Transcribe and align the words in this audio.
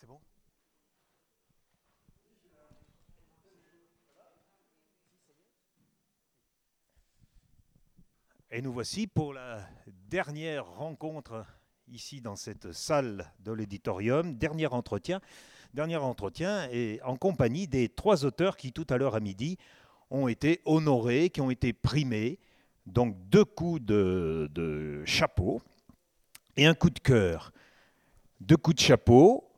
c'est 0.00 0.06
bon 0.06 0.18
Et 8.50 8.62
nous 8.62 8.72
voici 8.72 9.06
pour 9.06 9.34
la 9.34 9.68
dernière 10.08 10.64
rencontre 10.64 11.44
ici 11.86 12.22
dans 12.22 12.34
cette 12.34 12.72
salle 12.72 13.30
de 13.40 13.52
l'éditorium, 13.52 14.36
dernier 14.36 14.68
entretien, 14.68 15.20
dernier 15.74 15.98
entretien 15.98 16.66
et 16.70 17.00
en 17.04 17.16
compagnie 17.16 17.68
des 17.68 17.90
trois 17.90 18.24
auteurs 18.24 18.56
qui 18.56 18.72
tout 18.72 18.86
à 18.88 18.96
l'heure 18.96 19.14
à 19.14 19.20
midi 19.20 19.58
ont 20.08 20.28
été 20.28 20.62
honorés, 20.64 21.28
qui 21.28 21.42
ont 21.42 21.50
été 21.50 21.74
primés. 21.74 22.38
Donc 22.86 23.16
deux 23.28 23.44
coups 23.44 23.82
de, 23.82 24.48
de 24.50 25.04
chapeau 25.04 25.60
et 26.56 26.64
un 26.64 26.74
coup 26.74 26.88
de 26.88 27.00
cœur. 27.00 27.52
Deux 28.40 28.56
coups 28.56 28.76
de 28.76 28.80
chapeau, 28.80 29.49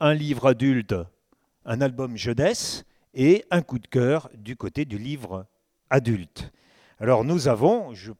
un 0.00 0.14
livre 0.14 0.46
adulte, 0.46 0.94
un 1.64 1.80
album 1.80 2.16
jeunesse 2.16 2.84
et 3.14 3.44
un 3.50 3.62
coup 3.62 3.78
de 3.78 3.86
cœur 3.86 4.30
du 4.34 4.56
côté 4.56 4.84
du 4.84 4.98
livre 4.98 5.46
adulte. 5.90 6.52
Alors 7.00 7.24
nous 7.24 7.48
avons, 7.48 7.94
je 7.94 8.12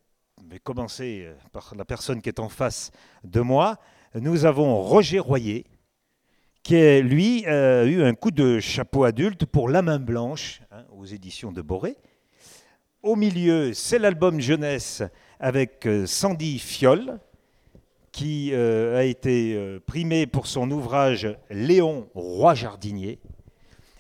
vais 0.49 0.59
commencer 0.59 1.29
par 1.53 1.75
la 1.77 1.85
personne 1.85 2.21
qui 2.21 2.29
est 2.29 2.41
en 2.41 2.49
face 2.49 2.91
de 3.25 3.41
moi, 3.41 3.79
nous 4.15 4.45
avons 4.45 4.81
Roger 4.83 5.19
Royer, 5.19 5.65
qui 6.63 7.01
lui 7.01 7.47
a 7.47 7.85
eu 7.85 8.03
un 8.03 8.15
coup 8.15 8.31
de 8.31 8.59
chapeau 8.61 9.05
adulte 9.05 9.47
pour 9.47 9.69
La 9.69 9.83
main 9.83 9.99
blanche 9.99 10.61
hein, 10.71 10.85
aux 10.93 11.05
éditions 11.05 11.53
de 11.53 11.63
Boré. 11.63 11.97
Au 13.03 13.17
milieu, 13.17 13.73
c'est 13.73 13.99
l'album 13.99 14.41
jeunesse 14.41 15.03
avec 15.39 15.87
euh, 15.87 16.05
Sandy 16.07 16.59
Fiol, 16.59 17.21
qui 18.19 18.53
euh, 18.53 18.99
a 18.99 19.05
été 19.05 19.55
euh, 19.55 19.79
primé 19.79 20.27
pour 20.27 20.49
son 20.49 20.69
ouvrage 20.73 21.29
Léon 21.51 22.09
Roi 22.17 22.53
Jardinier. 22.57 23.21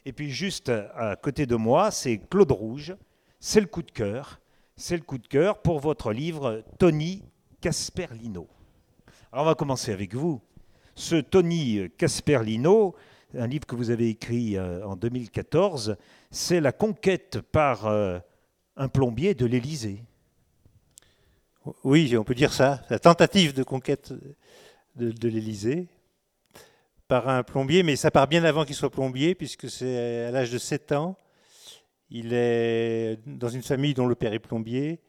Et 0.04 0.12
puis 0.12 0.28
juste 0.28 0.70
à 0.70 1.14
côté 1.14 1.46
de 1.46 1.54
moi, 1.54 1.92
c'est 1.92 2.18
Claude 2.28 2.50
Rouge, 2.50 2.96
c'est 3.38 3.60
le 3.60 3.68
coup 3.68 3.84
de 3.84 3.92
cœur, 3.92 4.40
c'est 4.74 4.96
le 4.96 5.04
coup 5.04 5.18
de 5.18 5.28
cœur 5.28 5.62
pour 5.62 5.78
votre 5.78 6.12
livre 6.12 6.64
Tony 6.80 7.22
Casperlino. 7.60 8.48
Alors 9.30 9.44
on 9.44 9.48
va 9.50 9.54
commencer 9.54 9.92
avec 9.92 10.16
vous. 10.16 10.40
Ce 10.96 11.14
Tony 11.14 11.88
Casperlino, 11.96 12.96
un 13.36 13.46
livre 13.46 13.66
que 13.66 13.76
vous 13.76 13.90
avez 13.90 14.08
écrit 14.08 14.56
euh, 14.56 14.84
en 14.84 14.96
2014, 14.96 15.94
c'est 16.32 16.60
la 16.60 16.72
conquête 16.72 17.38
par 17.52 17.86
un 17.86 18.88
plombier 18.88 19.34
de 19.34 19.46
l'Élysée. 19.46 20.02
Oui, 21.84 22.16
on 22.16 22.24
peut 22.24 22.34
dire 22.34 22.52
ça. 22.52 22.82
La 22.90 22.98
tentative 22.98 23.54
de 23.54 23.62
conquête 23.62 24.12
de, 24.96 25.28
l'Élysée 25.28 25.88
par 27.06 27.28
un 27.28 27.42
plombier, 27.42 27.82
mais 27.82 27.96
ça 27.96 28.10
part 28.10 28.28
bien 28.28 28.44
avant 28.44 28.64
qu'il 28.64 28.74
soit 28.74 28.90
plombier, 28.90 29.34
puisque 29.34 29.70
c'est 29.70 30.26
à 30.26 30.30
l'âge 30.30 30.50
de 30.50 30.58
7 30.58 30.92
ans. 30.92 31.16
Il 32.10 32.32
est 32.32 33.18
dans 33.26 33.48
une 33.48 33.62
famille 33.62 33.94
dont 33.94 34.06
le 34.06 34.14
père 34.14 34.32
est 34.32 34.38
plombier, 34.38 35.00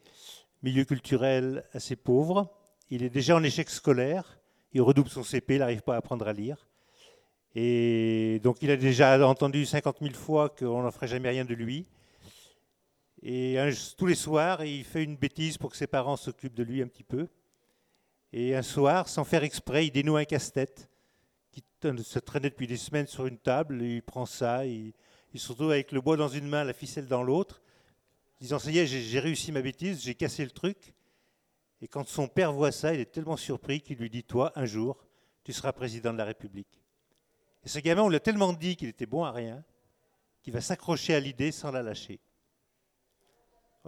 milieu 0.64 0.86
culturel 0.86 1.66
assez 1.74 1.96
pauvre. 1.96 2.50
Il 2.90 3.04
est 3.04 3.10
déjà 3.10 3.36
en 3.36 3.44
échec 3.44 3.70
scolaire. 3.70 4.40
Il 4.74 4.82
redouble 4.82 5.10
son 5.10 5.24
CP, 5.24 5.56
il 5.56 5.60
n'arrive 5.60 5.82
pas 5.82 5.96
à 5.96 5.98
apprendre 5.98 6.28
à 6.28 6.34
lire. 6.34 6.68
Et 7.56 8.40
donc 8.44 8.62
il 8.62 8.70
a 8.72 8.78
déjà 8.78 9.28
entendu 9.28 9.66
50 9.66 9.98
000 10.02 10.14
fois 10.14 10.50
qu'on 10.50 10.84
n'en 10.84 10.92
ferait 10.92 11.08
jamais 11.08 11.30
rien 11.30 11.46
de 11.46 11.54
lui. 11.54 11.88
Et 13.22 13.58
tous 13.98 14.06
les 14.06 14.16
soirs, 14.16 14.64
il 14.64 14.84
fait 14.84 15.04
une 15.04 15.18
bêtise 15.18 15.58
pour 15.58 15.72
que 15.72 15.78
ses 15.78 15.88
parents 15.88 16.16
s'occupent 16.16 16.56
de 16.56 16.64
lui 16.64 16.82
un 16.82 16.88
petit 16.88 17.04
peu. 17.04 17.28
Et 18.32 18.56
un 18.56 18.62
soir, 18.62 19.10
sans 19.10 19.24
faire 19.24 19.44
exprès, 19.44 19.88
il 19.88 19.92
dénoue 19.92 20.16
un 20.16 20.26
casse-tête 20.26 20.90
qui 21.52 21.64
se 21.82 22.20
traînait 22.20 22.50
depuis 22.50 22.68
des 22.68 22.78
semaines 22.78 23.08
sur 23.08 23.26
une 23.26 23.38
table. 23.38 23.82
il 23.82 24.04
prend 24.04 24.26
ça, 24.26 24.66
il, 24.66 24.94
il 25.34 25.40
se 25.40 25.50
retrouve 25.50 25.72
avec 25.72 25.92
le 25.92 26.02
bois 26.02 26.18
dans 26.18 26.28
une 26.28 26.48
main, 26.48 26.64
la 26.64 26.74
ficelle 26.74 27.08
dans 27.08 27.24
l'autre, 27.24 27.62
disant 28.40 28.60
Ça 28.60 28.72
y 28.72 28.78
est, 28.80 28.88
j'ai 28.88 29.20
réussi 29.20 29.52
ma 29.52 29.62
bêtise, 29.62 30.02
j'ai 30.02 30.16
cassé 30.16 30.44
le 30.44 30.52
truc. 30.52 30.94
Et 31.82 31.88
quand 31.88 32.08
son 32.08 32.28
père 32.28 32.52
voit 32.52 32.72
ça, 32.72 32.94
il 32.94 33.00
est 33.00 33.12
tellement 33.12 33.38
surpris 33.38 33.82
qu'il 33.82 33.98
lui 33.98 34.10
dit 34.10 34.24
Toi, 34.24 34.52
un 34.56 34.66
jour, 34.66 34.98
tu 35.44 35.54
seras 35.54 35.74
président 35.74 36.14
de 36.14 36.18
la 36.18 36.26
République. 36.26 36.82
Et 37.64 37.70
ce 37.70 37.80
gamin, 37.80 38.04
on 38.04 38.10
l'a 38.10 38.20
tellement 38.20 38.54
dit 38.54 38.76
qu'il 38.76 38.90
était 38.90 39.06
bon 39.06 39.24
à 39.24 39.32
rien, 39.32 39.64
qu'il 40.42 40.54
va 40.54 40.62
s'accrocher 40.62 41.14
à 41.14 41.20
l'idée 41.20 41.52
sans 41.52 41.72
la 41.72 41.84
lâcher. 41.84 42.20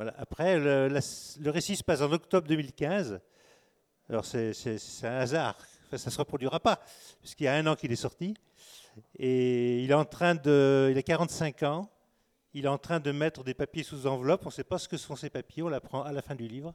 Voilà. 0.01 0.16
Après, 0.17 0.57
le, 0.57 0.88
la, 0.88 1.00
le, 1.41 1.51
récit 1.51 1.75
se 1.75 1.84
passe 1.84 2.01
en 2.01 2.12
octobre 2.12 2.47
2015. 2.47 3.22
Alors, 4.09 4.25
c'est 4.25 4.51
un 5.03 5.17
hasard. 5.17 5.56
Enfin, 5.85 5.97
ça 6.00 6.09
ne 6.09 6.12
se 6.12 6.17
reproduira 6.17 6.59
pas, 6.59 6.79
puisqu'il 7.19 7.44
y 7.44 7.47
a 7.47 7.53
un 7.53 7.67
an 7.67 7.75
qu'il 7.75 7.91
est 7.91 7.95
sorti. 7.95 8.34
Et 9.19 9.84
il 9.84 9.91
est 9.91 9.94
en 9.94 10.06
train 10.06 10.34
de. 10.34 10.90
Il 10.90 10.97
a 10.97 11.03
45 11.03 11.61
ans. 11.61 11.88
Il 12.56 12.66
est 12.66 12.67
en 12.67 12.79
train 12.79 13.00
de 13.00 13.11
mettre 13.11 13.44
des 13.44 13.53
papiers 13.53 13.84
sous 13.84 14.07
enveloppe. 14.07 14.41
On 14.45 14.50
ne 14.50 14.53
sait 14.53 14.63
pas 14.63 14.79
ce 14.79 14.90
que 14.90 14.97
sont 14.97 15.16
ces 15.16 15.29
papiers. 15.29 15.61
On 15.61 15.69
l'apprend 15.69 16.01
à 16.01 16.11
la 16.11 16.23
fin 16.23 16.34
du 16.34 16.47
livre. 16.47 16.73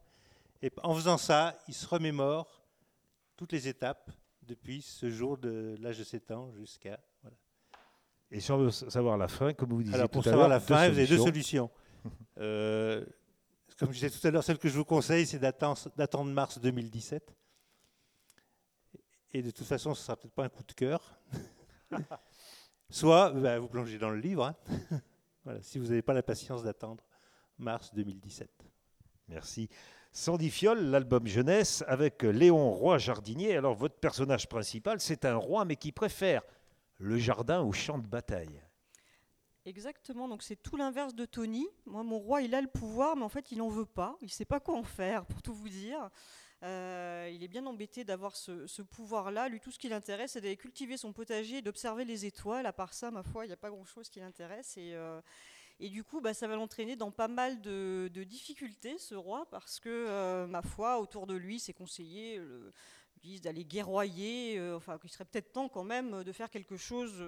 Et 0.63 0.71
en 0.85 0.95
faisant 0.95 1.19
ça, 1.19 1.59
il 1.67 1.75
se 1.75 1.89
remémore 1.89 2.63
toutes 3.37 3.51
les 3.51 3.67
étapes 3.67 4.09
depuis 4.45 4.83
ce 4.83 5.11
jour 5.11 5.37
de 5.37 5.75
l'âge 5.81 5.99
de 5.99 6.05
7 6.05 6.31
ans 6.31 6.53
jusqu'à. 6.53 7.01
Voilà. 7.23 7.37
Et 8.31 8.39
si 8.39 8.53
on 8.53 8.59
veut 8.59 8.71
savoir 8.71 9.19
la 9.19 9.27
fin, 9.27 9.53
comme 9.53 9.71
vous 9.71 9.83
disiez 9.83 9.97
Alors, 9.97 10.11
pour 10.11 10.23
tout 10.23 10.29
à 10.29 10.31
savoir 10.31 10.49
la 10.49 10.61
fin, 10.61 10.89
vous 10.89 10.97
avez 10.97 11.09
deux 11.09 11.19
solutions. 11.19 11.69
Euh, 12.39 13.05
comme 13.79 13.91
je 13.91 13.95
disais 13.95 14.11
tout 14.11 14.27
à 14.27 14.31
l'heure, 14.31 14.45
celle 14.45 14.59
que 14.59 14.69
je 14.69 14.77
vous 14.77 14.85
conseille, 14.85 15.27
c'est 15.27 15.39
d'attendre 15.39 16.25
mars 16.31 16.59
2017. 16.59 17.35
Et 19.33 19.43
de 19.43 19.51
toute 19.51 19.67
façon, 19.67 19.95
ce 19.95 20.01
ne 20.01 20.05
sera 20.05 20.17
peut-être 20.17 20.35
pas 20.35 20.45
un 20.45 20.49
coup 20.49 20.63
de 20.63 20.73
cœur. 20.73 21.19
Soit 22.91 23.31
bah, 23.31 23.59
vous 23.59 23.69
plongez 23.69 23.99
dans 23.99 24.11
le 24.11 24.19
livre, 24.19 24.45
hein. 24.47 24.57
voilà, 25.45 25.61
si 25.63 25.79
vous 25.79 25.87
n'avez 25.87 26.03
pas 26.03 26.15
la 26.15 26.23
patience 26.23 26.63
d'attendre 26.63 27.05
mars 27.59 27.93
2017. 27.95 28.49
Merci. 29.29 29.69
Sandy 30.13 30.51
Fiol, 30.51 30.79
l'album 30.79 31.27
jeunesse 31.27 31.85
avec 31.87 32.23
Léon 32.23 32.73
Roi 32.73 32.97
Jardinier. 32.97 33.57
Alors 33.57 33.75
votre 33.75 33.97
personnage 33.97 34.49
principal, 34.49 35.01
c'est 35.01 35.25
un 35.27 35.37
roi, 35.37 35.65
mais 35.65 35.77
qui 35.77 35.93
préfère 35.93 36.43
le 36.99 37.19
jardin 37.19 37.61
au 37.61 37.73
champ 37.73 37.99
de 37.99 38.07
bataille. 38.07 38.63
Exactement, 39.67 40.29
donc 40.29 40.45
c'est 40.45 40.55
tout 40.55 40.77
l'inverse 40.77 41.17
de 41.17 41.25
Tony. 41.25 41.67
Moi, 41.87 42.05
mon 42.05 42.21
roi, 42.21 42.41
il 42.41 42.55
a 42.55 42.61
le 42.61 42.69
pouvoir, 42.69 43.17
mais 43.17 43.25
en 43.25 43.29
fait, 43.29 43.51
il 43.51 43.59
n'en 43.59 43.69
veut 43.69 43.85
pas. 43.85 44.17
Il 44.21 44.27
ne 44.27 44.31
sait 44.31 44.45
pas 44.45 44.61
quoi 44.61 44.77
en 44.77 44.85
faire, 44.85 45.27
pour 45.27 45.43
tout 45.43 45.53
vous 45.53 45.69
dire. 45.69 46.09
Euh, 46.63 47.29
il 47.35 47.43
est 47.43 47.49
bien 47.49 47.67
embêté 47.67 48.05
d'avoir 48.05 48.37
ce, 48.37 48.83
pouvoir-là. 48.83 49.49
Lui, 49.49 49.59
tout 49.59 49.73
ce 49.73 49.81
qui 49.81 49.89
l'intéresse, 49.89 50.33
c'est 50.33 50.41
d'aller 50.41 50.57
cultiver 50.57 50.97
son 50.97 51.13
potager 51.13 51.59
et 51.59 51.63
d'observer 51.63 52.05
les 52.05 52.27
étoiles. 52.27 52.65
À 52.65 52.73
part 52.73 52.95
ça, 52.95 53.11
ma 53.11 53.25
foi, 53.25 53.45
il 53.45 53.49
n'y 53.49 53.55
a 53.55 53.57
pas 53.57 53.71
grand-chose 53.71 54.09
qui 54.09 54.21
l'intéresse. 54.21 54.77
Et, 54.77 54.95
euh, 54.95 55.21
du 55.81 56.05
coup, 56.05 56.21
bah, 56.21 56.33
ça 56.33 56.47
va 56.47 56.55
l'entraîner 56.55 56.95
dans 56.95 57.11
pas 57.11 57.27
mal 57.27 57.61
de, 57.61 58.09
difficultés, 58.25 58.99
ce 58.99 59.17
roi, 59.17 59.49
parce 59.51 59.81
que, 59.81 59.89
euh, 59.89 60.47
ma 60.47 60.63
foi, 60.63 61.01
autour 61.01 61.27
de 61.27 61.35
lui, 61.35 61.59
ses 61.59 61.73
conseillers 61.73 62.39
le, 62.39 62.73
disent 63.17 63.41
d'aller 63.41 63.65
guerroyer. 63.65 64.61
enfin, 64.77 64.97
qu'il 64.99 65.11
serait 65.11 65.25
peut-être 65.25 65.53
temps 65.53 65.69
quand 65.69 65.83
même 65.83 66.23
de 66.23 66.31
faire 66.31 66.51
quelque 66.51 66.77
chose 66.77 67.21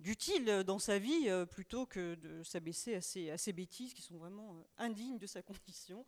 d'utile 0.00 0.62
dans 0.64 0.78
sa 0.78 0.98
vie 0.98 1.28
euh, 1.28 1.44
plutôt 1.44 1.84
que 1.84 2.14
de 2.14 2.42
s'abaisser 2.44 2.94
à 2.94 3.00
ces, 3.00 3.30
à 3.30 3.36
ces 3.38 3.52
bêtises 3.52 3.94
qui 3.94 4.02
sont 4.02 4.16
vraiment 4.16 4.54
euh, 4.54 4.62
indignes 4.78 5.18
de 5.18 5.26
sa 5.26 5.42
condition. 5.42 6.04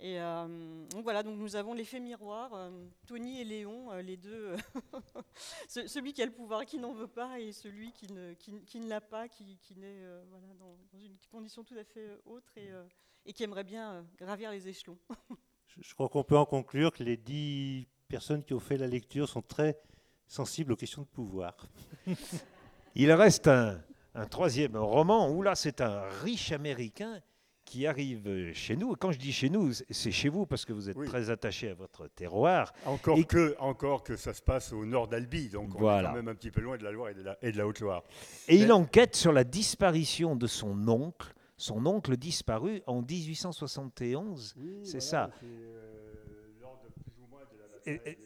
Et 0.00 0.18
euh, 0.18 0.86
donc 0.88 1.02
voilà, 1.02 1.22
donc 1.22 1.36
nous 1.38 1.54
avons 1.54 1.74
l'effet 1.74 2.00
miroir, 2.00 2.54
euh, 2.54 2.70
Tony 3.06 3.40
et 3.40 3.44
Léon, 3.44 3.92
euh, 3.92 4.00
les 4.02 4.16
deux, 4.16 4.56
Ce- 5.68 5.86
celui 5.86 6.12
qui 6.14 6.22
a 6.22 6.26
le 6.26 6.32
pouvoir 6.32 6.64
qui 6.64 6.78
n'en 6.78 6.92
veut 6.94 7.06
pas 7.06 7.38
et 7.38 7.52
celui 7.52 7.92
qui 7.92 8.10
ne, 8.12 8.32
qui, 8.34 8.52
qui 8.62 8.80
ne 8.80 8.88
l'a 8.88 9.00
pas, 9.02 9.28
qui, 9.28 9.58
qui 9.62 9.76
naît 9.76 10.00
euh, 10.04 10.24
voilà, 10.30 10.46
dans, 10.58 10.78
dans 10.92 11.04
une 11.04 11.16
condition 11.30 11.64
tout 11.64 11.76
à 11.76 11.84
fait 11.84 12.08
euh, 12.08 12.16
autre 12.24 12.50
et, 12.56 12.70
euh, 12.70 12.84
et 13.26 13.32
qui 13.34 13.42
aimerait 13.44 13.64
bien 13.64 13.92
euh, 13.92 14.02
gravir 14.16 14.50
les 14.50 14.68
échelons. 14.68 14.98
Je, 15.66 15.82
je 15.82 15.94
crois 15.94 16.08
qu'on 16.08 16.22
peut 16.24 16.36
en 16.38 16.46
conclure 16.46 16.92
que 16.92 17.02
les 17.02 17.16
dix 17.16 17.88
personnes 18.08 18.44
qui 18.44 18.54
ont 18.54 18.60
fait 18.60 18.76
la 18.76 18.86
lecture 18.86 19.28
sont 19.28 19.42
très 19.42 19.80
sensibles 20.28 20.72
aux 20.72 20.76
questions 20.76 21.02
de 21.02 21.08
pouvoir. 21.08 21.68
Il 22.94 23.10
reste 23.12 23.48
un, 23.48 23.80
un 24.14 24.26
troisième 24.26 24.76
roman 24.76 25.30
où 25.30 25.42
là, 25.42 25.54
c'est 25.54 25.80
un 25.80 26.02
riche 26.22 26.52
Américain 26.52 27.20
qui 27.64 27.86
arrive 27.86 28.52
chez 28.52 28.76
nous. 28.76 28.92
Et 28.92 28.96
quand 29.00 29.10
je 29.10 29.18
dis 29.18 29.32
chez 29.32 29.48
nous, 29.48 29.72
c'est 29.72 30.12
chez 30.12 30.28
vous 30.28 30.44
parce 30.46 30.64
que 30.64 30.72
vous 30.72 30.90
êtes 30.90 30.96
Oui. 30.96 31.06
très 31.06 31.30
attaché 31.30 31.70
à 31.70 31.74
votre 31.74 32.06
terroir. 32.08 32.72
Encore, 32.84 33.18
Et- 33.18 33.24
que, 33.24 33.56
encore 33.58 34.02
que 34.02 34.16
ça 34.16 34.34
se 34.34 34.42
passe 34.42 34.72
au 34.72 34.84
nord 34.84 35.08
d'Albi, 35.08 35.48
donc 35.48 35.74
on 35.74 35.78
Voilà. 35.78 36.08
est 36.08 36.12
quand 36.12 36.16
même 36.16 36.28
un 36.28 36.34
petit 36.34 36.50
peu 36.50 36.60
loin 36.60 36.76
de 36.76 36.84
la 36.84 36.92
Loire 36.92 37.08
et 37.10 37.14
de 37.14 37.56
la, 37.56 37.66
Haute-Loire. 37.66 38.04
Et 38.48 38.56
il 38.56 38.70
enquête 38.70 39.16
sur 39.16 39.32
la 39.32 39.44
disparition 39.44 40.36
de 40.36 40.46
son 40.46 40.86
oncle, 40.88 41.32
son 41.56 41.84
oncle 41.86 42.16
disparu 42.18 42.82
en 42.86 43.00
1871. 43.00 44.54
C'est 44.84 45.00
ça. 45.00 45.30
C'est 45.40 45.46
euh, 45.46 46.12
lors 46.60 46.80
de 46.84 46.88
plus 47.02 47.12
ou 47.22 47.26
moins 47.30 47.40
de 47.50 47.58
la 47.58 47.66
bataille 47.96 48.12
et- 48.12 48.18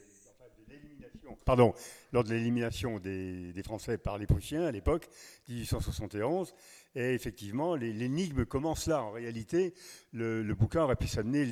pardon, 1.49 1.73
lors 2.13 2.25
de 2.25 2.29
l'élimination 2.29 2.99
des, 2.99 3.63
Français 3.65 3.97
par 3.97 4.19
les 4.19 4.27
Prussiens 4.27 4.67
à 4.67 4.71
l'époque, 4.71 5.09
1871. 5.49 6.55
Et 6.95 7.15
effectivement, 7.15 7.75
l'énigme 7.75 8.45
commence 8.45 8.87
là. 8.87 9.03
En 9.03 9.13
réalité, 9.13 9.73
le, 10.13 10.43
bouquin 10.53 10.83
aurait 10.83 10.97
pu 10.97 11.07
s'appeler 11.07 11.47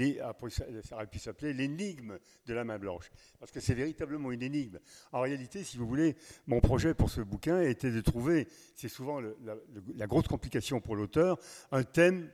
l'énigme 1.55 2.19
de 2.45 2.53
la 2.53 2.65
main 2.65 2.79
blanche, 2.79 3.11
parce 3.41 3.51
que 3.51 3.61
c'est 3.61 3.73
véritablement 3.73 4.33
une 4.33 4.43
énigme. 4.43 4.81
En 5.13 5.23
réalité, 5.23 5.65
si 5.65 5.79
vous 5.79 5.87
voulez, 5.87 6.15
mon 6.47 6.61
projet 6.61 6.93
pour 6.93 7.09
ce 7.09 7.23
bouquin 7.23 7.63
était 7.63 7.91
de 7.91 8.03
trouver, 8.03 8.49
c'est 8.75 8.91
souvent 8.91 9.23
la 9.23 10.07
grosse 10.07 10.29
complication 10.29 10.79
pour 10.79 10.95
l'auteur, 10.95 11.39
un 11.73 11.85
thème 11.85 12.29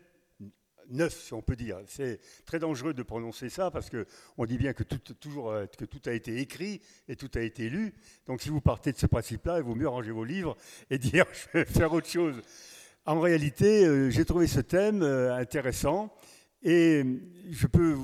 neuf, 0.90 1.32
on 1.32 1.42
peut 1.42 1.56
dire. 1.56 1.78
C'est 1.86 2.20
très 2.44 2.58
dangereux 2.58 2.94
de 2.94 3.02
prononcer 3.02 3.48
ça 3.48 3.70
parce 3.70 3.90
qu'on 3.90 4.44
dit 4.46 4.58
bien 4.58 4.72
que 4.72 4.82
tout, 4.82 4.98
toujours, 5.14 5.50
euh, 5.50 5.66
que 5.66 5.84
tout 5.84 6.00
a 6.06 6.12
été 6.12 6.38
écrit 6.40 6.80
et 7.08 7.16
tout 7.16 7.30
a 7.34 7.40
été 7.40 7.68
lu. 7.68 7.94
Donc 8.26 8.42
si 8.42 8.48
vous 8.48 8.60
partez 8.60 8.92
de 8.92 8.98
ce 8.98 9.06
principe-là, 9.06 9.58
il 9.58 9.64
vaut 9.64 9.74
mieux 9.74 9.88
ranger 9.88 10.10
vos 10.10 10.24
livres 10.24 10.56
et 10.90 10.98
dire 10.98 11.26
je 11.32 11.58
vais 11.58 11.64
faire 11.64 11.92
autre 11.92 12.08
chose. 12.08 12.40
En 13.04 13.20
réalité, 13.20 13.84
euh, 13.84 14.10
j'ai 14.10 14.24
trouvé 14.24 14.46
ce 14.46 14.60
thème 14.60 15.02
euh, 15.02 15.34
intéressant 15.34 16.14
et 16.62 17.04
je 17.50 17.66
peux 17.66 17.96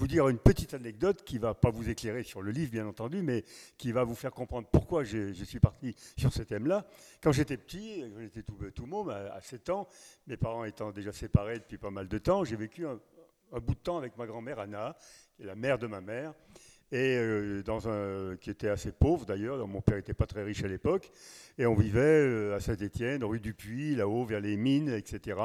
vous 0.00 0.06
dire 0.06 0.28
une 0.28 0.38
petite 0.38 0.72
anecdote 0.72 1.24
qui 1.24 1.36
ne 1.36 1.40
va 1.40 1.52
pas 1.52 1.68
vous 1.68 1.90
éclairer 1.90 2.22
sur 2.22 2.40
le 2.40 2.52
livre, 2.52 2.70
bien 2.70 2.86
entendu, 2.86 3.20
mais 3.20 3.44
qui 3.76 3.92
va 3.92 4.02
vous 4.02 4.14
faire 4.14 4.32
comprendre 4.32 4.66
pourquoi 4.72 5.04
je, 5.04 5.30
suis 5.44 5.60
parti 5.60 5.94
sur 6.16 6.32
ce 6.32 6.42
thème-là. 6.42 6.86
Quand 7.22 7.32
j'étais 7.32 7.58
petit, 7.58 8.06
j'étais 8.18 8.42
tout, 8.42 8.56
tout 8.74 8.86
môme, 8.86 9.10
à, 9.10 9.38
7 9.42 9.68
ans, 9.68 9.88
mes 10.26 10.38
parents 10.38 10.64
étant 10.64 10.90
déjà 10.90 11.12
séparés 11.12 11.58
depuis 11.58 11.76
pas 11.76 11.90
mal 11.90 12.08
de 12.08 12.16
temps, 12.16 12.44
j'ai 12.44 12.56
vécu 12.56 12.86
un, 12.86 12.98
bout 13.60 13.74
de 13.74 13.80
temps 13.80 13.98
avec 13.98 14.16
ma 14.16 14.26
grand-mère 14.26 14.58
Anna, 14.58 14.96
qui 15.36 15.42
est 15.42 15.46
la 15.46 15.54
mère 15.54 15.78
de 15.78 15.86
ma 15.86 16.00
mère, 16.00 16.32
et 16.90 17.18
euh, 17.18 17.62
dans 17.62 17.86
un, 17.90 18.36
qui 18.38 18.48
était 18.48 18.70
assez 18.70 18.92
pauvre 18.92 19.26
d'ailleurs. 19.26 19.68
Mon 19.68 19.82
père 19.82 19.96
n'était 19.96 20.14
pas 20.14 20.26
très 20.26 20.44
riche 20.44 20.64
à 20.64 20.68
l'époque, 20.68 21.10
et 21.58 21.66
on 21.66 21.74
vivait 21.74 22.00
euh, 22.00 22.56
à 22.56 22.60
Saint-Étienne, 22.60 23.22
rue 23.22 23.40
du 23.40 23.52
Puy, 23.52 23.96
là-haut 23.96 24.24
vers 24.24 24.40
les 24.40 24.56
mines, 24.56 24.88
etc. 24.88 25.36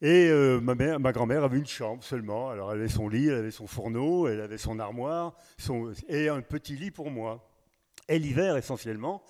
Et 0.00 0.28
euh, 0.28 0.60
ma, 0.60 1.12
grand-mère 1.12 1.42
avait 1.42 1.58
une 1.58 1.66
chambre 1.66 2.04
seulement. 2.04 2.50
Alors 2.50 2.72
elle 2.72 2.80
avait 2.80 2.88
son 2.88 3.08
lit, 3.08 3.28
elle 3.28 3.34
avait 3.34 3.50
son 3.50 3.66
fourneau, 3.66 4.28
elle 4.28 4.40
avait 4.40 4.58
son 4.58 4.78
armoire 4.78 5.36
son, 5.58 5.92
et 6.08 6.28
un 6.28 6.40
petit 6.40 6.76
lit 6.76 6.90
pour 6.90 7.10
moi. 7.10 7.50
Et 8.08 8.18
l'hiver 8.18 8.56
essentiellement, 8.56 9.22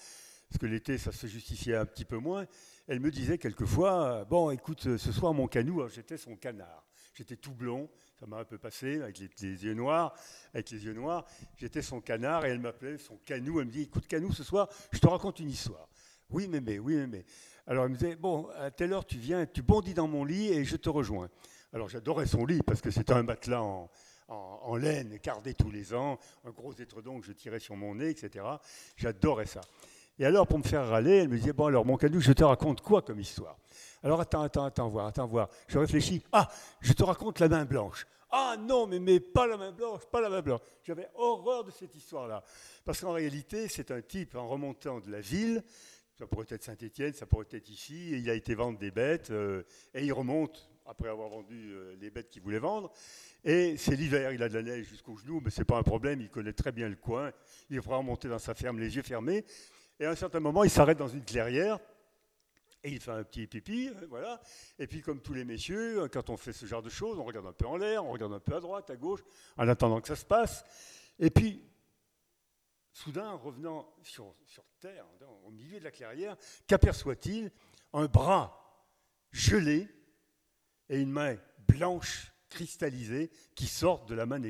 parce 0.49 0.59
que 0.61 0.67
l'été 0.67 0.99
ça 0.99 1.11
se 1.11 1.27
justifiait 1.27 1.77
un 1.77 1.87
petit 1.87 2.05
peu 2.05 2.19
moins, 2.19 2.47
elle 2.87 3.01
me 3.01 3.11
disait 3.11 3.39
quelquefois, 3.39 4.25
bon 4.27 4.51
écoute, 4.51 4.97
ce 4.97 5.13
soir 5.13 5.35
mon 5.35 5.47
canot, 5.47 5.89
j'étais 5.89 6.19
son 6.19 6.37
canard. 6.37 6.85
J'étais 7.19 7.35
tout 7.35 7.53
blond, 7.53 7.91
ça 8.21 8.27
m'a 8.29 8.37
un 8.37 8.45
peu 8.45 8.59
passé, 8.59 9.03
avec 9.03 9.19
les, 9.19 9.65
yeux 9.65 9.75
noirs, 9.75 10.15
avec 10.55 10.71
les 10.71 10.85
yeux 10.85 10.93
noirs. 10.93 11.27
J'étais 11.57 11.83
son 11.83 12.01
canard 12.01 12.47
et 12.47 12.51
elle 12.51 12.61
m'appelait 12.61 12.97
son 12.97 13.17
canou. 13.25 13.59
Elle 13.59 13.67
me 13.67 13.73
dit, 13.73 13.83
écoute 13.83 14.07
canou, 14.07 14.33
ce 14.33 14.45
soir, 14.45 14.69
je 14.93 15.01
te 15.01 15.07
raconte 15.09 15.41
une 15.41 15.51
histoire. 15.51 15.89
Oui, 16.31 16.47
mais, 16.47 16.61
mais, 16.61 16.79
oui, 16.79 16.95
mais, 16.95 17.07
mais. 17.09 17.25
Alors 17.69 17.85
il 17.85 17.91
me 17.91 17.97
disait, 17.97 18.17
bon, 18.17 18.49
à 18.59 18.71
telle 18.71 18.95
heure 18.95 19.05
tu 19.05 19.19
viens, 19.19 19.45
tu 19.45 19.61
bondis 19.61 19.93
dans 19.93 20.09
mon 20.09 20.25
lit 20.25 20.49
et 20.49 20.65
je 20.65 20.77
te 20.77 20.89
rejoins. 20.89 21.29
Alors 21.75 21.91
j'adorais 21.91 22.27
son 22.27 22.47
lit 22.47 22.63
parce 22.63 22.81
que 22.81 22.91
c'était 22.91 23.13
un 23.13 23.23
matelas 23.23 23.61
en, 23.61 24.77
laine, 24.77 25.19
cardé 25.21 25.53
tous 25.53 25.71
les 25.71 25.93
ans, 25.93 26.19
un 26.47 26.51
gros 26.51 26.73
étredon 26.73 27.21
que 27.21 27.27
je 27.27 27.33
tirais 27.33 27.61
sur 27.61 27.77
mon 27.77 27.97
nez, 27.97 28.09
etc. 28.09 28.45
J'adorais 28.97 29.45
ça. 29.45 29.61
Et 30.19 30.25
alors, 30.25 30.47
pour 30.47 30.59
me 30.59 30.65
faire 30.65 30.89
râler, 30.89 31.19
elle 31.19 31.29
me 31.29 31.37
disait, 31.37 31.53
bon 31.53 31.67
alors 31.67 31.85
mon 31.85 31.97
canou, 31.97 32.21
je 32.21 32.33
te 32.33 32.43
raconte 32.43 32.81
quoi 32.81 33.03
comme 33.03 33.21
histoire? 33.21 33.59
Alors 34.03 34.21
attends, 34.21 34.43
attends, 34.43 34.65
attends, 34.65 34.89
voir, 34.89 35.07
attends, 35.07 35.27
voir. 35.27 35.49
Je 35.67 35.79
réfléchis, 35.79 36.23
ah, 36.33 36.49
je 36.81 36.95
te 36.95 37.05
raconte 37.05 37.39
la 37.39 37.49
main 37.49 37.67
blanche. 37.67 38.07
Ah 38.31 38.57
non, 38.59 38.87
mais, 38.87 38.99
mais 38.99 39.21
pas 39.21 39.47
la 39.47 39.57
main 39.57 39.73
blanche, 39.73 40.05
pas 40.11 40.21
la 40.21 40.29
main 40.29 40.43
blanche. 40.43 40.61
J'avais 40.83 41.09
horreur 41.15 41.65
de 41.65 41.71
cette 41.71 41.95
histoire-là. 41.95 42.43
Parce 42.85 43.01
qu'en 43.01 43.13
réalité, 43.13 43.69
c'est 43.69 43.91
un 43.91 44.03
type, 44.03 44.35
en 44.35 44.49
remontant 44.49 45.01
de 45.01 45.11
la 45.11 45.21
ville, 45.21 45.63
ça 46.19 46.27
pourrait 46.27 46.47
être 46.49 46.65
Saint-Étienne, 46.65 47.13
ça 47.13 47.27
pourrait 47.27 47.47
être 47.53 47.71
ici. 47.71 48.11
il 48.11 48.29
a 48.29 48.35
été 48.35 48.57
vendre 48.57 48.77
des 48.79 48.91
bêtes 48.91 49.31
euh, 49.31 49.63
et 49.95 50.05
il 50.05 50.13
remonte 50.13 50.69
après 50.85 51.09
avoir 51.09 51.29
vendu 51.29 51.71
euh, 51.71 51.95
les 52.01 52.11
bêtes 52.11 52.29
qu'il 52.29 52.43
voulait 52.43 52.59
vendre. 52.59 52.91
Et 53.45 53.77
c'est 53.77 53.95
l'hiver, 53.95 54.33
il 54.33 54.43
a 54.43 54.49
de 54.49 54.55
la 54.55 54.63
neige 54.63 54.89
jusqu'aux 54.89 55.17
genoux, 55.17 55.41
mais 55.45 55.51
ce 55.51 55.61
n'est 55.61 55.65
pas 55.65 55.79
un 55.79 55.85
problème, 55.85 56.21
il 56.21 56.29
connaît 56.29 56.53
très 56.53 56.73
bien 56.73 56.89
le 56.89 56.97
coin. 56.97 57.31
Il 57.71 57.81
va 57.81 57.97
remonter 57.97 58.29
dans 58.29 58.41
sa 58.41 58.55
ferme 58.55 58.81
les 58.81 58.97
yeux 58.97 59.03
fermés. 59.03 59.45
Et 60.01 60.07
à 60.07 60.11
un 60.11 60.17
certain 60.17 60.41
moment, 60.41 60.65
il 60.65 60.71
s'arrête 60.71 60.99
dans 60.99 61.09
une 61.09 61.25
clairière 61.25 61.79
et 62.83 62.91
il 62.91 63.01
fait 63.01 63.13
un 63.13 63.23
petit 63.23 63.47
pipi, 63.47 63.91
voilà. 64.09 64.41
Et 64.79 64.89
puis, 64.89 65.03
comme 65.03 65.21
tous 65.21 65.35
les 65.35 65.45
messieurs, 65.45 66.09
quand 66.13 66.31
on 66.31 66.37
fait 66.37 66.53
ce 66.53 66.67
genre 66.67 66.83
de 66.83 66.89
choses, 66.89 67.19
on 67.19 67.25
regarde 67.25 67.47
un 67.47 67.53
peu 67.53 67.67
en 67.67 67.77
l'air, 67.77 68.05
on 68.05 68.11
regarde 68.11 68.33
un 68.33 68.41
peu 68.41 68.55
à 68.55 68.61
droite, 68.61 68.91
à 68.91 68.97
gauche, 68.97 69.21
en 69.57 69.69
attendant 69.69 70.01
que 70.01 70.09
ça 70.09 70.17
se 70.17 70.25
passe. 70.25 70.65
Et 71.19 71.31
puis, 71.31 71.63
Soudain, 72.99 73.31
revenant 73.35 73.89
sur, 74.03 74.35
terre, 74.81 75.07
au 75.45 75.53
milieu 75.53 75.79
de 75.79 75.85
la 75.85 75.93
clairière, 75.93 76.37
qu'aperçoit-il 76.67 77.53
Un 77.93 78.07
bras 78.07 78.85
gelé 79.31 79.87
et 80.89 80.99
une 80.99 81.13
main 81.13 81.37
blanche, 81.69 82.33
cristallisée, 82.49 83.31
qui 83.55 83.69
sortent 83.69 84.09
de 84.09 84.17
la 84.17 84.27
main. 84.27 84.43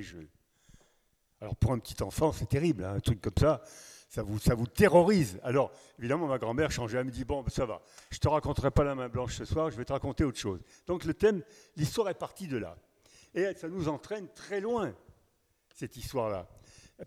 Alors 1.42 1.56
pour 1.56 1.72
un 1.72 1.78
petit 1.78 2.02
enfant, 2.02 2.32
c'est 2.32 2.48
terrible, 2.48 2.84
hein, 2.84 2.94
un 2.94 3.00
truc 3.00 3.20
comme 3.20 3.34
ça, 3.38 3.60
ça 4.08 4.22
vous, 4.22 4.38
ça 4.38 4.54
vous 4.54 4.66
terrorise. 4.66 5.38
Alors 5.42 5.70
évidemment, 5.98 6.26
ma 6.26 6.38
grand-mère 6.38 6.70
changeait, 6.70 6.96
elle 6.96 7.04
me 7.04 7.10
dit, 7.10 7.26
bon, 7.26 7.42
ben, 7.42 7.50
ça 7.50 7.66
va, 7.66 7.82
je 8.08 8.16
ne 8.16 8.20
te 8.20 8.28
raconterai 8.28 8.70
pas 8.70 8.82
la 8.82 8.94
main 8.94 9.10
blanche 9.10 9.36
ce 9.36 9.44
soir, 9.44 9.70
je 9.70 9.76
vais 9.76 9.84
te 9.84 9.92
raconter 9.92 10.24
autre 10.24 10.38
chose. 10.38 10.62
Donc 10.86 11.04
le 11.04 11.12
thème, 11.12 11.42
l'histoire 11.76 12.08
est 12.08 12.14
partie 12.14 12.48
de 12.48 12.56
là. 12.56 12.78
Et 13.34 13.52
ça 13.56 13.68
nous 13.68 13.90
entraîne 13.90 14.26
très 14.32 14.62
loin, 14.62 14.94
cette 15.74 15.98
histoire-là. 15.98 16.48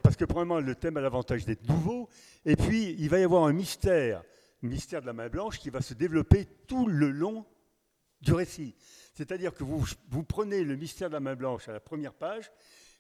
Parce 0.04 0.16
que 0.16 0.26
probablement 0.26 0.60
le 0.60 0.76
thème 0.76 0.98
a 0.98 1.02
l'avantage 1.02 1.46
d'être 1.46 1.68
nouveau. 1.68 2.10
Et 2.46 2.56
puis, 2.56 2.96
il 2.98 3.10
va 3.10 3.20
y 3.20 3.24
avoir 3.24 3.44
un 3.44 3.54
mystère, 3.54 4.24
mystère 4.62 5.02
de 5.02 5.08
la 5.08 5.14
main 5.14 5.28
blanche, 5.28 5.60
qui 5.60 5.70
va 5.70 5.82
se 5.82 5.94
développer 5.94 6.46
tout 6.68 6.88
le 6.88 7.10
long 7.10 7.46
du 8.22 8.34
récit. 8.34 8.76
C'est-à-dire 9.14 9.54
que 9.54 9.64
vous, 9.64 9.86
prenez 10.24 10.64
le 10.64 10.76
mystère 10.76 11.10
de 11.10 11.14
la 11.14 11.20
main 11.20 11.36
blanche 11.36 11.68
à 11.68 11.74
la 11.74 11.80
première 11.80 12.14
page 12.14 12.52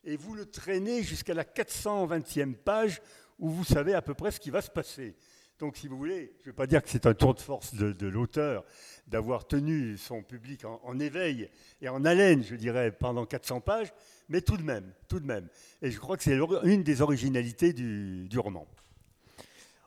et 0.04 0.18
vous 0.18 0.36
le 0.36 0.46
traînez 0.46 1.04
jusqu'à 1.04 1.34
la 1.34 1.44
420e 1.44 2.56
page 2.56 3.02
où 3.40 3.50
vous 3.50 3.64
savez 3.64 3.94
à 3.94 4.02
peu 4.02 4.14
près 4.14 4.32
ce 4.32 4.40
qui 4.40 4.50
va 4.50 4.62
se 4.62 4.70
passer. 4.70 5.16
Donc, 5.60 5.78
si 5.78 5.88
vous 5.88 5.98
voulez, 5.98 6.34
je 6.40 6.42
ne 6.42 6.46
vais 6.52 6.56
pas 6.56 6.68
dire 6.68 6.82
que 6.82 6.90
c'est 6.90 7.06
un 7.06 7.14
tour 7.14 7.36
de 7.36 7.40
force 7.40 7.76
de, 7.76 8.08
l'auteur 8.08 8.66
d'avoir 9.06 9.48
tenu 9.48 9.96
son 9.98 10.24
public 10.24 10.66
en, 10.66 11.00
éveil 11.00 11.50
et 11.82 11.88
en 11.88 12.04
haleine, 12.04 12.44
je 12.44 12.56
dirais, 12.56 12.92
pendant 12.92 13.26
400 13.26 13.62
pages, 13.62 13.94
mais 14.32 14.42
tout 14.42 14.58
de 14.58 14.64
même, 14.64 14.92
tout 15.08 15.20
de 15.20 15.26
même. 15.26 15.48
Et 15.82 15.92
je 15.92 16.00
crois 16.00 16.18
que 16.18 16.24
c'est 16.24 16.40
une 16.64 16.84
des 16.84 17.02
originalités 17.02 17.74
du, 17.74 18.40
roman. 18.40 18.66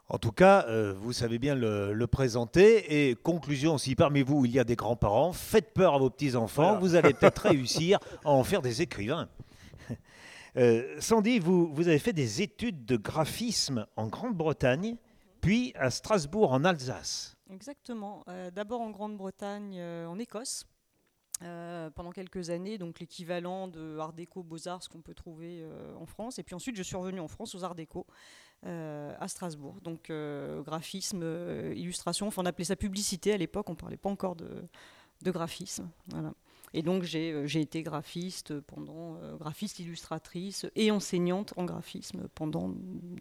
En 0.08 0.18
tout 0.18 0.32
cas, 0.32 0.66
euh, 0.68 0.94
vous 0.96 1.12
savez 1.12 1.38
bien 1.38 1.54
le, 1.54 2.06
présenter. 2.06 3.08
Et 3.08 3.14
conclusion, 3.16 3.78
si 3.78 3.96
parmi 3.96 4.22
vous 4.22 4.44
il 4.44 4.52
y 4.52 4.58
a 4.58 4.64
des 4.64 4.76
grands-parents, 4.76 5.32
faites 5.32 5.72
peur 5.72 5.94
à 5.94 5.98
vos 5.98 6.10
petits-enfants, 6.10 6.78
vous 6.78 6.94
allez 6.94 7.14
peut-être 7.14 7.38
réussir 7.48 7.98
à 8.24 8.30
en 8.30 8.44
faire 8.44 8.62
des 8.62 8.82
écrivains. 8.82 9.28
Euh, 10.56 11.00
Sandy, 11.00 11.40
vous, 11.40 11.66
vous 11.74 11.88
avez 11.88 11.98
fait 11.98 12.12
des 12.12 12.40
études 12.40 12.84
de 12.84 12.96
graphisme 12.96 13.86
en 13.96 14.06
Grande-Bretagne 14.06 14.96
puis 15.44 15.72
à 15.76 15.90
Strasbourg 15.90 16.52
en 16.52 16.64
Alsace. 16.64 17.36
Exactement. 17.50 18.24
Euh, 18.28 18.50
d'abord 18.50 18.80
en 18.80 18.90
Grande-Bretagne, 18.90 19.76
euh, 19.78 20.06
en 20.06 20.18
Écosse. 20.18 20.64
Euh, 21.42 21.90
pendant 21.90 22.12
quelques 22.12 22.50
années, 22.50 22.78
donc 22.78 23.00
l'équivalent 23.00 23.66
de 23.66 23.98
Art 23.98 24.12
déco 24.12 24.42
Beaux-Arts, 24.42 24.84
ce 24.84 24.88
qu'on 24.88 25.00
peut 25.00 25.14
trouver 25.14 25.66
en 25.98 26.06
France. 26.06 26.38
Et 26.38 26.42
puis 26.42 26.54
ensuite, 26.54 26.76
je 26.76 26.82
suis 26.82 26.96
revenue 26.96 27.20
en 27.20 27.28
France 27.28 27.54
aux 27.54 27.64
Arts 27.64 27.74
déco 27.74 28.06
à 28.62 29.28
Strasbourg. 29.28 29.80
Donc 29.82 30.12
graphisme, 30.64 31.22
illustration, 31.74 32.28
enfin 32.28 32.42
on 32.42 32.46
appelait 32.46 32.64
ça 32.64 32.76
publicité 32.76 33.32
à 33.32 33.36
l'époque, 33.36 33.68
on 33.68 33.72
ne 33.72 33.78
parlait 33.78 33.96
pas 33.96 34.08
encore 34.08 34.36
de, 34.36 34.48
de 35.22 35.30
graphisme. 35.30 35.90
Voilà. 36.08 36.32
Et 36.72 36.82
donc 36.82 37.02
j'ai 37.02 37.60
été 37.60 37.82
graphiste 37.82 38.60
pendant, 38.60 39.18
graphiste 39.36 39.80
illustratrice 39.80 40.66
et 40.76 40.92
enseignante 40.92 41.52
en 41.56 41.64
graphisme 41.64 42.28
pendant 42.34 42.72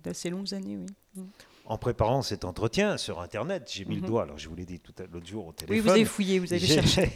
d'assez 0.03 0.29
longues 0.29 0.53
années, 0.53 0.77
oui. 0.77 1.24
En 1.65 1.77
préparant 1.77 2.22
cet 2.22 2.43
entretien 2.43 2.98
sur 2.98 3.22
Internet, 3.22 3.72
j'ai 3.74 3.86
mis 3.86 3.96
le 3.96 4.01
mhm. 4.01 4.08
doigt, 4.08 4.24
alors 4.24 4.38
je 4.38 4.50
vous 4.50 4.55
l'ai 4.55 4.65
dit 4.65 4.82
tout 4.82 4.93
l'autre 5.12 5.25
jour 5.25 5.48
au 5.48 5.53
téléphone. 5.53 5.77
Oui, 5.77 5.82
vous 5.82 5.89
avez 5.89 6.05
fouillé, 6.05 6.39
vous 6.39 6.51
avez 6.51 6.65
cherché. 6.65 7.10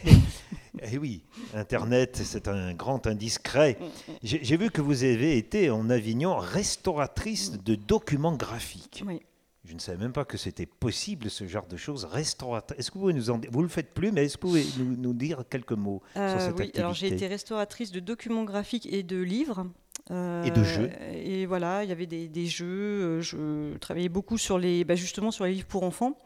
Eh 0.82 0.98
oui, 0.98 1.22
Internet, 1.54 2.20
c'est 2.22 2.48
un 2.48 2.74
grand 2.74 3.06
indiscret. 3.06 3.78
J'ai 4.22 4.56
vu 4.56 4.70
que 4.70 4.80
vous 4.80 5.04
avez 5.04 5.36
été 5.36 5.70
en 5.70 5.90
Avignon 5.90 6.36
restauratrice 6.36 7.62
de 7.62 7.74
documents 7.74 8.36
graphiques. 8.36 9.02
Oui. 9.06 9.20
Je 9.64 9.74
ne 9.74 9.80
savais 9.80 9.98
même 9.98 10.12
pas 10.12 10.24
que 10.24 10.38
c'était 10.38 10.64
possible 10.64 11.28
ce 11.28 11.46
genre 11.46 11.66
de 11.66 11.76
choses. 11.76 12.06
Restauratrice. 12.06 12.78
Est-ce 12.78 12.90
que 12.90 12.96
vous 12.96 13.12
nous 13.12 13.28
en 13.28 13.38
vous 13.50 13.60
le 13.60 13.68
faites 13.68 13.92
plus, 13.92 14.12
mais 14.12 14.24
est-ce 14.24 14.38
que 14.38 14.46
vous 14.46 14.52
pouvez 14.52 14.64
nous, 14.96 15.12
dire 15.12 15.44
quelques 15.50 15.72
mots 15.72 16.00
sur 16.14 16.22
euh, 16.22 16.38
cette 16.38 16.58
oui, 16.58 16.72
Alors 16.76 16.94
j'ai 16.94 17.08
été 17.08 17.26
restauratrice 17.26 17.92
de 17.92 18.00
documents 18.00 18.44
graphiques 18.44 18.90
et 18.90 19.02
de 19.02 19.18
livres 19.18 19.66
et 20.10 20.50
de 20.50 20.64
jeux. 20.64 20.90
Euh, 21.00 21.12
et 21.12 21.44
voilà, 21.44 21.84
il 21.84 21.90
y 21.90 21.92
avait 21.92 22.06
des, 22.06 22.46
jeux. 22.46 22.66
Euh, 22.66 23.20
je 23.20 23.76
travaillais 23.76 24.08
beaucoup 24.08 24.38
sur 24.38 24.58
les, 24.58 24.84
bah, 24.84 24.94
justement 24.94 25.30
sur 25.30 25.44
les 25.44 25.52
livres 25.52 25.66
pour 25.66 25.82
enfants. 25.82 26.16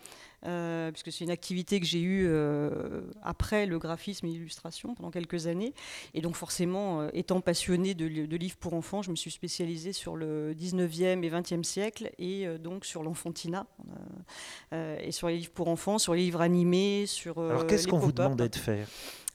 Euh, 0.47 0.91
puisque 0.91 1.13
c'est 1.13 1.25
une 1.25 1.31
activité 1.31 1.81
que 1.81 1.87
j'ai 1.87 2.01
eue 2.01 2.27
euh, 2.27 3.03
après 3.23 3.67
le 3.67 3.79
graphisme 3.79 4.27
et 4.27 4.31
l'illustration 4.31 4.95
pendant 4.95 5.11
quelques 5.11 5.47
années. 5.47 5.75
Et 6.15 6.21
donc 6.21 6.35
forcément, 6.37 7.03
euh, 7.03 7.09
étant 7.13 7.41
passionnée 7.41 7.95
de, 7.95 8.09
de, 8.27 8.37
livres 8.37 8.57
pour 8.57 8.75
enfants, 8.75 9.03
je 9.03 9.11
me 9.11 9.17
suis 9.17 9.31
spécialisée 9.31 9.93
sur 9.93 10.17
le 10.17 10.55
19e 10.55 11.23
et 11.23 11.31
20e 11.31 11.63
siècle 11.63 12.11
et 12.19 12.47
donc 12.59 12.85
sur 12.85 13.03
l'enfantinat, 13.03 13.67
et 14.73 15.13
sur 15.13 15.29
les 15.29 15.37
livres 15.37 15.53
pour 15.53 15.69
enfants, 15.69 15.99
sur 15.99 16.15
les 16.15 16.23
livres 16.23 16.41
animés, 16.41 17.07
sur... 17.07 17.39
Alors 17.39 17.67
qu'est-ce 17.67 17.87
qu'on 17.87 17.99
vous 17.99 18.13
demandait 18.13 18.49
de 18.49 18.57
faire? 18.57 18.89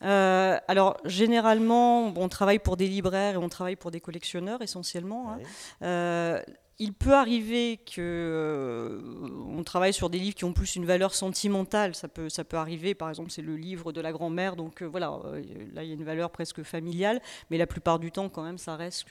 Euh, 0.03 0.57
alors, 0.67 0.97
généralement, 1.05 2.13
on 2.15 2.29
travaille 2.29 2.59
pour 2.59 2.77
des 2.77 2.87
libraires 2.87 3.35
et 3.35 3.37
on 3.37 3.49
travaille 3.49 3.75
pour 3.75 3.91
des 3.91 3.99
collectionneurs 3.99 4.61
essentiellement. 4.61 5.31
Hein. 5.31 5.39
Euh, 5.83 6.41
il 6.79 6.93
peut 6.93 7.13
arriver 7.13 7.77
que 7.77 8.01
euh, 8.01 9.01
on 9.47 9.63
travaille 9.63 9.93
sur 9.93 10.11
des 10.11 10.19
livres 10.19 10.35
qui 10.35 10.45
ont 10.45 10.53
plus 10.53 10.75
une 10.75 10.85
valeur 10.85 11.15
sentimentale. 11.15 11.95
Ça 11.95 12.07
peut, 12.07 12.27
arriver. 12.57 12.93
Par 12.93 13.09
exemple, 13.09 13.31
c'est 13.31 13.41
le 13.41 13.55
livre 13.55 13.91
de 13.91 13.99
la 13.99 14.11
grand-mère, 14.11 14.55
donc 14.55 14.81
euh, 14.81 14.85
voilà, 14.85 15.19
euh, 15.25 15.41
là 15.73 15.83
il 15.83 15.89
y 15.89 15.91
a 15.91 15.95
une 15.95 16.03
valeur 16.03 16.29
presque 16.29 16.61
familiale. 16.61 17.19
Mais 17.49 17.57
la 17.57 17.65
plupart 17.65 17.97
du 17.97 18.11
temps, 18.11 18.29
quand 18.29 18.43
même, 18.43 18.59
ça 18.59 18.75
reste 18.75 19.09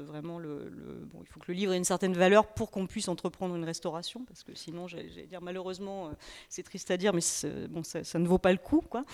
vraiment 0.00 0.38
le, 0.38 0.70
Bon, 1.12 1.20
il 1.22 1.26
faut 1.28 1.40
que 1.40 1.46
le 1.48 1.54
livre 1.54 1.72
ait 1.72 1.76
une 1.76 1.84
certaine 1.84 2.12
valeur 2.12 2.46
pour 2.48 2.70
qu'on 2.70 2.86
puisse 2.86 3.08
entreprendre 3.08 3.54
une 3.54 3.64
restauration, 3.64 4.24
parce 4.26 4.42
que 4.42 4.54
sinon, 4.54 4.88
j'allais 4.88 5.26
dire 5.26 5.40
malheureusement, 5.40 6.10
c'est 6.48 6.62
triste 6.62 6.90
à 6.90 6.96
dire, 6.96 7.14
mais 7.14 7.22
bon, 7.70 7.82
ça, 7.82 8.18
ne 8.18 8.26
vaut 8.26 8.38
pas 8.38 8.52
le 8.52 8.58
coup, 8.58 8.82
quoi. 8.82 9.04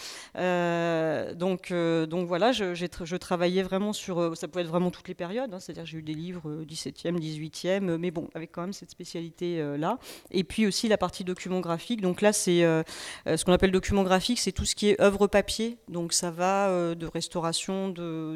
donc, 1.34 1.70
voilà, 1.70 2.52
je, 2.52 3.16
travaillais 3.16 3.62
vraiment 3.62 3.92
sur. 3.92 4.36
Ça 4.36 4.48
peut 4.48 4.58
être 4.58 4.66
vraiment 4.66 4.90
toutes 4.90 5.08
les 5.08 5.14
périodes. 5.14 5.54
Hein, 5.54 5.60
c'est-à-dire, 5.60 5.86
j'ai 5.86 5.98
eu 5.98 6.02
des 6.02 6.14
livres 6.14 6.64
17e, 6.64 7.18
18e 7.18 7.43
18e, 7.48 7.96
mais 7.96 8.10
bon, 8.10 8.28
avec 8.34 8.52
quand 8.52 8.62
même 8.62 8.72
cette 8.72 8.90
spécialité-là. 8.90 9.92
Euh, 9.92 10.26
Et 10.30 10.44
puis 10.44 10.66
aussi 10.66 10.88
la 10.88 10.98
partie 10.98 11.24
document 11.24 11.60
graphique. 11.60 12.00
Donc 12.00 12.20
là, 12.20 12.32
c'est 12.32 12.64
euh, 12.64 12.82
euh, 13.26 13.36
ce 13.36 13.44
qu'on 13.44 13.52
appelle 13.52 13.70
document 13.70 14.02
graphique, 14.02 14.38
c'est 14.38 14.52
tout 14.52 14.64
ce 14.64 14.74
qui 14.74 14.90
est 14.90 15.00
œuvre 15.00 15.26
papier. 15.26 15.78
Donc 15.88 16.12
ça 16.12 16.30
va 16.30 16.94
de 16.94 17.06
restauration, 17.06 17.88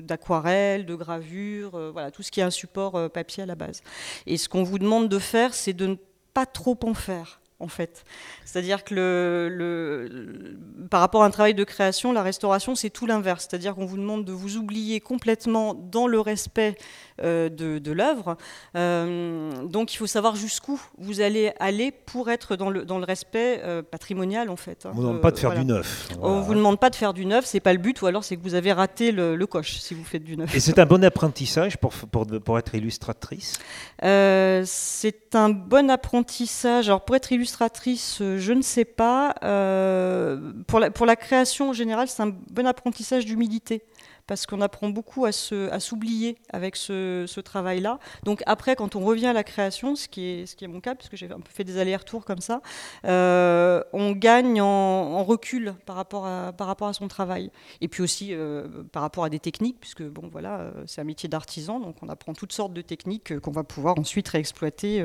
d'aquarelle, 0.03 0.87
de, 0.87 0.93
de, 0.93 0.97
gravure, 0.97 1.93
voilà, 1.93 2.11
tout 2.11 2.23
ce 2.23 2.31
qui 2.31 2.41
est 2.41 2.45
un 2.45 2.51
support 2.51 3.11
papier 3.11 3.43
à 3.43 3.47
la 3.47 3.55
base. 3.55 3.83
Et 4.27 4.37
ce 4.37 4.49
qu'on 4.49 4.63
vous 4.63 4.79
demande 4.79 5.09
de 5.09 5.19
faire, 5.19 5.55
c'est 5.55 5.73
de 5.73 5.87
ne 5.87 5.97
pas 6.35 6.47
trop 6.47 6.79
en 6.85 6.95
faire 6.95 7.41
en 7.61 7.69
fait. 7.69 8.05
C'est-à-dire 8.45 8.85
que 8.85 8.95
le, 9.51 10.59
par 10.91 11.01
rapport 11.01 11.23
à 11.23 11.27
un 11.27 11.31
travail 11.31 11.55
de 11.55 11.65
création, 11.65 12.13
la 12.13 12.23
restauration, 12.23 12.75
c'est 12.75 12.91
tout 12.91 13.07
l'inverse. 13.07 13.47
C'est-à-dire 13.49 13.75
qu'on 13.75 13.87
vous 13.87 13.97
demande 13.97 14.25
de 14.25 14.33
vous 14.33 14.57
oublier 14.57 15.01
complètement 15.01 15.75
dans 15.75 16.07
le 16.07 16.21
respect 16.21 16.77
euh, 17.23 17.49
de, 17.49 17.93
l'œuvre. 17.93 18.37
Euh, 18.77 19.51
donc 19.65 19.93
il 19.93 19.97
faut 19.97 20.07
savoir 20.07 20.37
jusqu'où 20.37 20.81
vous 20.99 21.21
allez 21.21 21.53
aller 21.59 21.91
pour 21.91 22.31
être 22.31 22.55
dans 22.55 22.71
le, 22.71 22.85
dans 22.85 22.99
le 22.99 23.05
respect 23.05 23.61
euh, 23.65 23.83
patrimonial 23.83 24.51
en 24.51 24.57
fait. 24.57 24.87
On 24.87 24.91
ne 24.91 24.95
vous 24.95 25.03
demande 25.03 25.21
pas 25.21 25.31
de 25.31 25.39
faire 25.39 25.55
du 25.55 25.65
neuf. 25.65 26.09
On 26.21 26.37
ne 26.37 26.43
vous 26.43 26.55
demande 26.55 26.79
pas 26.79 26.91
de 26.91 26.97
faire 26.97 27.15
du 27.15 27.27
neuf, 27.27 27.45
c'est 27.47 27.61
pas 27.61 27.73
le 27.73 27.79
but, 27.79 28.01
ou 28.03 28.07
alors 28.07 28.23
c'est 28.23 28.37
que 28.37 28.43
vous 28.43 28.55
avez 28.55 28.73
raté 28.73 29.11
le, 29.11 29.47
coche 29.47 29.79
si 29.79 29.95
vous 29.95 30.05
faites 30.05 30.23
du 30.23 30.37
neuf. 30.37 30.55
Et 30.55 30.61
c'est 30.61 30.79
un 30.79 30.87
bon 30.87 31.03
apprentissage 31.03 31.79
pour, 31.79 31.93
pour, 31.93 32.27
pour 32.27 32.59
être 32.59 32.75
illustratrice? 32.75 33.59
C'est 34.01 35.35
un 35.35 35.49
bon 35.49 35.91
apprentissage. 35.91 36.89
Alors 36.89 37.05
pour 37.05 37.17
être 37.17 37.33
illustratrice, 37.33 37.48
je 38.21 38.53
ne 38.53 38.63
sais 38.63 38.85
pas. 38.85 39.35
pour, 40.67 40.81
la, 40.81 40.91
pour 40.91 41.07
la 41.07 41.17
création 41.17 41.71
en 41.71 41.73
général, 41.73 42.09
c'est 42.09 42.23
un 42.23 42.33
bon 42.51 42.67
apprentissage 42.67 43.25
d'humilité 43.25 43.83
parce 44.29 44.47
qu'on 44.47 44.61
apprend 44.61 44.91
beaucoup 44.91 45.25
à, 45.25 45.33
s'oublier 45.33 46.37
avec 46.53 46.77
ce, 46.77 47.41
travail-là. 47.41 47.99
Donc 48.25 48.43
après, 48.47 48.77
quand 48.77 48.95
on 48.95 49.01
revient 49.01 49.27
à 49.27 49.33
la 49.33 49.43
création, 49.43 49.97
ce 49.97 50.07
qui 50.07 50.23
est, 50.23 50.67
mon 50.69 50.81
cas, 50.81 50.95
puisque 50.95 51.17
j'ai 51.17 51.27
un 51.27 51.41
peu 51.41 51.51
fait 51.51 51.65
des 51.65 51.79
allers-retours 51.79 52.25
comme 52.25 52.41
ça, 52.41 52.61
euh, 53.07 53.83
on 53.93 54.13
gagne 54.13 54.61
en, 54.61 55.25
recul 55.25 55.75
par 55.87 55.97
rapport, 55.97 56.27
à, 56.27 56.93
son 56.93 57.09
travail. 57.09 57.51
Et 57.81 57.89
puis 57.89 58.03
aussi 58.03 58.29
euh, 58.33 58.67
par 58.93 59.03
rapport 59.03 59.25
à 59.25 59.31
des 59.31 59.39
techniques, 59.39 59.79
puisque 59.81 60.03
bon, 60.03 60.29
voilà, 60.31 60.59
euh, 60.61 60.71
c'est 60.87 61.01
un 61.01 61.05
métier 61.05 61.29
d'artisan, 61.29 61.81
donc 61.81 61.97
on 62.03 62.09
apprend 62.09 62.35
toutes 62.35 62.53
sortes 62.53 62.75
de 62.75 62.83
techniques 62.83 63.39
qu'on 63.41 63.51
va 63.51 63.65
pouvoir 63.65 63.99
ensuite 63.99 64.29
réexploiter 64.29 65.05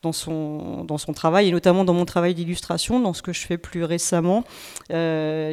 dans 0.00 0.12
son 0.12 1.12
travail, 1.14 1.48
et 1.48 1.52
notamment 1.52 1.84
dans 1.84 1.92
mon 1.92 2.06
travail 2.06 2.34
d'illustration, 2.34 2.98
dans 2.98 3.12
ce 3.12 3.20
que 3.20 3.34
je 3.34 3.46
fais 3.46 3.58
plus 3.58 3.84
récemment. 3.84 4.44
Il 4.88 4.94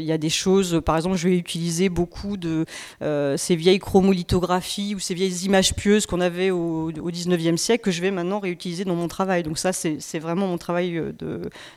y 0.03 0.11
a 0.13 0.17
des 0.17 0.29
choses, 0.29 0.81
par 0.85 0.95
exemple, 0.95 1.17
je 1.17 1.27
vais 1.27 1.37
utiliser 1.37 1.89
beaucoup 1.89 2.37
de 2.37 2.65
euh, 3.01 3.35
ces 3.35 3.55
vieilles 3.55 3.79
chromolithographies 3.79 4.93
ou 4.93 4.99
ces 4.99 5.13
vieilles 5.13 5.45
images 5.45 5.73
pieuses 5.73 6.05
qu'on 6.05 6.21
avait 6.21 6.51
au, 6.51 6.91
19e 6.91 7.57
siècle 7.57 7.83
que 7.83 7.91
je 7.91 8.01
vais 8.01 8.11
maintenant 8.11 8.39
réutiliser 8.39 8.85
dans 8.85 8.95
mon 8.95 9.07
travail. 9.07 9.43
Donc 9.43 9.57
ça, 9.57 9.73
c'est 9.73 10.19
vraiment 10.19 10.47
mon 10.47 10.57
travail 10.57 10.97
euh, 10.97 11.11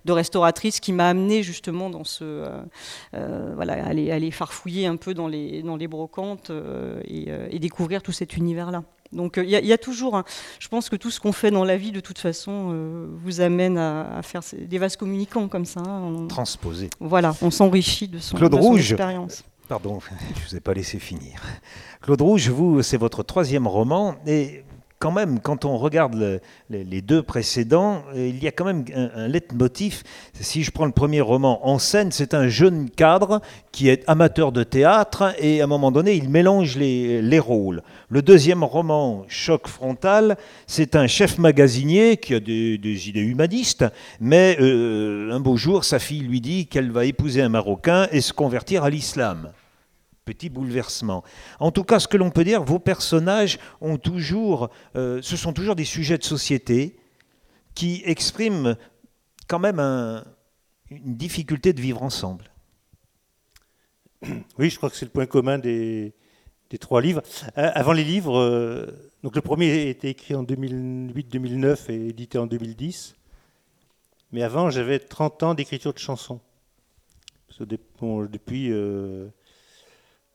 de, 0.05 0.13
restauratrice 0.13 0.81
qui 0.81 0.93
m'a 0.93 1.09
amené 1.09 1.43
justement 1.43 1.89
dans 1.91 2.05
ce... 2.05 2.45
Euh, 3.15 3.53
voilà, 3.55 3.85
aller, 3.87 4.11
aller, 4.11 4.31
farfouiller 4.31 4.87
un 4.87 4.97
peu 4.97 5.15
dans 5.15 5.29
les, 5.29 5.63
dans 5.63 5.77
les 5.77 5.89
brocantes 5.89 6.51
et, 7.05 7.59
découvrir 7.59 8.03
tout 8.03 8.13
cet 8.13 8.37
univers-là. 8.37 8.83
Donc 9.13 9.41
il 9.43 9.49
y, 9.49 9.73
a 9.73 9.79
toujours, 9.79 10.23
je 10.59 10.69
pense 10.69 10.91
que 10.91 10.97
tout 10.97 11.11
ce 11.11 11.19
qu'on 11.19 11.33
fait 11.33 11.51
dans 11.51 11.65
la 11.65 11.79
vie, 11.79 11.93
de 11.93 12.01
toute 12.01 12.19
façon, 12.19 13.09
vous 13.23 13.41
amène 13.41 13.79
à, 13.79 14.21
faire 14.23 14.43
des 14.59 14.77
vases 14.79 14.97
communicants 14.97 15.49
comme 15.49 15.65
ça. 15.65 15.81
Hein. 15.81 16.27
Transposer. 16.29 16.91
Voilà, 17.01 17.35
on 17.41 17.51
s'enrichit 17.51 18.09
de 18.09 18.19
son, 18.19 18.37
Claude 18.37 18.53
de 18.53 18.61
son 18.61 18.77
expérience. 18.77 19.45
Pardon, 19.69 19.99
je 20.35 20.41
ne 20.41 20.49
vous 20.49 20.57
ai 20.57 20.61
pas 20.61 20.75
laissé 20.75 20.99
finir. 20.99 21.41
Claude 22.03 22.21
Rouge, 22.21 22.49
vous, 22.51 22.83
c'est 22.83 22.99
votre 22.99 23.23
troisième 23.23 23.67
roman. 23.67 24.17
Quand 25.05 25.13
même, 25.13 25.39
quand 25.39 25.67
on 25.67 25.77
regarde 25.77 26.41
les 26.71 27.03
deux 27.03 27.23
précédents, 27.23 28.05
il 28.17 28.43
y 28.43 28.49
a 28.49 28.53
quand 28.53 28.65
même 28.65 28.87
un, 28.97 29.11
un 29.15 29.29
leitmotiv. 29.29 30.03
Si 30.33 30.63
je 30.63 30.71
prends 30.71 30.87
le 30.87 30.93
premier 30.93 31.21
roman, 31.21 31.61
En 31.69 31.79
scène, 31.79 32.11
c'est 32.11 32.33
un 32.33 32.49
jeune 32.49 32.89
cadre 32.89 33.43
qui 33.71 33.91
est 33.91 34.03
amateur 34.07 34.51
de 34.51 34.63
théâtre 34.63 35.35
et 35.39 35.61
à 35.61 35.65
un 35.65 35.67
moment 35.67 35.93
donné, 35.93 36.15
il 36.15 36.31
mélange 36.31 36.79
les, 36.79 37.21
les 37.21 37.39
rôles. 37.39 37.83
Le 38.09 38.23
deuxième 38.23 38.65
roman, 38.65 39.27
Choc 39.29 39.69
frontal, 39.69 40.39
c'est 40.67 40.97
un 40.97 41.07
chef 41.07 41.37
magasinier 41.37 42.17
qui 42.17 42.33
a 42.33 42.41
des, 42.41 43.09
idées 43.11 43.21
humanistes, 43.21 43.85
mais 44.21 44.57
euh, 44.59 45.33
un 45.33 45.41
beau 45.41 45.59
jour, 45.59 45.85
sa 45.85 45.99
fille 45.99 46.23
lui 46.23 46.41
dit 46.41 46.67
qu'elle 46.67 46.91
va 46.91 47.05
épouser 47.05 47.43
un 47.43 47.51
Marocain 47.51 48.09
et 48.11 48.23
se 48.23 48.33
convertir 48.33 48.85
à 48.85 48.89
l'islam 48.89 49.51
petit 50.25 50.49
bouleversement. 50.49 51.23
En 51.61 51.71
tout 51.71 51.85
cas, 51.85 52.01
ce 52.01 52.09
que 52.09 52.17
l'on 52.17 52.31
peut 52.31 52.45
dire, 52.45 52.63
vos 52.63 52.79
personnages 52.79 53.59
ont 53.81 53.99
toujours, 53.99 54.71
euh, 54.97 55.21
ce 55.23 55.37
sont 55.37 55.53
toujours 55.53 55.77
des 55.77 55.85
sujets 55.85 56.19
de 56.19 56.25
société 56.25 56.97
qui 57.75 58.03
expriment 58.05 58.77
quand 59.49 59.59
même 59.59 59.79
une 60.91 61.17
difficulté 61.17 61.73
de 61.73 61.81
vivre 61.81 62.03
ensemble. 62.03 62.51
Oui, 64.59 64.71
je 64.71 64.77
crois 64.77 64.89
que 64.89 64.97
c'est 64.97 65.05
le 65.05 65.11
point 65.11 65.27
commun 65.27 65.59
des, 65.59 66.15
trois 66.81 67.03
livres. 67.03 67.23
Euh, 67.59 67.71
avant 67.75 67.93
les 67.93 68.05
livres, 68.05 68.39
euh, 68.39 68.87
donc 69.23 69.37
le 69.37 69.43
premier 69.43 69.89
été 69.89 70.09
écrit 70.09 70.35
en 70.35 70.43
2008-2009 70.43 71.93
et 71.93 72.09
édité 72.09 72.39
en 72.39 72.47
2010. 72.47 73.15
Mais 74.33 74.43
avant, 74.43 74.71
j'avais 74.71 74.99
30 74.99 75.43
ans 75.43 75.55
d'écriture 75.55 75.93
de 75.93 75.99
chansons. 75.99 76.41
depuis 77.61 78.73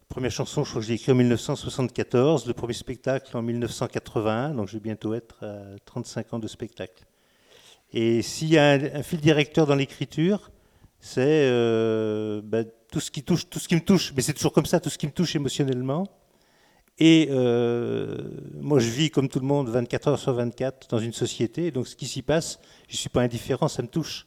première 0.10 0.32
chanson, 0.32 0.64
je 0.64 0.72
crois 0.72 0.82
que 0.82 0.88
j'ai 0.88 0.96
écrit 0.96 1.12
en 1.12 1.16
1974, 1.16 2.48
le 2.48 2.54
premier 2.54 2.74
spectacle 2.74 3.38
en 3.38 3.44
1981, 3.44 4.56
donc 4.56 4.68
je 4.68 4.74
vais 4.74 4.80
bientôt 4.80 5.14
être 5.14 5.46
à 5.46 5.78
35 5.86 6.34
ans 6.34 6.40
de 6.40 6.48
spectacle. 6.48 7.06
Et 7.94 8.24
s'il 8.24 8.50
y 8.50 8.58
a 8.58 8.72
un, 8.72 9.04
fil 9.04 9.22
directeur 9.22 9.68
dans 9.68 9.76
l'écriture, 9.76 10.52
c'est 11.00 11.22
euh, 11.22 12.42
bah, 12.44 12.64
tout 12.92 13.00
ce 13.00 13.12
qui 13.12 13.24
touche, 13.24 13.50
tout 13.50 13.60
ce 13.60 13.68
qui 13.68 13.76
me 13.76 13.82
touche, 13.82 14.12
mais 14.16 14.24
c'est 14.24 14.34
toujours 14.34 14.52
comme 14.52 14.66
ça, 14.66 14.80
tout 14.80 14.90
ce 14.90 14.98
qui 14.98 15.06
me 15.06 15.12
touche 15.12 15.36
émotionnellement. 15.36 16.08
Et 16.98 17.30
euh, 17.30 18.18
moi, 18.60 18.80
je 18.80 18.90
vis 18.90 19.12
comme 19.12 19.30
tout 19.30 19.40
le 19.40 19.46
monde 19.46 19.70
24 19.70 20.08
heures 20.08 20.20
sur 20.20 20.34
24 20.34 20.90
dans 20.90 21.00
une 21.00 21.14
société, 21.14 21.70
donc 21.70 21.88
ce 21.88 21.96
qui 21.96 22.08
s'y 22.08 22.24
passe, 22.24 22.60
je 22.88 22.96
ne 22.96 22.98
suis 22.98 23.10
pas 23.10 23.22
indifférent, 23.22 23.68
ça 23.68 23.84
me 23.84 23.88
touche. 23.88 24.26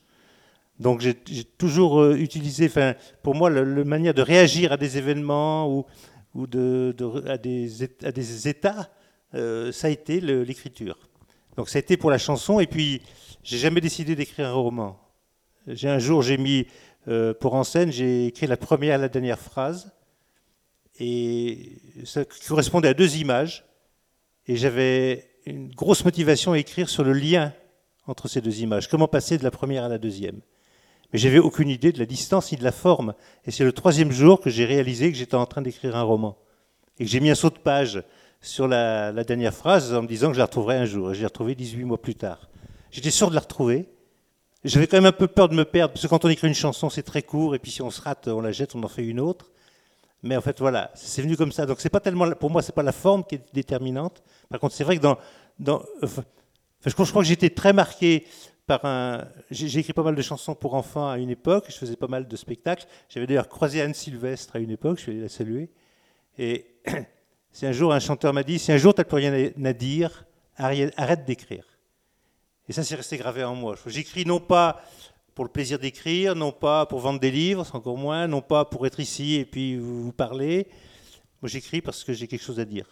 Donc 0.79 1.01
j'ai 1.01 1.15
toujours 1.45 2.01
euh, 2.01 2.17
utilisé, 2.17 2.71
pour 3.23 3.35
moi, 3.35 3.51
la, 3.51 3.65
manière 3.85 4.15
de 4.15 4.23
réagir 4.23 4.73
à 4.73 4.77
des 4.77 4.99
événements 4.99 5.71
ou, 5.71 5.87
à, 7.27 7.39
des, 7.39 8.49
états, 8.49 8.91
euh, 9.35 9.71
ça 9.71 9.87
a 9.89 9.91
été 9.91 10.21
l'écriture. 10.21 10.99
Donc 11.57 11.69
ça 11.69 11.79
a 11.79 11.81
été 11.81 11.97
pour 11.97 12.11
la 12.11 12.19
chanson, 12.19 12.59
et 12.59 12.67
puis 12.67 13.03
j'ai 13.43 13.59
jamais 13.59 13.81
décidé 13.81 14.17
d'écrire 14.17 14.49
un 14.49 14.53
roman. 14.53 14.99
J'ai 15.67 15.89
un 15.89 15.99
jour, 15.99 16.23
j'ai 16.23 16.39
mis 16.39 16.67
euh, 17.07 17.35
pour 17.35 17.55
en 17.55 17.65
scène, 17.65 17.93
j'ai 17.93 18.27
écrit 18.27 18.47
la 18.47 18.57
première 18.57 18.99
et 18.99 19.03
la 19.03 19.09
dernière 19.09 19.39
phrase, 19.39 19.93
et 20.99 21.79
ça 22.05 22.25
correspondait 22.49 22.89
à 22.89 22.95
deux 22.95 23.17
images, 23.17 23.65
et 24.47 24.57
j'avais 24.57 25.29
une 25.47 25.69
grosse 25.73 26.05
motivation 26.05 26.53
à 26.53 26.59
écrire 26.59 26.89
sur 26.89 27.05
le 27.05 27.13
lien 27.13 27.53
entre 28.07 28.27
ces 28.27 28.41
deux 28.41 28.61
images. 28.61 28.89
Comment 28.89 29.09
passer 29.09 29.39
de 29.39 29.45
la 29.45 29.51
première 29.51 29.85
à 29.85 29.89
la 29.89 29.99
deuxième? 29.99 30.41
Mais 31.13 31.19
j'avais 31.19 31.39
aucune 31.39 31.69
idée 31.69 31.93
de 31.93 31.99
la 31.99 32.07
distance 32.07 32.53
ni 32.53 32.59
de 32.59 32.65
la 32.65 32.73
forme. 32.73 33.15
Et 33.45 33.51
c'est 33.51 33.65
le 33.65 33.73
troisième 33.73 34.13
jour 34.13 34.41
que 34.41 34.51
j'ai 34.51 34.65
réalisé 34.65 35.13
que 35.13 35.19
j'étais 35.19 35.35
en 35.35 35.47
train 35.47 35.63
d'écrire 35.63 35.97
un 35.97 36.03
roman. 36.03 36.39
Et 36.99 37.05
que 37.05 37.11
j'ai 37.11 37.21
mis 37.21 37.31
un 37.31 37.35
saut 37.35 37.51
de 37.51 37.59
page 37.59 38.03
sur 38.41 38.67
la, 38.67 39.13
dernière 39.25 39.55
phrase 39.55 39.95
en 39.95 40.03
me 40.03 40.09
disant 40.09 40.29
que 40.29 40.35
je 40.35 40.39
la 40.39 40.47
retrouverais 40.47 40.79
un 40.79 40.85
jour. 40.87 41.13
Et 41.13 41.15
j'ai 41.15 41.27
retrouvé 41.27 41.55
18 41.55 41.85
mois 41.85 42.01
plus 42.01 42.15
tard. 42.15 42.49
J'étais 42.91 43.11
sûr 43.11 43.29
de 43.29 43.35
la 43.35 43.41
retrouver. 43.41 43.89
j'avais 44.65 44.87
quand 44.87 44.97
même 44.97 45.07
un 45.07 45.13
peu 45.13 45.27
peur 45.29 45.49
de 45.49 45.55
me 45.55 45.65
perdre, 45.65 45.93
parce 45.93 46.03
que 46.03 46.09
quand 46.09 46.25
on 46.25 46.29
écrit 46.29 46.49
une 46.49 46.55
chanson, 46.55 46.89
c'est 46.91 47.03
très 47.03 47.23
court, 47.23 47.55
et 47.55 47.59
puis 47.59 47.71
si 47.71 47.83
on 47.83 47.91
se 47.91 48.01
rate, 48.01 48.29
on 48.29 48.41
la 48.41 48.53
jette, 48.53 48.75
on 48.75 48.83
en 48.83 48.89
fait 48.89 49.05
une 49.05 49.21
autre. 49.21 49.51
Mais 50.23 50.37
en 50.37 50.41
fait, 50.41 50.61
voilà, 50.61 50.91
c'est 50.95 51.21
venu 51.21 51.37
comme 51.37 51.53
ça. 51.53 51.67
Donc, 51.67 51.81
c'est 51.81 51.89
pas 51.89 52.01
tellement, 52.01 52.31
pour 52.33 52.51
moi, 52.51 52.63
c'est 52.63 52.75
pas 52.75 52.83
la 52.83 52.93
forme 52.93 53.25
qui 53.25 53.35
est 53.35 53.45
déterminante. 53.53 54.23
Par 54.49 54.61
contre, 54.61 54.75
c'est 54.75 54.85
vrai 54.85 54.97
que 54.97 55.03
dans, 55.03 55.19
dans 55.59 55.83
je, 56.87 56.93
crois, 56.95 57.23
que 57.23 57.29
j'étais 57.29 57.51
très 57.51 57.73
marqué 57.73 58.27
par 58.67 58.85
un. 58.85 59.29
J'ai 59.51 59.81
écrit 59.81 59.93
pas 59.93 60.03
mal 60.03 60.15
de 60.15 60.23
chansons 60.23 60.55
pour 60.55 60.75
enfants 60.75 61.09
à 61.09 61.19
une 61.19 61.31
époque. 61.31 61.67
Je 61.69 61.77
faisais 61.77 61.97
pas 61.97 62.07
mal 62.07 62.29
de 62.29 62.37
spectacles. 62.37 62.87
J'avais 63.09 63.27
d'ailleurs 63.27 63.49
croisé 63.49 63.81
Anne 63.81 63.95
Sylvestre 63.95 64.57
à 64.57 64.59
une 64.59 64.71
époque. 64.71 64.99
Je 64.99 65.03
suis 65.03 65.13
allé 65.13 65.21
la 65.21 65.29
saluer. 65.29 65.71
Et 66.39 66.67
c'est 67.53 67.67
un 67.67 67.73
jour 67.73 67.93
un 67.93 68.01
chanteur 68.01 68.33
m'a 68.33 68.43
dit 68.43 68.59
si 68.59 68.73
un 68.73 68.79
jour 68.79 68.95
tu 68.95 69.01
n'as 69.01 69.05
plus 69.05 69.17
rien 69.17 69.53
à 69.65 69.73
dire, 69.73 70.25
arrête 70.57 71.25
d'écrire. 71.25 71.65
Et 72.69 72.73
ça, 72.73 72.85
c'est 72.85 72.95
resté 72.95 73.17
gravé 73.17 73.43
en 73.45 73.55
moi. 73.55 73.75
J'écris 73.87 74.25
non 74.25 74.41
pas 74.41 74.83
pour 75.35 75.45
le 75.45 75.51
plaisir 75.51 75.79
d'écrire, 75.79 76.35
non 76.37 76.53
pas 76.53 76.87
pour 76.87 77.01
vendre 77.01 77.19
des 77.19 77.31
livres, 77.31 77.67
encore 77.75 77.97
moins, 77.97 78.29
non 78.29 78.43
pas 78.43 78.65
pour 78.65 78.87
être 78.87 79.01
ici 79.01 79.37
et 79.37 79.45
puis 79.45 79.77
vous 79.77 80.13
parler. 80.13 80.69
Moi, 81.41 81.49
j'écris 81.49 81.81
parce 81.81 82.05
que 82.05 82.13
j'ai 82.13 82.29
quelque 82.29 82.45
chose 82.45 82.61
à 82.61 82.65
dire. 82.65 82.87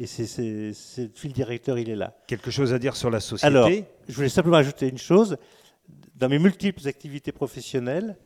Et 0.00 0.06
c'est 0.06 0.38
le 0.38 1.10
fil 1.14 1.34
directeur, 1.34 1.78
il 1.78 1.90
est 1.90 1.94
là. 1.94 2.16
Quelque 2.26 2.50
chose 2.50 2.72
à 2.72 2.78
dire 2.78 2.96
sur 2.96 3.10
la 3.10 3.20
société 3.20 3.46
Alors, 3.46 3.68
je 4.08 4.14
voulais 4.14 4.30
simplement 4.30 4.56
ajouter 4.56 4.88
une 4.88 4.96
chose. 4.96 5.36
Dans 6.14 6.30
mes 6.30 6.38
multiples 6.38 6.88
activités 6.88 7.32
professionnelles, 7.32 8.16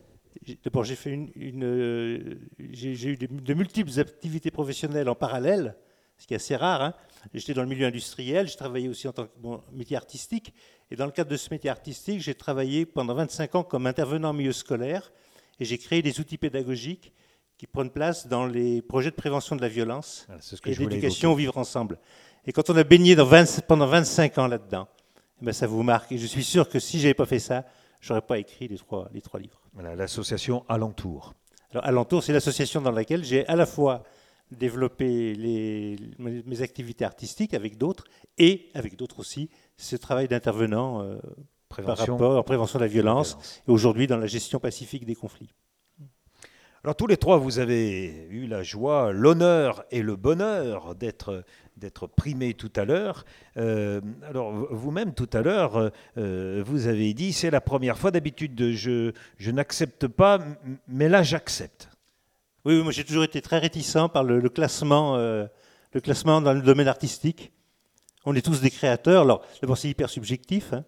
d'abord 0.63 0.85
j'ai 0.85 0.95
fait 0.95 1.09
une, 1.09 1.29
une 1.35 2.39
j'ai 2.71 3.09
eu 3.09 3.17
de 3.17 3.53
multiples 3.53 3.99
activités 3.99 4.51
professionnelles 4.51 5.09
en 5.09 5.15
parallèle, 5.15 5.75
ce 6.17 6.25
qui 6.25 6.33
est 6.33 6.37
assez 6.37 6.55
rare. 6.55 6.81
Hein. 6.81 6.93
J'étais 7.33 7.53
dans 7.53 7.63
le 7.63 7.67
milieu 7.67 7.85
industriel, 7.85 8.47
j'ai 8.47 8.55
travaillé 8.55 8.87
aussi 8.87 9.09
en 9.09 9.11
tant 9.11 9.25
que 9.25 9.31
métier 9.73 9.97
artistique. 9.97 10.53
Et 10.91 10.95
dans 10.95 11.05
le 11.05 11.11
cadre 11.11 11.29
de 11.29 11.37
ce 11.37 11.49
métier 11.51 11.69
artistique, 11.69 12.21
j'ai 12.21 12.35
travaillé 12.35 12.85
pendant 12.85 13.15
25 13.15 13.53
ans 13.55 13.63
comme 13.65 13.85
intervenant 13.85 14.29
en 14.29 14.33
milieu 14.33 14.53
scolaire. 14.53 15.11
Et 15.59 15.65
j'ai 15.65 15.77
créé 15.77 16.01
des 16.01 16.21
outils 16.21 16.37
pédagogiques 16.37 17.11
qui 17.57 17.67
prennent 17.67 17.89
place 17.89 18.27
dans 18.27 18.45
les 18.45 18.81
projets 18.81 19.11
de 19.11 19.15
prévention 19.15 19.55
de 19.55 19.61
la 19.61 19.69
violence 19.69 20.27
et 20.65 20.75
d'éducation 20.75 21.31
au 21.31 21.35
vivre 21.35 21.57
ensemble. 21.57 21.99
Et 22.45 22.51
quand 22.51 22.69
on 22.69 22.75
a 22.75 22.83
baigné 22.83 23.15
dans 23.15 23.25
20, 23.25 23.61
pendant 23.61 23.87
25 23.87 24.37
ans 24.37 24.47
là-dedans, 24.47 24.87
eh 25.41 25.45
ben 25.45 25.53
ça 25.53 25.67
vous 25.67 25.83
marque. 25.83 26.11
Et 26.11 26.17
je 26.17 26.25
suis 26.25 26.43
sûr 26.43 26.69
que 26.69 26.79
si 26.79 26.99
je 26.99 27.03
n'avais 27.03 27.13
pas 27.13 27.25
fait 27.25 27.39
ça, 27.39 27.65
je 28.01 28.13
n'aurais 28.13 28.25
pas 28.25 28.37
écrit 28.37 28.67
les 28.67 28.77
trois, 28.77 29.09
les 29.13 29.21
trois 29.21 29.39
livres. 29.39 29.61
Voilà, 29.73 29.95
l'association 29.95 30.63
Alentour. 30.69 31.33
Alors, 31.71 31.85
Alentour, 31.85 32.23
c'est 32.23 32.33
l'association 32.33 32.81
dans 32.81 32.91
laquelle 32.91 33.23
j'ai 33.23 33.47
à 33.47 33.55
la 33.55 33.65
fois 33.65 34.03
développé 34.51 35.33
les, 35.33 35.97
mes 36.19 36.61
activités 36.61 37.03
artistiques 37.03 37.53
avec 37.53 37.77
d'autres 37.77 38.05
et 38.37 38.69
avec 38.75 38.95
d'autres 38.95 39.19
aussi 39.19 39.49
ce 39.75 39.95
travail 39.95 40.27
d'intervenant 40.27 41.01
euh, 41.01 41.17
par 41.83 41.97
rapport 41.97 42.37
en 42.37 42.43
prévention 42.43 42.79
de 42.79 42.83
la 42.83 42.89
violence, 42.89 43.61
et 43.67 43.71
aujourd'hui 43.71 44.07
dans 44.07 44.17
la 44.17 44.27
gestion 44.27 44.59
pacifique 44.59 45.05
des 45.05 45.15
conflits. 45.15 45.49
Alors 46.85 46.95
tous 46.95 47.07
les 47.07 47.17
trois, 47.17 47.37
vous 47.37 47.57
avez 47.57 48.27
eu 48.29 48.45
la 48.45 48.61
joie, 48.61 49.11
l'honneur 49.11 49.83
et 49.89 50.03
le 50.03 50.15
bonheur 50.15 50.93
d'être 50.93 51.43
d'être 51.77 52.05
primés 52.05 52.53
tout 52.53 52.71
à 52.75 52.85
l'heure. 52.85 53.25
Euh, 53.57 54.01
alors 54.29 54.51
vous-même 54.69 55.15
tout 55.15 55.27
à 55.33 55.41
l'heure, 55.41 55.91
euh, 56.19 56.63
vous 56.63 56.85
avez 56.85 57.15
dit 57.15 57.33
c'est 57.33 57.49
la 57.49 57.59
première 57.59 57.97
fois. 57.97 58.11
D'habitude, 58.11 58.73
je, 58.73 59.13
je 59.37 59.49
n'accepte 59.49 60.05
pas, 60.05 60.37
mais 60.87 61.09
là 61.09 61.23
j'accepte. 61.23 61.89
Oui, 62.65 62.83
moi 62.83 62.91
j'ai 62.91 63.03
toujours 63.03 63.23
été 63.23 63.41
très 63.41 63.57
réticent 63.57 64.07
par 64.13 64.23
le, 64.23 64.47
classement, 64.49 65.15
euh, 65.15 65.47
le 65.91 66.01
classement 66.01 66.39
dans 66.39 66.53
le 66.53 66.61
domaine 66.61 66.87
artistique. 66.87 67.51
On 68.25 68.35
est 68.35 68.45
tous 68.45 68.61
des 68.61 68.69
créateurs. 68.69 69.23
Alors, 69.23 69.41
d'abord, 69.59 69.79
c'est 69.79 69.89
hyper 69.89 70.07
subjectif. 70.07 70.71
Hein. 70.71 70.83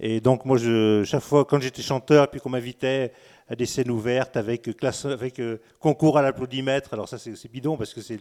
Et 0.00 0.20
donc, 0.20 0.44
moi, 0.44 0.58
chaque 1.04 1.22
fois, 1.22 1.44
quand 1.44 1.60
j'étais 1.60 1.82
chanteur, 1.82 2.28
puis 2.28 2.40
qu'on 2.40 2.50
m'invitait 2.50 3.12
à 3.48 3.54
des 3.54 3.66
scènes 3.66 3.90
ouvertes 3.90 4.36
avec, 4.36 4.70
avec 5.04 5.38
euh, 5.38 5.58
concours 5.78 6.16
à 6.16 6.22
l'applaudimètre, 6.22 6.94
alors 6.94 7.08
ça, 7.08 7.18
c'est 7.18 7.50
bidon 7.50 7.76
parce 7.76 7.92
que 7.92 8.00
c'est 8.00 8.18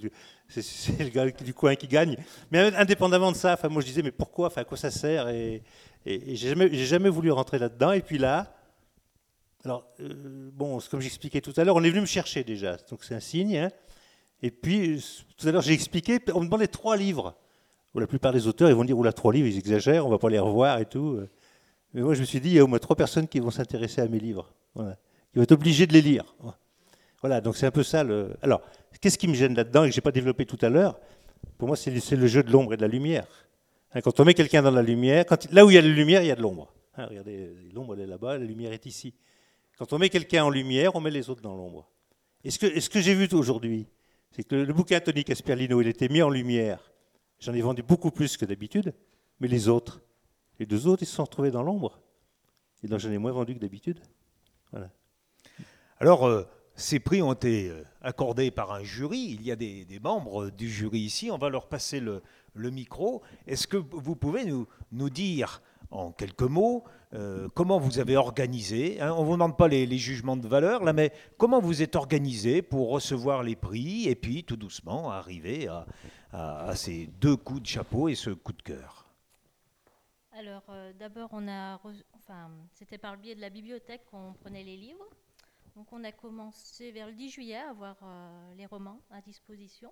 le 1.00 1.10
gars 1.10 1.30
du 1.30 1.54
coin 1.54 1.76
qui 1.76 1.88
gagne. 1.88 2.18
Mais 2.52 2.60
indépendamment 2.76 3.32
de 3.32 3.38
ça, 3.38 3.58
moi, 3.70 3.82
je 3.82 3.88
disais, 3.88 4.02
mais 4.02 4.12
pourquoi 4.12 4.48
enfin, 4.48 4.62
À 4.62 4.66
quoi 4.66 4.78
ça 4.78 4.92
sert 4.92 5.30
Et, 5.30 5.64
et, 6.06 6.36
j'ai 6.36 6.86
jamais, 6.86 7.10
voulu 7.10 7.32
rentrer 7.32 7.58
là-dedans. 7.58 7.94
Et 7.94 8.02
puis 8.02 8.18
là, 8.18 8.54
alors, 9.64 9.88
euh, 10.02 10.50
bon, 10.54 10.80
comme 10.92 11.00
j'expliquais 11.00 11.40
tout 11.40 11.54
à 11.56 11.64
l'heure, 11.64 11.78
on 11.78 11.84
est 11.84 11.90
venu 11.90 12.02
me 12.02 12.06
chercher 12.06 12.44
déjà, 12.44 12.76
donc 12.90 13.06
c'est 13.06 13.16
un 13.16 13.22
signe. 13.22 13.58
Hein. 13.58 13.70
Et 14.42 14.52
puis, 14.52 15.02
tout 15.38 15.48
à 15.48 15.52
l'heure, 15.54 15.62
j'ai 15.62 15.74
expliqué, 15.74 16.20
on 16.34 16.42
me 16.42 16.46
demandait 16.46 16.68
trois 16.68 16.98
livres. 16.98 17.36
Où 17.96 18.00
la 18.00 18.08
plupart 18.08 18.34
des 18.34 18.48
auteurs, 18.48 18.70
ils 18.70 18.76
vont 18.76 18.84
dire, 18.84 18.98
oula, 18.98 19.14
trois 19.14 19.32
livres, 19.32 19.48
ils 19.48 19.58
exagèrent, 19.58 20.06
on 20.06 20.10
va 20.10 20.18
pas 20.18 20.30
les 20.30 20.40
revoir 20.40 20.80
et 20.80 20.86
tout. 20.86 21.20
Mais 21.94 22.02
moi, 22.02 22.16
je 22.16 22.22
me 22.22 22.26
suis 22.26 22.42
dit, 22.42 22.50
il 22.50 22.56
y 22.56 22.60
a 22.60 22.64
au 22.64 22.68
moins 22.68 22.80
trois 22.80 22.96
personnes 22.96 23.28
qui 23.28 23.40
vont 23.40 23.52
s'intéresser 23.52 24.02
à 24.02 24.08
mes 24.08 24.20
livres. 24.20 24.52
Voilà. 24.74 24.98
Ils 25.34 25.38
vont 25.38 25.44
être 25.44 25.52
obligés 25.52 25.88
de 25.88 25.94
les 25.94 26.02
lire. 26.02 26.36
Voilà, 27.22 27.42
donc 27.42 27.56
c'est 27.56 27.66
un 27.66 27.72
peu 27.72 27.84
ça. 27.84 28.04
Le... 28.04 28.36
Alors, 28.42 28.62
qu'est-ce 29.02 29.18
qui 29.18 29.28
me 29.28 29.34
gêne 29.34 29.56
là-dedans 29.56 29.84
et 29.84 29.88
que 29.88 29.94
je 29.94 29.98
n'ai 29.98 30.02
pas 30.02 30.12
développé 30.12 30.46
tout 30.46 30.60
à 30.62 30.70
l'heure? 30.70 31.00
Pour 31.58 31.68
moi, 31.68 31.78
c'est 31.78 32.16
le 32.16 32.28
jeu 32.28 32.44
de 32.44 32.52
l'ombre 32.52 32.74
et 32.74 32.78
de 32.78 32.82
la 32.82 32.88
lumière. 32.88 33.26
Hein, 33.94 34.02
quand 34.02 34.20
on 34.20 34.26
met 34.26 34.34
quelqu'un 34.34 34.62
dans 34.62 34.72
la 34.72 34.82
lumière, 34.82 35.26
là 35.52 35.66
où 35.66 35.72
il 35.72 35.76
y 35.76 35.78
a 35.78 35.82
de 35.82 35.88
la 35.88 35.94
lumière, 35.94 36.22
il 36.22 36.28
y 36.28 36.32
a 36.32 36.36
de 36.36 36.42
l'ombre. 36.42 36.74
Hein, 36.96 37.08
regardez, 37.08 37.54
l'ombre, 37.74 37.96
elle 37.96 38.02
est 38.02 38.08
là-bas, 38.08 38.38
la 38.38 38.46
lumière 38.46 38.74
est 38.74 38.86
ici. 38.86 39.14
Quand 39.78 39.94
on 39.94 39.98
met 39.98 40.10
quelqu'un 40.10 40.44
en 40.46 40.50
lumière, 40.50 40.96
on 40.96 41.02
met 41.02 41.12
les 41.12 41.30
autres 41.30 41.42
dans 41.42 41.56
l'ombre. 41.56 41.90
Et 42.44 42.52
ce 42.52 42.90
que, 42.90 43.02
j'ai 43.02 43.16
vu 43.16 43.28
aujourd'hui, 43.34 43.88
c'est 44.32 44.44
que 44.44 44.56
le 44.56 44.74
bouquin 44.74 45.00
Tony 45.00 45.24
Casperlino, 45.24 45.82
il 45.82 45.88
était 45.88 46.10
mis 46.10 46.22
en 46.22 46.30
lumière. 46.30 46.92
J'en 47.40 47.54
ai 47.54 47.62
vendu 47.62 47.84
beaucoup 47.84 48.12
plus 48.12 48.38
que 48.38 48.46
d'habitude, 48.46 48.94
mais 49.40 49.48
les 49.48 49.70
autres, 49.70 50.02
les 50.60 50.66
deux 50.66 50.88
autres, 50.88 51.04
ils 51.04 51.08
se 51.08 51.16
sont 51.16 51.24
retrouvés 51.24 51.52
dans 51.52 51.64
l'ombre. 51.64 52.00
Et 52.84 52.88
donc 52.88 53.00
j'en 53.00 53.12
ai 53.12 53.18
moins 53.18 53.32
vendu 53.32 53.56
que 53.56 53.60
d'habitude. 53.60 54.00
Voilà. 54.72 54.90
Alors, 56.00 56.28
euh, 56.28 56.48
ces 56.76 57.00
prix 57.00 57.22
ont 57.22 57.34
été 57.34 57.70
euh, 57.70 57.84
accordés 58.02 58.52
par 58.52 58.72
un 58.72 58.84
jury. 58.84 59.20
Il 59.20 59.44
y 59.44 59.52
a 59.52 59.56
des, 59.56 59.86
membres 60.02 60.50
du 60.50 60.70
jury 60.70 61.00
ici. 61.00 61.32
On 61.32 61.38
va 61.38 61.50
leur 61.50 61.68
passer 61.68 62.00
le, 62.00 62.22
micro. 62.56 63.22
Est-ce 63.48 63.68
que 63.68 63.78
vous 63.78 64.16
pouvez 64.16 64.46
nous, 64.46 65.10
dire 65.10 65.62
en 65.92 66.12
quelques 66.12 66.42
mots 66.42 66.84
euh, 67.14 67.48
comment 67.54 67.78
vous 67.78 68.00
avez 68.00 68.18
organisé. 68.18 69.00
Hein, 69.00 69.14
on 69.14 69.22
ne 69.22 69.26
vous 69.28 69.34
demande 69.34 69.56
pas 69.56 69.68
les, 69.68 69.98
jugements 70.00 70.36
de 70.36 70.48
valeur, 70.48 70.84
là, 70.84 70.94
mais 70.94 71.14
comment 71.38 71.62
vous 71.62 71.84
êtes 71.84 71.96
organisé 71.96 72.64
pour 72.64 72.90
recevoir 72.90 73.44
les 73.44 73.56
prix 73.56 74.10
et 74.10 74.16
puis 74.16 74.44
tout 74.44 74.56
doucement 74.56 75.12
arriver 75.12 75.68
à, 76.32 76.76
ces 76.76 77.06
deux 77.22 77.36
coups 77.36 77.62
de 77.62 77.68
chapeau 77.68 78.10
et 78.10 78.16
ce 78.16 78.32
coup 78.32 78.54
de 78.54 78.64
cœur? 78.64 79.06
Alors, 80.32 80.64
d'abord, 80.98 81.30
on 81.34 81.48
a, 81.48 81.80
c'était 82.74 82.98
par 82.98 83.14
le 83.14 83.20
biais 83.20 83.36
de 83.36 83.42
la 83.42 83.52
bibliothèque 83.52 84.06
qu'on 84.10 84.34
prenait 84.34 84.64
les 84.64 84.78
livres. 84.78 85.06
Donc, 85.76 85.92
on 85.92 86.04
a 86.04 86.12
commencé 86.12 86.92
vers 86.92 87.08
le 87.08 87.14
10 87.14 87.30
juillet 87.30 87.58
à 87.58 87.70
avoir 87.70 87.98
euh, 88.04 88.54
les 88.56 88.66
romans 88.66 89.02
à 89.10 89.22
disposition. 89.22 89.92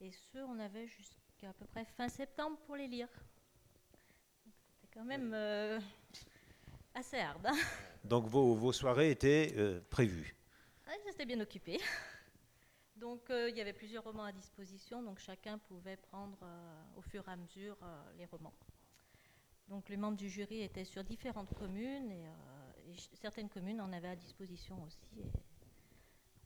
Et 0.00 0.12
ce, 0.12 0.38
on 0.38 0.58
avait 0.60 0.86
jusqu'à 0.86 1.52
peu 1.54 1.66
près 1.66 1.84
fin 1.84 2.08
septembre 2.08 2.58
pour 2.66 2.76
les 2.76 2.88
lire 2.88 3.08
quand 4.92 5.04
même 5.04 5.32
euh, 5.34 5.80
assez 6.94 7.18
hard. 7.18 7.44
Hein. 7.46 7.56
Donc 8.04 8.26
vos, 8.26 8.72
soirées 8.72 9.10
étaient 9.10 9.52
euh, 9.56 9.80
prévues 9.90 10.36
J'étais 11.06 11.26
bien 11.26 11.40
occupé. 11.40 11.80
Donc 12.96 13.22
il 13.30 13.56
y 13.56 13.60
avait 13.60 13.72
plusieurs 13.72 14.04
romans 14.04 14.24
à 14.24 14.32
disposition, 14.32 15.02
donc 15.02 15.18
chacun 15.18 15.58
pouvait 15.58 15.96
prendre 15.96 16.38
au 16.96 17.02
fur 17.02 17.26
et 17.28 17.30
à 17.32 17.36
mesure 17.36 17.76
les 18.16 18.24
romans. 18.24 18.54
Donc 19.68 19.88
les 19.88 19.96
membres 19.96 20.16
du 20.16 20.30
jury 20.30 20.62
étaient 20.62 20.84
sur 20.84 21.02
différentes 21.02 21.52
communes 21.54 22.10
et, 22.12 22.24
certaines 23.20 23.48
communes 23.48 23.80
en 23.80 23.92
avaient 23.92 24.08
à 24.08 24.16
disposition 24.16 24.76
aussi. 24.86 25.20
Et, 25.20 25.30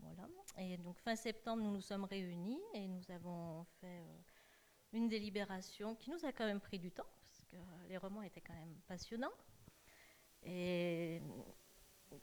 voilà. 0.00 0.28
et 0.58 0.76
donc 0.78 0.98
fin 0.98 1.16
septembre, 1.16 1.62
nous 1.62 1.72
nous 1.72 1.80
sommes 1.80 2.04
réunis 2.04 2.60
et 2.74 2.86
nous 2.88 3.02
avons 3.10 3.64
fait 3.80 4.04
une 4.92 5.08
délibération 5.08 5.94
qui 5.94 6.10
nous 6.10 6.24
a 6.24 6.32
quand 6.32 6.46
même 6.46 6.60
pris 6.60 6.78
du 6.78 6.90
temps 6.90 7.06
que 7.50 7.56
les 7.88 7.96
romans 7.96 8.22
étaient 8.22 8.42
quand 8.46 8.54
même 8.54 8.74
passionnants. 8.86 9.32
Et 10.44 11.20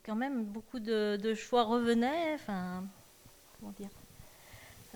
quand 0.04 0.14
même, 0.14 0.44
beaucoup 0.44 0.80
de, 0.80 1.34
choix 1.34 1.64
revenaient. 1.64 2.34
Enfin, 2.34 2.84
comment 3.58 3.72
dire 3.72 3.90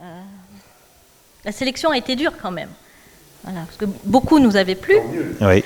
euh, 0.00 0.22
La 1.44 1.52
sélection 1.52 1.90
a 1.90 1.98
été 1.98 2.16
dure 2.16 2.36
quand 2.40 2.50
même. 2.50 2.70
Voilà, 3.42 3.60
parce 3.62 3.76
que 3.76 3.86
beaucoup 4.04 4.38
nous 4.38 4.56
avaient 4.56 4.74
plu. 4.74 4.96
Oui. 5.40 5.64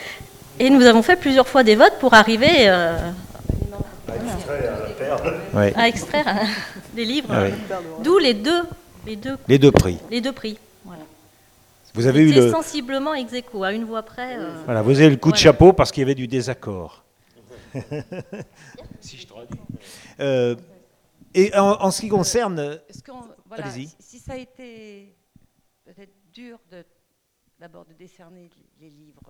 Et 0.59 0.71
nous 0.71 0.83
avons 0.83 1.03
fait 1.03 1.17
plusieurs 1.17 1.49
fois 1.49 1.65
des 1.65 1.75
votes 1.75 1.99
pour 1.99 2.15
arriver 2.15 2.69
euh, 2.69 3.11
à, 5.55 5.89
extraire, 5.89 6.25
hein, 6.27 6.47
des 6.95 7.05
livres. 7.05 7.35
D'où 8.03 8.19
les 8.19 8.35
deux, 8.35 8.63
les 9.07 9.17
deux, 9.17 9.37
les 9.49 9.59
deux 9.59 9.73
prix. 9.73 9.99
Les 10.11 10.21
deux 10.21 10.33
prix. 10.33 10.59
Vous 11.95 12.07
avez 12.07 12.23
eu 12.23 12.33
le 12.33 12.51
sensiblement 12.51 13.15
ex 13.15 13.33
à 13.63 13.73
une 13.73 13.85
voix 13.85 14.03
près. 14.03 14.37
Euh, 14.37 14.65
voilà, 14.65 14.83
vous 14.83 14.99
avez 14.99 15.11
le 15.11 15.17
coup 15.17 15.31
de 15.31 15.37
chapeau 15.37 15.73
parce 15.73 15.93
qu'il 15.93 16.01
y 16.01 16.05
avait 16.05 16.17
du 16.17 16.27
désaccord. 16.27 17.05
si 19.01 19.17
je 19.17 19.27
traduis. 19.27 19.61
Euh, 20.19 20.57
et 21.35 21.57
en, 21.57 21.91
ce 21.93 22.01
qui 22.01 22.09
concerne, 22.09 22.81
voilà, 23.47 23.71
si 23.71 24.19
ça 24.19 24.33
a 24.33 24.37
été 24.37 25.15
peut-être 25.85 26.13
dur 26.33 26.59
d'abord 27.61 27.85
de, 27.85 27.93
décerner 27.93 28.51
les 28.81 28.91
livres 28.91 29.23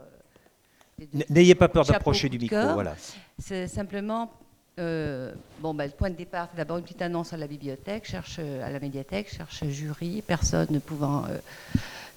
N'ayez 1.28 1.54
pas 1.54 1.68
peur 1.68 1.84
d'approcher 1.84 2.28
du 2.28 2.38
micro. 2.38 2.72
Voilà. 2.74 2.94
C'est 3.38 3.66
simplement 3.66 4.32
euh, 4.80 5.32
bon, 5.60 5.72
ben, 5.72 5.84
le 5.84 5.92
point 5.92 6.10
de 6.10 6.16
départ, 6.16 6.48
c'est 6.50 6.56
d'abord 6.56 6.78
une 6.78 6.82
petite 6.82 7.02
annonce 7.02 7.32
à 7.32 7.36
la 7.36 7.46
bibliothèque, 7.46 8.06
cherche 8.06 8.40
à 8.40 8.70
la 8.70 8.80
médiathèque, 8.80 9.32
cherche 9.32 9.64
jury, 9.66 10.22
personne 10.26 10.66
ne 10.70 10.80
pouvant 10.80 11.24
euh, 11.24 11.38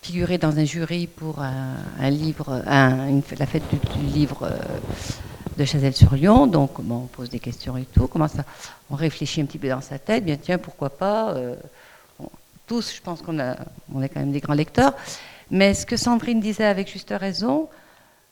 figurer 0.02 0.40
dans 0.40 0.58
un 0.58 0.66
jury 0.66 1.06
pour 1.06 1.40
un, 1.40 2.10
livre, 2.10 2.64
la 2.66 3.46
fête 3.46 3.64
du, 3.70 4.02
livre 4.08 4.44
euh, 4.44 4.58
de 5.56 5.66
Chazelle-sur-Lyon. 5.66 6.48
Donc, 6.48 6.80
on 6.80 7.02
pose 7.02 7.30
des 7.30 7.40
questions 7.40 7.78
et 7.78 7.86
tout. 7.86 8.08
Comment 8.08 8.28
ça 8.28 8.44
On 8.90 8.96
réfléchit 8.96 9.42
un 9.42 9.46
petit 9.46 9.60
peu 9.60 9.70
dans 9.70 9.82
sa 9.82 10.00
tête. 10.00 10.26
Bien, 10.26 10.38
tiens, 10.38 10.58
pourquoi 10.58 10.90
pas 10.90 11.36
Tous, 12.66 12.96
je 12.96 13.02
pense 13.02 13.22
qu'on 13.22 13.38
on 13.94 14.02
est 14.02 14.10
quand 14.10 14.20
même 14.20 14.32
des 14.32 14.40
grands 14.40 14.56
lecteurs. 14.56 14.96
Mais 15.52 15.76
ce 15.76 15.86
que 15.86 15.96
Sandrine 15.96 16.40
disait 16.40 16.66
avec 16.66 16.92
juste 16.92 17.14
raison, 17.16 17.70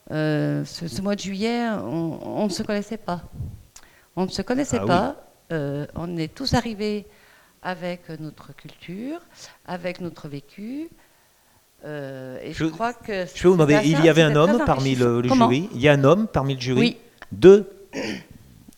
ce, 0.09 1.01
mois 1.01 1.15
de 1.15 1.21
juillet, 1.21 1.67
on 1.69 2.45
ne 2.45 2.49
se 2.49 2.63
connaissait 2.63 2.97
pas. 2.97 3.21
On 4.15 4.25
ne 4.25 4.30
se 4.30 4.41
connaissait 4.41 4.80
ah 4.82 4.86
pas. 4.86 5.15
Euh, 5.51 5.86
on 5.95 6.17
est 6.17 6.34
tous 6.34 6.54
arrivés 6.54 7.06
avec 7.62 8.10
notre 8.19 8.56
culture, 8.56 9.19
avec 9.65 9.99
notre 9.99 10.28
vécu. 10.28 10.89
Euh, 11.84 12.39
et 12.41 12.54
je, 12.54 12.65
crois 12.65 12.93
que. 12.93 13.25
Je 13.25 13.43
vais 13.43 13.49
vous 13.49 13.54
demander, 13.54 13.80
il 13.84 14.04
y 14.04 14.10
avait 14.10 14.21
un 14.21 14.36
homme 14.36 14.63
parmi 14.65 14.95
le, 14.95 15.21
jury? 15.23 15.69
Il 15.73 15.82
y 15.82 15.89
a 15.89 15.93
un 15.93 16.04
homme 16.04 16.28
parmi 16.28 16.56
le 16.56 16.62
jury? 16.62 16.80
Oui. 16.80 16.97
Deux. 17.32 17.69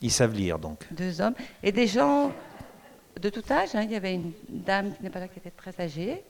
Ils 0.00 0.10
savent 0.10 0.34
lire 0.34 0.58
donc. 0.58 0.86
Deux 0.90 1.20
hommes 1.20 1.34
et 1.62 1.72
des 1.72 1.86
gens 1.86 2.32
de 3.20 3.28
tout 3.30 3.42
âge. 3.50 3.70
Hein. 3.74 3.82
Il 3.82 3.90
y 3.90 3.96
avait 3.96 4.14
une 4.14 4.32
dame 4.48 4.94
qui 4.94 5.02
n'est 5.02 5.10
pas 5.10 5.20
là, 5.20 5.28
qui 5.28 5.38
était 5.38 5.50
très 5.50 5.74
âgée. 5.80 6.22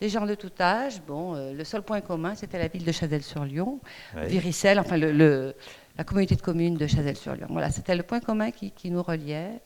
Des 0.00 0.08
gens 0.08 0.26
de 0.26 0.34
tout 0.34 0.52
âge. 0.60 1.00
Bon, 1.06 1.34
euh, 1.34 1.52
le 1.52 1.64
seul 1.64 1.82
point 1.82 2.00
commun, 2.00 2.34
c'était 2.34 2.58
la 2.58 2.68
ville 2.68 2.84
de 2.84 2.92
Chazelle-sur-Lyon, 2.92 3.80
Viricelle, 4.14 4.78
enfin 4.78 4.96
le 4.96 5.54
la 5.96 6.04
communauté 6.04 6.36
de 6.36 6.42
communes 6.42 6.76
de 6.76 6.86
Chazelle-sur-Lyon. 6.86 7.48
Voilà, 7.50 7.70
c'était 7.70 7.94
le 7.94 8.02
point 8.02 8.20
commun 8.20 8.50
qui, 8.50 8.90
nous 8.90 9.02
reliait. 9.02 9.60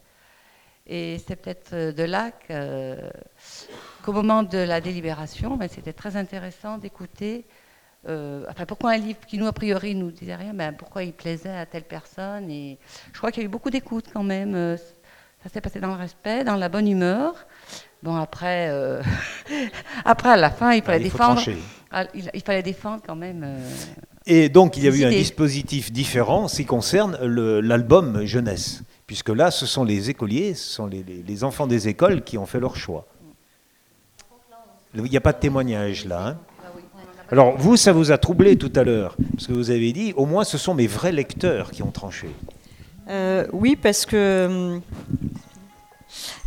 Et 0.89 1.19
c'est 1.27 1.37
peut-être 1.37 1.73
euh, 1.73 1.93
de 1.93 2.05
là 2.05 2.31
qu'au 2.31 4.12
moment 4.12 4.45
de 4.45 4.59
la 4.59 4.81
délibération, 4.81 5.57
ben, 5.57 5.69
c'était 5.69 5.93
très 5.93 6.17
intéressant 6.17 6.79
d'écouter. 6.79 7.45
Euh, 8.09 8.45
enfin, 8.49 8.67
pourquoi 8.67 8.93
un 8.93 8.97
livre 8.97 9.19
qui 9.27 9.37
nous, 9.37 9.49
a 9.49 9.53
priori, 9.53 9.97
nous 9.97 10.12
disait 10.12 10.37
rien, 10.37 10.55
ben, 10.55 10.73
pourquoi 10.73 11.03
il 11.03 11.12
plaisait 11.12 11.57
à 11.57 11.67
telle 11.67 11.83
personne. 11.83 12.49
Et 12.51 12.79
je 13.12 13.19
crois 13.19 13.33
qu'il 13.33 13.43
y 13.43 13.47
a 13.47 13.49
eu 13.49 13.51
beaucoup 13.51 13.71
d'écoute 13.71 14.07
quand 14.12 14.23
même. 14.23 14.55
Euh, 14.55 14.77
ça 15.43 15.49
s'est 15.49 15.61
passé 15.61 15.81
dans 15.81 15.89
le 15.89 15.95
respect, 15.95 16.45
dans 16.45 16.57
la 16.57 16.69
bonne 16.69 16.89
humeur. 16.89 17.35
Bon, 18.03 18.17
après, 18.17 18.71
après 20.05 20.31
à 20.31 20.37
la 20.37 20.51
fin, 20.51 20.73
il 20.73 20.83
fallait 20.83 21.03
défendre. 21.03 21.43
Ah, 21.91 22.05
il, 22.15 22.43
fallait 22.43 22.62
défendre 22.62 23.03
quand 23.05 23.15
même. 23.15 23.45
Et 24.27 24.49
donc, 24.49 24.77
il 24.77 24.85
y 24.85 24.89
a 24.89 24.91
eu 24.91 25.05
un 25.05 25.11
dispositif 25.11 25.93
différent 25.93 26.45
en 26.45 26.49
ce 26.49 26.57
qui 26.57 26.65
concerne 26.65 27.17
l'album 27.61 28.25
jeunesse, 28.25 28.83
puisque 29.07 29.29
là, 29.29 29.53
ce 29.53 29.67
sont 29.67 29.85
les 29.85 30.11
écoliers, 30.11 30.55
ce 30.55 30.69
sont 30.69 30.87
les, 30.89 31.45
enfants 31.45 31.69
des 31.69 31.87
écoles 31.87 32.25
qui 32.25 32.37
ont 32.37 32.47
fait 32.47 32.59
leur 32.59 32.77
choix. 32.77 33.07
Il 34.95 35.03
n'y 35.03 35.17
a 35.17 35.21
pas 35.21 35.33
de 35.33 35.39
témoignage 35.39 36.07
là. 36.07 36.29
Hein. 36.29 36.39
Alors, 37.31 37.57
vous, 37.57 37.77
ça 37.77 37.93
vous 37.93 38.11
a 38.11 38.19
troublé 38.19 38.57
tout 38.57 38.73
à 38.75 38.83
l'heure, 38.83 39.17
parce 39.33 39.47
que 39.47 39.53
vous 39.53 39.71
avez 39.71 39.93
dit, 39.93 40.12
au 40.17 40.27
moins, 40.27 40.45
ce 40.45 40.59
sont 40.59 40.75
mes 40.75 40.87
vrais 40.87 41.12
lecteurs 41.12 41.71
qui 41.71 41.83
ont 41.83 41.91
tranché. 41.91 42.29
Euh, 43.09 43.47
oui, 43.53 43.77
parce 43.77 44.07
que 44.07 44.81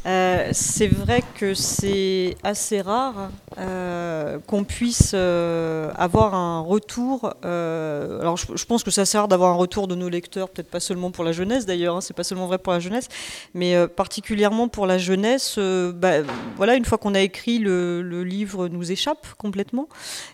euh, 0.06 0.50
c'est 0.52 0.88
vrai 0.88 1.22
que 1.38 1.54
c'est 1.54 2.36
assez 2.44 2.82
rare 2.82 3.30
euh, 3.60 4.40
qu'on 4.48 4.64
puisse 4.64 5.12
euh, 5.14 5.92
avoir 5.96 6.34
un 6.34 6.62
retour. 6.62 7.34
Euh, 7.44 8.22
alors, 8.22 8.38
je, 8.38 8.66
pense 8.66 8.84
que 8.84 8.92
ça 8.92 9.06
sert 9.06 9.28
d'avoir 9.28 9.52
un 9.52 9.56
retour 9.56 9.88
de 9.88 9.96
nos 9.96 10.08
lecteurs, 10.08 10.50
peut-être 10.50 10.70
pas 10.70 10.80
seulement 10.80 11.12
pour 11.12 11.26
la 11.26 11.34
jeunesse 11.34 11.66
d'ailleurs, 11.66 11.98
hein, 11.98 12.02
c'est 12.02 12.16
pas 12.16 12.24
seulement 12.24 12.48
vrai 12.48 12.58
pour 12.58 12.72
la 12.72 12.80
jeunesse, 12.80 13.10
mais 13.54 13.76
particulièrement 13.88 14.70
pour 14.70 14.86
la 14.86 14.98
jeunesse. 14.98 15.60
Bah, 15.60 16.22
voilà, 16.56 16.76
une 16.76 16.86
fois 16.86 16.98
qu'on 16.98 17.16
a 17.16 17.22
écrit, 17.22 17.60
le, 17.60 18.24
livre 18.24 18.68
nous 18.68 18.92
échappe 18.92 19.28
complètement 19.38 19.88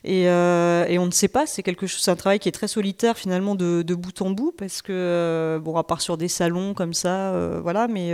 et, 0.04 0.28
on 0.30 1.06
ne 1.06 1.12
sait 1.12 1.28
pas. 1.28 1.46
C'est 1.46 1.64
quelque 1.64 1.88
chose, 1.88 2.08
un 2.08 2.16
travail 2.16 2.40
qui 2.40 2.50
est 2.50 2.52
très 2.54 2.68
solitaire 2.68 3.18
finalement 3.18 3.56
de, 3.56 3.96
bout 3.96 4.22
en 4.22 4.30
bout 4.32 4.54
parce 4.56 4.82
que 4.82 5.60
bon, 5.64 5.78
à 5.78 5.84
part 5.84 6.02
sur 6.02 6.18
des 6.18 6.28
salons 6.28 6.74
comme 6.74 6.94
ça, 6.94 7.34
voilà, 7.62 7.88
mais 7.88 8.14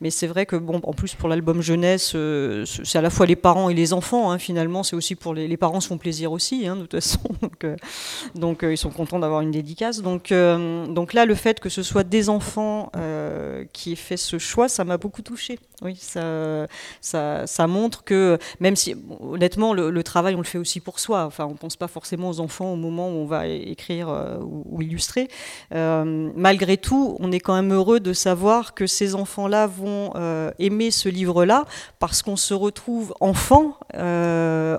mais 0.00 0.10
c'est 0.10 0.26
vrai 0.26 0.46
que 0.46 0.56
bon, 0.56 0.80
en 0.82 0.92
plus 0.92 1.14
pour 1.14 1.28
l'album 1.28 1.62
jeunesse, 1.62 2.16
c'est 2.64 2.98
à 2.98 3.02
la 3.02 3.10
fois 3.10 3.26
les 3.26 3.36
parents 3.36 3.68
et 3.68 3.74
les 3.74 3.92
enfants. 3.92 4.31
Hein, 4.31 4.31
Hein, 4.32 4.38
finalement, 4.38 4.82
c'est 4.82 4.96
aussi 4.96 5.14
pour 5.14 5.34
les, 5.34 5.56
parents 5.56 5.80
se 5.80 5.88
font 5.88 5.98
plaisir 5.98 6.32
aussi, 6.32 6.66
hein, 6.66 6.76
de 6.76 6.82
toute 6.82 7.00
façon. 7.00 7.20
Donc, 7.42 7.64
euh, 7.64 7.76
euh, 8.62 8.72
ils 8.72 8.78
sont 8.78 8.90
contents 8.90 9.18
d'avoir 9.18 9.40
une 9.40 9.50
dédicace. 9.50 10.00
Donc, 10.00 10.32
euh, 10.32 10.86
donc 10.86 11.12
là, 11.12 11.26
le 11.26 11.34
fait 11.34 11.60
que 11.60 11.68
ce 11.68 11.82
soit 11.82 12.04
des 12.04 12.28
enfants 12.28 12.90
qui 13.72 13.92
aient 13.92 13.96
fait 13.96 14.16
ce 14.16 14.38
choix, 14.38 14.68
ça 14.68 14.84
m'a 14.84 14.96
beaucoup 14.96 15.22
touché. 15.22 15.58
Oui, 15.82 15.98
ça, 16.00 17.66
montre 17.66 18.04
que 18.04 18.38
même 18.60 18.76
si, 18.76 18.94
honnêtement, 19.20 19.74
le, 19.74 20.02
travail, 20.02 20.34
on 20.34 20.38
le 20.38 20.44
fait 20.44 20.58
aussi 20.58 20.80
pour 20.80 20.98
soi. 20.98 21.24
Enfin, 21.24 21.44
on 21.44 21.54
pense 21.54 21.76
pas 21.76 21.88
forcément 21.88 22.30
aux 22.30 22.40
enfants 22.40 22.72
au 22.72 22.76
moment 22.76 23.08
où 23.08 23.14
on 23.14 23.26
va 23.26 23.46
écrire 23.46 24.08
ou, 24.40 24.80
illustrer. 24.80 25.28
malgré 25.70 26.76
tout, 26.76 27.16
on 27.20 27.32
est 27.32 27.40
quand 27.40 27.54
même 27.54 27.72
heureux 27.72 28.00
de 28.00 28.12
savoir 28.12 28.74
que 28.74 28.86
ces 28.86 29.14
enfants-là 29.14 29.66
vont 29.66 30.12
aimer 30.58 30.90
ce 30.90 31.08
livre-là 31.08 31.64
parce 31.98 32.22
qu'on 32.22 32.36
se 32.36 32.54
retrouve 32.54 33.14
enfant. 33.20 33.76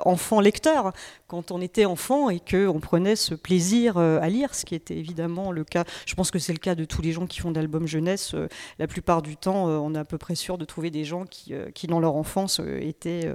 Enfant 0.06 0.40
lecteur 0.40 0.94
quand 1.28 1.52
on 1.52 1.62
était 1.62 1.86
enfant 1.86 2.30
et 2.30 2.40
qu'on 2.40 2.80
prenait 2.80 3.16
ce 3.16 3.34
plaisir 3.34 3.98
euh, 3.98 4.20
à 4.22 4.30
lire, 4.30 4.54
ce 4.54 4.66
qui 4.66 4.76
était 4.76 4.98
évidemment 4.98 5.52
le 5.52 5.64
cas. 5.64 5.84
Je 6.06 6.14
pense 6.16 6.32
que 6.32 6.40
c'est 6.40 6.54
le 6.54 6.60
cas 6.60 6.76
de 6.76 6.86
tous 6.86 7.02
les 7.02 7.12
gens 7.12 7.26
qui 7.26 7.40
font 7.40 7.52
d'albums 7.52 7.88
jeunesse. 7.88 8.34
Euh, 8.36 8.48
la 8.80 8.88
plupart 8.88 9.22
du 9.22 9.36
temps, 9.36 9.66
on 9.66 9.96
est 9.96 10.00
à 10.00 10.06
peu 10.06 10.18
près 10.18 10.36
sûr 10.36 10.58
de 10.58 10.66
trouver 10.66 10.92
des 10.92 11.06
gens 11.06 11.26
qui, 11.26 11.54
qui 11.74 11.88
dans 11.88 12.00
leur 12.00 12.16
enfance, 12.16 12.60
étaient, 12.82 13.32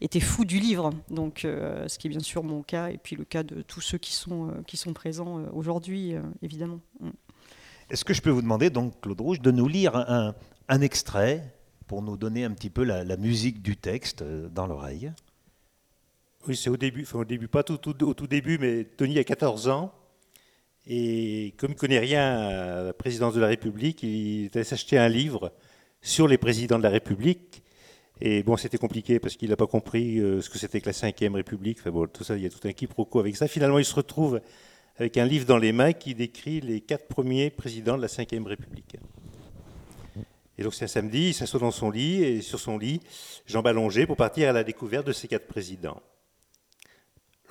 étaient 0.00 0.20
fous 0.20 0.44
du 0.44 0.58
livre. 0.58 0.90
Donc, 1.10 1.40
ce 1.42 1.98
qui 1.98 2.08
est 2.08 2.10
bien 2.10 2.20
sûr 2.20 2.42
mon 2.42 2.62
cas 2.62 2.88
et 2.88 2.98
puis 2.98 3.16
le 3.16 3.24
cas 3.24 3.42
de 3.42 3.62
tous 3.62 3.80
ceux 3.80 3.98
qui 3.98 4.12
sont, 4.12 4.52
qui 4.66 4.76
sont 4.76 4.92
présents 4.92 5.40
aujourd'hui, 5.52 6.14
évidemment. 6.42 6.80
Mm. 7.00 7.10
Est-ce 7.90 8.04
que 8.04 8.14
je 8.14 8.22
peux 8.22 8.30
vous 8.30 8.42
demander, 8.42 8.70
donc, 8.70 9.00
Claude 9.00 9.20
Rouge, 9.20 9.40
de 9.40 9.50
nous 9.50 9.68
lire 9.68 9.96
un, 9.96 10.34
un 10.68 10.80
extrait 10.80 11.44
pour 11.86 12.00
nous 12.02 12.16
donner 12.16 12.44
un 12.44 12.52
petit 12.52 12.70
peu 12.70 12.84
la, 12.84 13.16
musique 13.18 13.60
du 13.60 13.76
texte 13.76 14.22
euh, 14.22 14.48
dans 14.48 14.66
l'oreille? 14.66 15.12
Oui, 16.48 16.56
c'est 16.56 16.70
au 16.70 16.76
début, 16.76 17.02
enfin 17.02 17.20
au 17.20 17.24
début, 17.24 17.48
pas 17.48 17.62
tout, 17.62 18.04
au 18.04 18.14
tout 18.14 18.26
début, 18.26 18.58
mais 18.58 18.84
Tony 18.84 19.18
a 19.18 19.24
14 19.24 19.68
ans. 19.68 19.92
Et 20.86 21.54
comme 21.56 21.70
il 21.70 21.74
ne 21.74 21.78
connaît 21.78 22.00
rien 22.00 22.36
à 22.36 22.82
la 22.82 22.92
présidence 22.92 23.34
de 23.34 23.40
la 23.40 23.46
République, 23.46 24.02
il 24.02 24.50
allé 24.54 24.64
s'acheter 24.64 24.98
un 24.98 25.08
livre 25.08 25.52
sur 26.00 26.26
les 26.26 26.38
présidents 26.38 26.78
de 26.78 26.82
la 26.82 26.90
République. 26.90 27.62
Et 28.20 28.42
bon, 28.42 28.56
c'était 28.56 28.78
compliqué 28.78 29.20
parce 29.20 29.36
qu'il 29.36 29.50
n'a 29.50 29.56
pas 29.56 29.68
compris 29.68 30.18
euh, 30.18 30.40
ce 30.40 30.50
que 30.50 30.58
c'était 30.58 30.80
que 30.80 30.90
la 30.90 31.28
Ve 31.28 31.34
République. 31.34 31.78
Enfin 31.80 31.90
bon, 31.90 32.08
tout 32.08 32.24
ça, 32.24 32.36
il 32.36 32.42
y 32.42 32.46
a 32.46 32.50
tout 32.50 32.66
un 32.66 32.72
quiproquo 32.72 33.20
avec 33.20 33.36
ça. 33.36 33.46
Finalement, 33.46 33.78
il 33.78 33.84
se 33.84 33.94
retrouve 33.94 34.40
avec 34.96 35.16
un 35.16 35.24
livre 35.24 35.46
dans 35.46 35.58
les 35.58 35.72
mains 35.72 35.92
qui 35.92 36.14
décrit 36.14 36.60
les 36.60 36.80
quatre 36.80 37.06
premiers 37.06 37.50
présidents 37.50 37.96
de 37.96 38.02
la 38.02 38.08
Ve 38.08 38.46
République. 38.46 38.96
Et 40.58 40.62
donc 40.62 40.74
c'est 40.74 40.84
un 40.84 40.88
samedi, 40.88 41.28
il 41.28 41.34
s'assoit 41.34 41.60
dans 41.60 41.70
son 41.70 41.90
lit, 41.90 42.22
et 42.22 42.42
sur 42.42 42.60
son 42.60 42.76
lit, 42.78 43.00
jambes 43.46 43.66
allongées, 43.66 44.06
pour 44.06 44.16
partir 44.16 44.50
à 44.50 44.52
la 44.52 44.64
découverte 44.64 45.06
de 45.06 45.12
ces 45.12 45.26
quatre 45.26 45.46
présidents. 45.46 46.00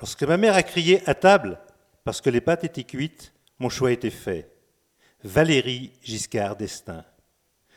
Lorsque 0.02 0.24
ma 0.24 0.36
mère 0.36 0.56
a 0.56 0.64
crié 0.64 1.00
à 1.08 1.14
table, 1.14 1.60
parce 2.02 2.20
que 2.20 2.28
les 2.28 2.40
pâtes 2.40 2.64
étaient 2.64 2.82
cuites, 2.82 3.32
mon 3.60 3.68
choix 3.68 3.92
était 3.92 4.10
fait. 4.10 4.50
Valérie 5.22 5.92
Giscard 6.02 6.56
d'Estaing. 6.56 7.04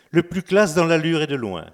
Le 0.10 0.24
plus 0.24 0.42
classe 0.42 0.74
dans 0.74 0.86
l'allure 0.86 1.22
et 1.22 1.28
de 1.28 1.36
loin. 1.36 1.68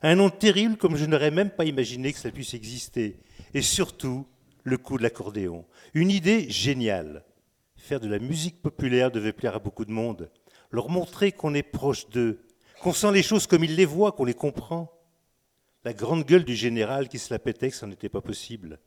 Un 0.00 0.14
nom 0.14 0.30
terrible 0.30 0.78
comme 0.78 0.96
je 0.96 1.04
n'aurais 1.04 1.30
même 1.30 1.50
pas 1.50 1.66
imaginé 1.66 2.14
que 2.14 2.18
ça 2.18 2.30
puisse 2.30 2.54
exister. 2.54 3.18
Et 3.52 3.60
surtout, 3.60 4.26
le 4.64 4.78
coup 4.78 4.96
de 4.96 5.02
l'accordéon. 5.02 5.66
Une 5.92 6.10
idée 6.10 6.48
géniale. 6.48 7.22
Faire 7.76 8.00
de 8.00 8.08
la 8.08 8.18
musique 8.18 8.62
populaire 8.62 9.10
devait 9.10 9.34
plaire 9.34 9.56
à 9.56 9.58
beaucoup 9.58 9.84
de 9.84 9.92
monde. 9.92 10.30
Leur 10.70 10.88
montrer 10.88 11.30
qu'on 11.30 11.52
est 11.52 11.62
proche 11.62 12.08
d'eux, 12.08 12.40
qu'on 12.80 12.94
sent 12.94 13.12
les 13.12 13.22
choses 13.22 13.46
comme 13.46 13.64
il 13.64 13.76
les 13.76 13.84
voit, 13.84 14.12
qu'on 14.12 14.24
les 14.24 14.32
comprend. 14.32 14.90
La 15.84 15.92
grande 15.92 16.24
gueule 16.24 16.44
du 16.46 16.56
général 16.56 17.10
qui 17.10 17.18
se 17.18 17.34
la 17.34 17.38
pétait, 17.38 17.68
ça 17.68 17.86
n'était 17.86 18.08
pas 18.08 18.22
possible. 18.22 18.78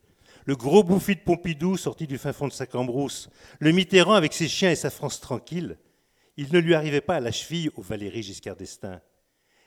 Le 0.45 0.55
gros 0.55 0.83
bouffi 0.83 1.15
de 1.15 1.21
Pompidou 1.21 1.77
sorti 1.77 2.07
du 2.07 2.17
fin 2.17 2.33
fond 2.33 2.47
de 2.47 2.53
sa 2.53 2.65
cambrousse, 2.65 3.29
le 3.59 3.71
Mitterrand 3.71 4.13
avec 4.13 4.33
ses 4.33 4.47
chiens 4.47 4.71
et 4.71 4.75
sa 4.75 4.89
France 4.89 5.19
tranquille, 5.19 5.77
il 6.35 6.51
ne 6.51 6.59
lui 6.59 6.73
arrivait 6.73 7.01
pas 7.01 7.15
à 7.15 7.19
la 7.19 7.31
cheville 7.31 7.69
au 7.75 7.81
Valéry 7.81 8.23
Giscard 8.23 8.55
d'Estaing. 8.55 9.01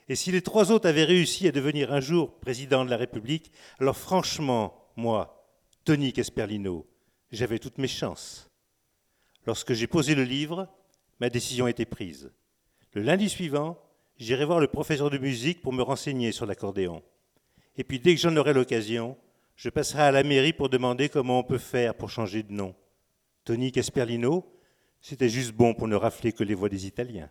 Et 0.09 0.15
si 0.15 0.31
les 0.31 0.41
trois 0.41 0.71
autres 0.71 0.87
avaient 0.87 1.03
réussi 1.03 1.47
à 1.47 1.51
devenir 1.51 1.91
un 1.91 1.99
jour 1.99 2.39
président 2.39 2.85
de 2.85 2.89
la 2.89 2.97
République, 2.97 3.51
alors 3.79 3.97
franchement, 3.97 4.91
moi, 4.95 5.49
Tony 5.83 6.13
Casperlino, 6.13 6.85
j'avais 7.31 7.59
toutes 7.59 7.77
mes 7.77 7.87
chances. 7.87 8.49
Lorsque 9.45 9.73
j'ai 9.73 9.87
posé 9.87 10.15
le 10.15 10.23
livre, 10.23 10.67
ma 11.19 11.29
décision 11.29 11.67
était 11.67 11.85
prise. 11.85 12.31
Le 12.93 13.01
lundi 13.01 13.29
suivant, 13.29 13.77
J'irai 14.19 14.45
voir 14.45 14.59
le 14.59 14.67
professeur 14.67 15.11
de 15.11 15.19
musique 15.19 15.61
pour 15.61 15.73
me 15.73 15.83
renseigner 15.83 16.31
sur 16.31 16.47
l'accordéon. 16.47 17.03
Et 17.75 17.83
puis 17.83 17.99
dès 17.99 18.15
que 18.15 18.21
j'en 18.21 18.35
aurai 18.35 18.53
l'occasion, 18.53 19.15
je 19.57 19.69
passerai 19.69 20.03
à 20.03 20.11
la 20.11 20.23
mairie 20.23 20.53
pour 20.53 20.69
demander 20.69 21.09
comment 21.09 21.39
on 21.39 21.43
peut 21.43 21.57
faire 21.57 21.93
pour 21.95 22.09
changer 22.09 22.43
de 22.43 22.53
nom. 22.53 22.73
Tony 23.43 23.71
Casperlino, 23.71 24.45
c'était 25.01 25.29
juste 25.29 25.51
bon 25.51 25.73
pour 25.73 25.87
ne 25.87 25.95
rafler 25.95 26.31
que 26.31 26.43
les 26.43 26.53
voix 26.53 26.69
des 26.69 26.85
Italiens. 26.87 27.29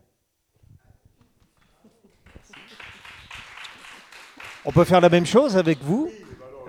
On 4.64 4.72
peut 4.72 4.84
faire 4.84 5.00
la 5.00 5.08
même 5.08 5.26
chose 5.26 5.56
avec 5.56 5.78
vous? 5.78 6.10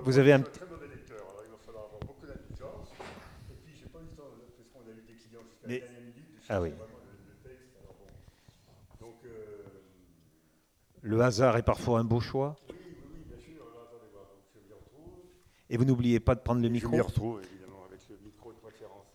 Vous 0.04 0.18
avez 0.18 0.32
un 0.32 0.40
très 0.42 0.64
mauvais 0.66 0.86
lecteur, 0.86 1.18
alors 1.28 1.42
il 1.44 1.50
va 1.50 1.56
falloir 1.66 1.84
avoir 1.86 2.00
beaucoup 2.00 2.24
d'intelligence. 2.26 2.88
Et 3.50 3.54
puis, 3.64 3.74
j'ai 3.76 3.86
pas 3.88 3.98
eu 3.98 4.02
le 4.10 4.16
temps, 4.16 4.30
parce 4.56 4.68
qu'on 4.72 4.88
a 4.88 4.92
eu 4.94 5.02
des 5.02 5.14
clients 5.14 5.40
jusqu'à 5.50 5.66
Mais- 5.66 5.80
la 5.80 5.86
dernière 5.86 6.00
minute, 6.02 6.30
de 6.32 6.38
Ah 6.48 6.60
oui. 6.62 6.68
chercher 6.70 6.84
vraiment 6.84 6.98
le, 7.02 7.18
le 7.26 7.48
texte. 7.50 7.74
Alors 7.82 7.96
bon. 7.98 9.06
Donc, 9.06 9.16
Le 11.02 11.20
hasard 11.20 11.56
est 11.56 11.62
parfois 11.64 11.98
un 11.98 12.04
beau 12.04 12.20
choix. 12.20 12.56
oui, 12.70 12.76
oui, 12.78 12.94
oui, 13.12 13.24
bien 13.26 13.38
sûr, 13.38 13.62
alors, 13.66 13.88
attendez 13.88 14.06
voir. 14.12 14.26
Donc, 14.30 14.44
je 14.54 14.60
m'y 14.60 14.72
retrouve. 14.72 15.18
Et 15.70 15.76
vous 15.76 15.84
n'oubliez 15.84 16.20
pas 16.20 16.34
de 16.34 16.40
prendre 16.40 16.60
le 16.60 16.68
Je 16.68 16.72
micro. 16.72 16.90
m'y 16.90 17.00
retrouve, 17.00 17.40
évidemment, 17.42 17.84
avec 17.88 18.00
le 18.08 18.16
micro 18.24 18.52
de 18.52 18.58
préférence. 18.58 19.06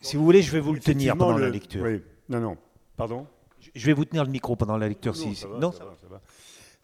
Si 0.00 0.16
vous 0.16 0.24
voulez, 0.24 0.42
je 0.42 0.50
vais 0.52 0.60
vous 0.60 0.74
le 0.74 0.80
tenir 0.80 1.16
pendant 1.16 1.38
la 1.38 1.46
le- 1.46 1.52
lecture. 1.52 1.82
Oui, 1.82 2.02
non, 2.28 2.40
non. 2.40 2.58
Pardon? 2.96 3.26
Je- 3.58 3.70
Je 3.74 3.86
vais 3.86 3.92
vous 3.94 4.04
tenir 4.04 4.24
le 4.24 4.30
micro 4.30 4.54
pendant 4.56 4.76
la 4.76 4.88
lecture. 4.88 5.14
Non, 5.14 5.18
si, 5.22 5.34
ça 5.34 5.48
va, 5.48 5.58
non, 5.58 5.72
ça 5.72 5.78
ça 5.78 5.84
va, 5.86 5.96
ça 6.00 6.06
va. 6.08 6.20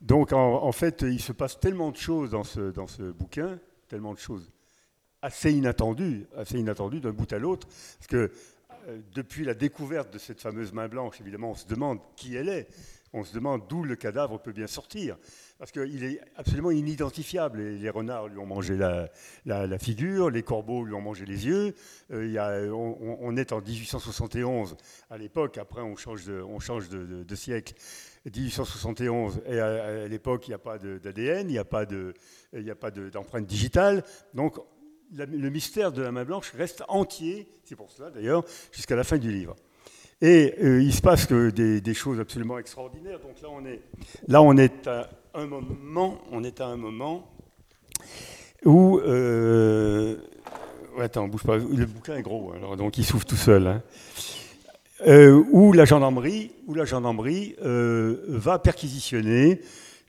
Donc, 0.00 0.32
en, 0.32 0.62
en 0.64 0.72
fait, 0.72 1.02
il 1.02 1.20
se 1.20 1.32
passe 1.32 1.60
tellement 1.60 1.90
de 1.90 1.96
choses 1.98 2.30
dans 2.30 2.44
ce, 2.44 2.70
dans 2.70 2.86
ce 2.86 3.02
bouquin, 3.12 3.58
tellement 3.88 4.14
de 4.14 4.18
choses 4.18 4.50
assez 5.20 5.52
inattendues, 5.52 6.26
assez 6.34 6.58
inattendues 6.58 7.00
d'un 7.00 7.12
bout 7.12 7.30
à 7.34 7.38
l'autre, 7.38 7.66
parce 7.68 8.06
que 8.08 8.32
euh, 8.88 8.98
depuis 9.14 9.44
la 9.44 9.52
découverte 9.52 10.10
de 10.10 10.18
cette 10.18 10.40
fameuse 10.40 10.72
main 10.72 10.88
blanche, 10.88 11.20
évidemment, 11.20 11.50
on 11.50 11.54
se 11.54 11.66
demande 11.66 11.98
qui 12.16 12.34
elle 12.36 12.48
est. 12.48 12.68
On 13.12 13.24
se 13.24 13.34
demande 13.34 13.62
d'où 13.68 13.84
le 13.84 13.96
cadavre 13.96 14.38
peut 14.40 14.52
bien 14.52 14.66
sortir. 14.66 15.18
Parce 15.60 15.72
qu'il 15.72 16.04
est 16.04 16.18
absolument 16.36 16.70
inidentifiable. 16.70 17.60
Les 17.60 17.90
renards 17.90 18.28
lui 18.28 18.38
ont 18.38 18.46
mangé 18.46 18.78
la, 18.78 19.10
la- 19.44 19.78
figure, 19.78 20.30
les 20.30 20.42
corbeaux 20.42 20.86
lui 20.86 20.94
ont 20.94 21.02
mangé 21.02 21.26
les 21.26 21.46
yeux. 21.46 21.74
Euh, 22.10 22.70
on, 22.70 23.36
est 23.36 23.52
en 23.52 23.60
1871 23.60 24.78
à 25.10 25.18
l'époque, 25.18 25.58
après 25.58 25.82
on 25.82 25.96
change 25.96 26.24
de, 26.24 26.40
on 26.40 26.60
change 26.60 26.88
de- 26.88 27.34
siècle. 27.34 27.74
1871, 28.24 29.42
et 29.46 29.60
à, 29.60 30.08
l'époque, 30.08 30.48
il 30.48 30.52
n'y 30.52 30.54
a 30.54 30.58
pas 30.58 30.78
d'ADN, 30.78 31.50
il 31.50 31.52
n'y 31.52 31.58
a 31.58 31.64
pas 31.64 32.90
d'empreinte 32.90 33.46
digitale. 33.46 34.02
Donc, 34.32 34.56
le 35.12 35.50
mystère 35.50 35.92
de 35.92 36.00
la 36.00 36.10
main 36.10 36.24
blanche 36.24 36.52
reste 36.56 36.84
entier, 36.88 37.48
c'est 37.64 37.76
pour 37.76 37.90
cela 37.90 38.10
d'ailleurs, 38.10 38.44
jusqu'à 38.72 38.96
la 38.96 39.04
fin 39.04 39.18
du 39.18 39.30
livre. 39.30 39.56
Et 40.22 40.54
euh, 40.62 40.82
il 40.82 40.92
se 40.94 41.02
passe 41.02 41.30
des 41.30 41.94
choses 41.94 42.18
absolument 42.18 42.58
extraordinaires. 42.58 43.20
Donc 43.20 43.40
là, 43.42 43.48
on 43.50 43.64
est, 43.66 43.82
là, 44.26 44.42
on 44.42 44.56
est 44.56 44.86
à 44.86 45.08
un 45.34 45.46
moment, 45.46 46.18
on 46.32 46.44
est 46.44 46.60
à 46.60 46.66
un 46.66 46.76
moment 46.76 47.26
où, 48.64 48.98
euh, 48.98 50.16
attends, 50.98 51.28
bouge 51.28 51.44
pas, 51.44 51.56
le 51.56 51.86
bouquin 51.86 52.16
est 52.16 52.22
gros, 52.22 52.52
alors 52.52 52.76
donc 52.76 52.98
il 52.98 53.04
s'ouvre 53.04 53.24
tout 53.24 53.36
seul. 53.36 53.66
hein. 53.66 53.82
Euh, 55.06 55.42
où 55.50 55.72
la 55.72 55.86
gendarmerie, 55.86 56.50
euh, 57.64 58.18
va 58.28 58.58
perquisitionner 58.58 59.60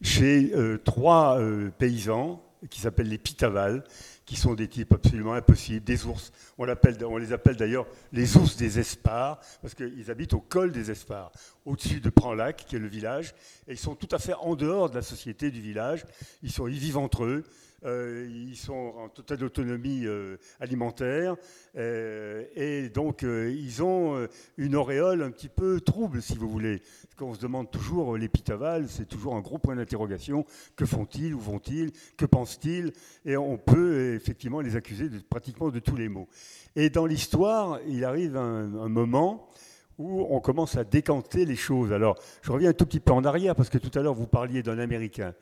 chez 0.01 0.51
trois 0.84 1.39
paysans 1.77 2.41
qui 2.69 2.81
s'appellent 2.81 3.10
les 3.10 3.17
Pitaval, 3.19 3.84
qui 4.32 4.38
sont 4.38 4.54
des 4.54 4.70
types 4.70 4.94
absolument 4.94 5.34
impossibles, 5.34 5.84
des 5.84 6.06
ours. 6.06 6.32
On, 6.58 6.63
les 6.63 7.34
appelle 7.34 7.58
d'ailleurs 7.58 7.86
les 8.13 8.38
ours 8.38 8.56
des 8.56 8.80
Espars, 8.80 9.41
parce 9.62 9.74
qu'ils 9.76 10.10
habitent 10.10 10.32
au 10.32 10.39
col 10.39 10.72
des 10.72 10.89
Espars, 10.89 11.34
au-dessus 11.65 12.00
de 12.00 12.10
Pranlac, 12.10 12.63
qui 12.65 12.78
est 12.78 12.80
le 12.80 12.88
village, 12.88 13.34
et 13.67 13.74
ils 13.74 13.78
sont 13.78 13.94
tout 13.94 14.08
à 14.10 14.20
fait 14.20 14.34
en 14.36 14.56
dehors 14.56 14.89
de 14.89 14.96
la 14.96 15.02
société 15.02 15.52
du 15.52 15.60
village. 15.60 16.06
Ils, 16.44 16.50
sont, 16.50 16.70
ils 16.70 16.80
vivent 16.80 16.98
entre 16.98 17.26
eux, 17.26 17.44
ils 17.84 18.56
sont 18.56 18.94
en 18.98 19.10
totale 19.10 19.44
autonomie 19.44 20.06
euh, 20.06 20.38
alimentaire, 20.60 21.36
euh, 21.78 22.46
et 22.56 22.89
donc 22.89 23.24
euh, 23.24 23.52
ils 23.52 23.82
ont 23.82 24.15
euh, 24.15 24.28
une 24.58 24.76
auréole 24.76 25.24
un 25.24 25.32
petit 25.32 25.50
peu 25.50 25.82
trouble, 25.82 26.22
si 26.22 26.38
vous 26.38 26.50
voulez. 26.50 26.82
Quand 27.15 27.28
on 27.28 27.34
se 27.34 27.41
demande 27.41 27.72
toujours, 27.72 28.15
euh, 28.15 28.17
les 28.17 28.30
Pitaval, 28.30 28.88
c'est 28.88 29.08
toujours 29.08 29.36
un 29.36 29.41
gros 29.41 29.58
point 29.58 29.76
d'interrogation. 29.76 30.46
Que 30.76 30.86
font-ils 30.86 31.34
Où 31.34 31.39
vont-ils 31.39 31.91
Que 32.17 32.26
pensent-ils? 32.26 32.94
Et 33.26 33.38
on 33.38 33.58
peut 33.58 33.94
euh, 33.94 34.15
effectivement 34.15 34.62
les 34.62 34.76
accuser 34.76 35.10
de, 35.10 35.20
pratiquement 35.20 35.70
de 35.70 35.80
tous 35.80 35.96
les 35.96 36.10
maux. 36.10 36.28
Et 36.76 36.89
dans 36.89 37.06
l'histoire, 37.06 37.80
il 37.88 38.06
arrive 38.06 38.38
un 38.38 38.88
moment 38.89 39.50
où 39.98 40.26
on 40.30 40.39
commence 40.39 40.78
à 40.78 40.84
décanter 40.84 41.46
les 41.46 41.56
choses. 41.56 41.91
Alors, 41.91 42.17
je 42.41 42.52
reviens 42.52 42.70
un 42.70 42.74
tout 42.74 42.86
petit 42.86 43.00
peu 43.00 43.12
en 43.12 43.24
arrière, 43.24 43.56
parce 43.56 43.70
que 43.70 43.78
tout 43.78 43.98
à 43.98 44.02
l'heure, 44.02 44.13
vous 44.13 44.28
parliez 44.28 44.63
d'un 44.63 44.80
Américain. 44.80 45.34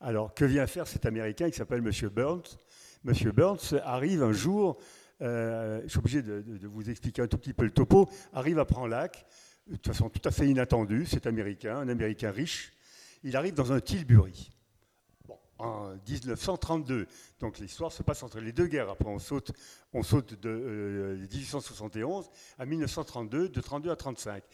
Alors, 0.00 0.32
que 0.32 0.44
vient 0.44 0.66
faire 0.66 0.86
cet 0.86 1.06
Américain 1.06 1.50
qui 1.50 1.56
s'appelle 1.56 1.84
M. 1.84 2.08
Burns? 2.10 2.58
M. 3.06 3.14
Burns 3.32 3.74
arrive 3.84 4.22
un 4.22 4.32
jour, 4.32 4.78
euh, 5.22 5.80
je 5.84 5.88
suis 5.88 5.98
obligé 5.98 6.22
de, 6.22 6.44
vous 6.66 6.88
expliquer 6.88 7.22
un 7.22 7.26
tout 7.26 7.38
petit 7.38 7.52
peu 7.52 7.64
le 7.64 7.70
topo, 7.70 8.08
arrive 8.32 8.58
à 8.58 8.64
Pranlac, 8.64 9.26
de 9.66 9.78
façon 9.84 10.08
tout 10.08 10.20
à 10.24 10.30
fait 10.30 10.46
inattendue, 10.46 11.04
c'est 11.06 11.26
Américain, 11.26 11.76
un 11.76 11.88
Américain 11.88 12.30
riche. 12.30 12.72
Il 13.24 13.36
arrive 13.36 13.54
dans 13.54 13.72
un 13.72 13.80
Tilbury. 13.80 14.52
Bon, 15.26 15.36
en 15.58 15.90
1932. 16.08 17.06
Donc 17.40 17.58
l'histoire 17.58 17.90
se 17.90 18.04
passe 18.04 18.22
entre 18.22 18.38
les 18.40 18.52
deux 18.52 18.66
guerres. 18.66 18.90
Après, 18.90 19.08
on 19.08 19.18
saute, 19.18 19.52
on 19.92 20.04
saute 20.04 20.40
de 20.40 20.48
euh, 20.48 21.26
1871 21.32 22.30
à 22.58 22.64
1932, 22.64 23.48
de 23.48 23.60
32 23.60 23.90
à 23.90 23.96
35. 23.96 24.44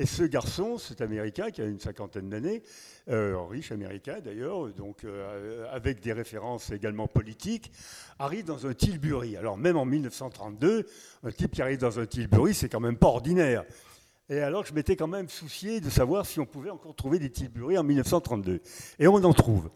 Et 0.00 0.06
ce 0.06 0.22
garçon, 0.22 0.78
cet 0.78 1.02
Américain 1.02 1.50
qui 1.50 1.60
a 1.60 1.66
une 1.66 1.78
cinquantaine 1.78 2.30
d'années, 2.30 2.62
euh, 3.10 3.38
riche 3.42 3.70
Américain 3.70 4.20
d'ailleurs, 4.24 4.68
donc 4.72 5.04
euh, 5.04 5.66
avec 5.70 6.00
des 6.00 6.14
références 6.14 6.70
également 6.70 7.06
politiques, 7.06 7.70
arrive 8.18 8.46
dans 8.46 8.66
un 8.66 8.72
Tilbury. 8.72 9.36
Alors 9.36 9.58
même 9.58 9.76
en 9.76 9.84
1932, 9.84 10.86
un 11.22 11.30
type 11.30 11.52
qui 11.52 11.60
arrive 11.60 11.80
dans 11.80 12.00
un 12.00 12.06
Tilbury, 12.06 12.54
c'est 12.54 12.70
quand 12.70 12.80
même 12.80 12.96
pas 12.96 13.08
ordinaire. 13.08 13.66
Et 14.30 14.40
alors 14.40 14.64
je 14.64 14.72
m'étais 14.72 14.96
quand 14.96 15.06
même 15.06 15.28
soucié 15.28 15.82
de 15.82 15.90
savoir 15.90 16.24
si 16.24 16.40
on 16.40 16.46
pouvait 16.46 16.70
encore 16.70 16.96
trouver 16.96 17.18
des 17.18 17.28
Tilbury 17.28 17.76
en 17.76 17.84
1932. 17.84 18.62
Et 19.00 19.06
on 19.06 19.16
en 19.16 19.34
trouve. 19.34 19.68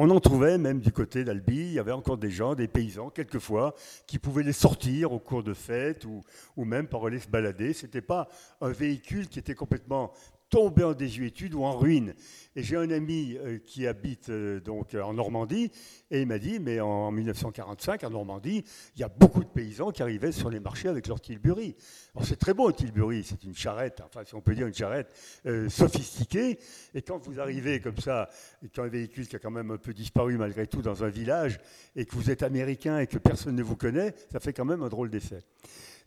On 0.00 0.10
en 0.10 0.20
trouvait 0.20 0.58
même 0.58 0.78
du 0.78 0.92
côté 0.92 1.24
d'Albi, 1.24 1.56
il 1.56 1.72
y 1.72 1.78
avait 1.80 1.90
encore 1.90 2.18
des 2.18 2.30
gens, 2.30 2.54
des 2.54 2.68
paysans, 2.68 3.10
quelquefois, 3.10 3.74
qui 4.06 4.20
pouvaient 4.20 4.44
les 4.44 4.52
sortir 4.52 5.10
au 5.10 5.18
cours 5.18 5.42
de 5.42 5.54
fêtes 5.54 6.04
ou, 6.04 6.22
même 6.64 6.86
pour 6.86 7.04
aller 7.04 7.18
se 7.18 7.26
balader. 7.26 7.72
Ce 7.72 7.84
n'était 7.84 8.00
pas 8.00 8.28
un 8.60 8.70
véhicule 8.70 9.26
qui 9.26 9.40
était 9.40 9.56
complètement 9.56 10.12
tombé 10.50 10.84
en 10.84 10.94
désuétude 10.94 11.54
ou 11.54 11.64
en 11.64 11.76
ruine. 11.76 12.14
Et 12.56 12.62
j'ai 12.62 12.76
un 12.76 12.90
ami 12.90 13.36
euh, 13.36 13.58
qui 13.58 13.86
habite 13.86 14.30
euh, 14.30 14.60
donc 14.60 14.94
en 14.94 15.14
Normandie, 15.14 15.70
et 16.10 16.22
il 16.22 16.26
m'a 16.26 16.38
dit, 16.38 16.58
mais 16.58 16.80
en 16.80 17.12
1945, 17.12 18.02
en 18.04 18.10
Normandie, 18.10 18.64
il 18.96 19.00
y 19.00 19.04
a 19.04 19.08
beaucoup 19.08 19.44
de 19.44 19.48
paysans 19.48 19.90
qui 19.90 20.02
arrivaient 20.02 20.32
sur 20.32 20.50
les 20.50 20.58
marchés 20.58 20.88
avec 20.88 21.06
leur 21.06 21.20
tilbury. 21.20 21.76
Alors 22.14 22.26
c'est 22.26 22.36
très 22.36 22.54
beau 22.54 22.68
un 22.68 22.72
tilbury, 22.72 23.22
c'est 23.22 23.44
une 23.44 23.54
charrette, 23.54 24.00
enfin 24.04 24.24
si 24.24 24.34
on 24.34 24.40
peut 24.40 24.54
dire 24.54 24.66
une 24.66 24.74
charrette 24.74 25.14
euh, 25.46 25.68
sophistiquée, 25.68 26.58
et 26.94 27.02
quand 27.02 27.18
vous 27.18 27.38
arrivez 27.38 27.80
comme 27.80 27.98
ça, 27.98 28.28
et 28.64 28.68
quand 28.68 28.82
un 28.82 28.88
véhicule 28.88 29.28
qui 29.28 29.36
a 29.36 29.38
quand 29.38 29.50
même 29.50 29.70
un 29.70 29.76
peu 29.76 29.94
disparu 29.94 30.36
malgré 30.36 30.66
tout 30.66 30.82
dans 30.82 31.04
un 31.04 31.08
village, 31.08 31.60
et 31.94 32.06
que 32.06 32.16
vous 32.16 32.30
êtes 32.30 32.42
américain 32.42 32.98
et 32.98 33.06
que 33.06 33.18
personne 33.18 33.54
ne 33.54 33.62
vous 33.62 33.76
connaît, 33.76 34.14
ça 34.32 34.40
fait 34.40 34.52
quand 34.52 34.64
même 34.64 34.82
un 34.82 34.88
drôle 34.88 35.10
d'effet. 35.10 35.40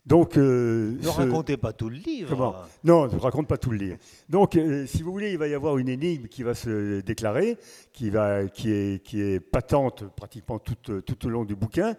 Donc, 0.04 0.36
euh, 0.36 0.96
Ne 0.98 1.02
ce- 1.02 1.08
racontez 1.08 1.56
pas 1.56 1.72
tout 1.72 1.88
le 1.88 1.96
livre. 1.96 2.28
Comment 2.30 2.56
non, 2.82 3.08
je 3.08 3.14
ne 3.14 3.20
raconte 3.20 3.46
pas 3.46 3.56
tout 3.56 3.70
le 3.70 3.76
livre. 3.78 3.96
Donc, 4.28 4.56
euh, 4.56 4.84
si 4.86 5.00
vous 5.02 5.12
voulez, 5.12 5.30
il 5.30 5.38
va 5.38 5.46
y 5.46 5.54
avoir 5.54 5.78
une 5.78 5.88
énigme 5.88 6.26
qui 6.26 6.42
va 6.42 6.54
se 6.54 7.00
déclarer, 7.02 7.56
qui, 7.92 8.10
va, 8.10 8.48
qui, 8.48 8.72
est, 8.72 9.04
qui 9.04 9.20
est 9.22 9.38
patente 9.38 10.04
pratiquement 10.16 10.58
tout, 10.58 10.74
tout 11.00 11.26
au 11.26 11.28
long 11.30 11.44
du 11.44 11.54
bouquin. 11.54 11.94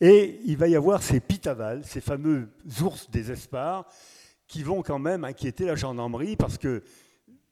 Et 0.00 0.38
il 0.44 0.56
va 0.56 0.68
y 0.68 0.76
avoir 0.76 1.02
ces 1.02 1.18
pitavales, 1.18 1.82
ces 1.84 2.00
fameux 2.00 2.48
ours 2.82 3.10
des 3.10 3.32
Espars, 3.32 3.84
qui 4.46 4.62
vont 4.62 4.82
quand 4.82 4.98
même 5.00 5.24
inquiéter 5.24 5.64
la 5.64 5.74
gendarmerie 5.74 6.36
parce 6.36 6.56
que 6.56 6.82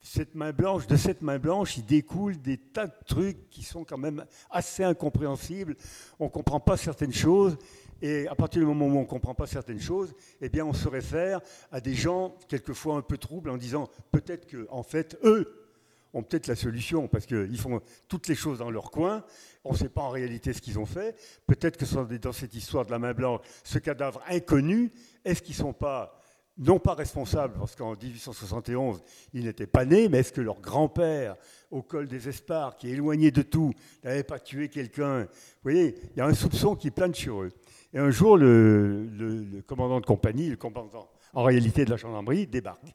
cette 0.01 0.35
main 0.35 0.53
blanche, 0.53 0.87
de 0.87 0.97
cette 0.97 1.23
main 1.23 1.39
blanche, 1.39 1.77
il 1.77 1.85
découle 1.85 2.41
des 2.41 2.57
tas 2.57 2.87
de 2.87 2.95
trucs 3.07 3.51
qui 3.51 3.63
sont 3.63 3.85
quand 3.85 3.99
même 3.99 4.25
assez 4.51 4.85
incompréhensibles. 4.85 5.77
On 6.19 6.25
ne 6.25 6.31
comprend 6.31 6.61
pas 6.61 6.77
certaines 6.77 7.13
choses. 7.13 7.57
Et 8.01 8.29
à 8.29 8.35
partir 8.37 8.61
du 8.61 8.67
moment 8.67 8.87
où 8.87 8.97
on 8.97 9.03
ne 9.03 9.07
comprend 9.07 9.35
pas 9.35 9.47
certaines 9.47 9.81
choses, 9.81 10.15
eh 10.41 10.49
bien, 10.49 10.65
on 10.65 10.73
se 10.73 10.87
réfère 10.87 11.41
à 11.73 11.81
des 11.81 11.95
gens, 11.95 12.37
quelquefois 12.49 12.97
un 12.97 13.03
peu 13.03 13.19
troubles, 13.19 13.51
en 13.51 13.57
disant 13.57 13.89
peut-être 14.13 14.47
que, 14.47 14.69
en 14.71 14.85
fait, 14.85 15.19
eux 15.25 15.69
ont 16.15 16.23
peut-être 16.23 16.47
la 16.47 16.55
solution, 16.55 17.09
parce 17.09 17.27
qu'ils 17.27 17.59
font 17.59 17.81
toutes 18.07 18.29
les 18.29 18.35
choses 18.35 18.59
dans 18.59 18.71
leur 18.71 18.91
coin. 18.91 19.25
On 19.65 19.73
ne 19.73 19.77
sait 19.77 19.89
pas 19.89 20.03
en 20.03 20.11
réalité 20.11 20.53
ce 20.53 20.63
qu'ils 20.63 20.79
ont 20.79 20.87
fait. 20.87 21.17
Peut-être 21.47 21.77
que 21.77 22.17
dans 22.17 22.33
cette 22.33 22.55
histoire 22.55 22.87
de 22.87 22.91
la 22.93 22.99
main 22.99 23.13
blanche, 23.13 23.41
ce 23.65 23.79
cadavre 23.79 24.23
inconnu, 24.29 24.91
est-ce 25.25 25.43
qu'ils 25.43 25.57
ne 25.57 25.63
sont 25.63 25.73
pas, 25.73 26.18
non 26.59 26.79
pas 26.79 26.95
responsables, 26.95 27.55
parce 27.59 27.77
qu'en 27.77 27.95
1871, 27.95 29.03
ils 29.33 29.45
n'étaient 29.45 29.67
pas 29.67 29.85
nés, 29.85 30.09
mais 30.09 30.19
est-ce 30.19 30.33
que 30.33 30.41
leur 30.41 30.61
grand-père, 30.61 31.37
au 31.71 31.83
col 31.83 32.09
des 32.09 32.29
Espars, 32.29 32.77
qui 32.77 32.89
est 32.89 32.93
éloigné 32.93 33.31
de 33.31 33.43
tout, 33.43 33.73
n'avait 34.03 34.25
pas 34.25 34.41
tué 34.41 34.69
quelqu'un? 34.69 35.23
Vous 35.23 35.27
voyez, 35.63 35.95
il 36.15 36.19
y 36.19 36.21
a 36.21 36.27
un 36.27 36.35
soupçon 36.35 36.75
qui 36.75 36.91
plane 36.91 37.15
sur 37.15 37.43
eux. 37.43 37.53
Et 37.95 37.99
un 37.99 38.11
jour, 38.11 38.37
le, 38.37 39.63
commandant 39.67 40.01
de 40.01 40.07
compagnie, 40.07 40.51
le 40.51 40.57
commandant 40.57 41.09
en 41.33 41.45
réalité 41.45 41.85
de 41.85 41.91
la 41.91 41.97
gendarmerie, 41.97 42.47
débarque. 42.47 42.95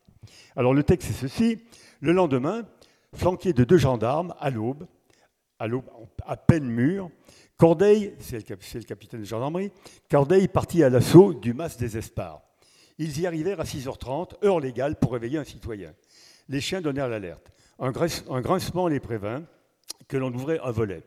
Alors 0.56 0.74
le 0.74 0.84
texte 0.84 1.10
c'est 1.10 1.28
ceci. 1.28 1.60
Le 2.02 2.12
lendemain, 2.12 2.64
flanqué 3.14 3.54
de 3.54 3.64
deux 3.64 3.78
gendarmes, 3.78 4.34
à 4.40 4.50
l'aube, 4.50 4.88
à 5.60 5.68
l'aube 5.68 5.86
à 6.26 6.36
peine 6.36 6.66
mûre, 6.66 7.10
Cordeille, 7.58 8.14
c'est 8.20 8.50
le, 8.50 8.84
capitaine 8.84 9.22
de 9.22 9.26
gendarmerie, 9.26 9.72
Cordeille 10.10 10.48
partit 10.48 10.84
à 10.84 10.90
l'assaut 10.90 11.34
du 11.34 11.54
mas 11.54 11.78
des 11.78 11.98
Esparres. 11.98 12.42
Ils 12.98 13.20
y 13.20 13.28
arrivèrent 13.28 13.60
à 13.60 13.64
6h30, 13.64 14.46
heure 14.46 14.60
légale 14.60 14.96
pour 14.98 15.14
réveiller 15.14 15.38
un 15.38 15.44
citoyen. 15.44 15.94
Les 16.50 16.62
chiens 16.62 16.82
donnèrent 16.82 17.10
l'alerte. 17.10 17.52
Un, 17.80 17.92
grincement 17.92 18.88
les 18.88 19.00
prévint 19.00 19.44
que 20.08 20.18
l'on 20.18 20.32
ouvrait 20.34 20.60
un 20.64 20.72
volet. 20.72 21.04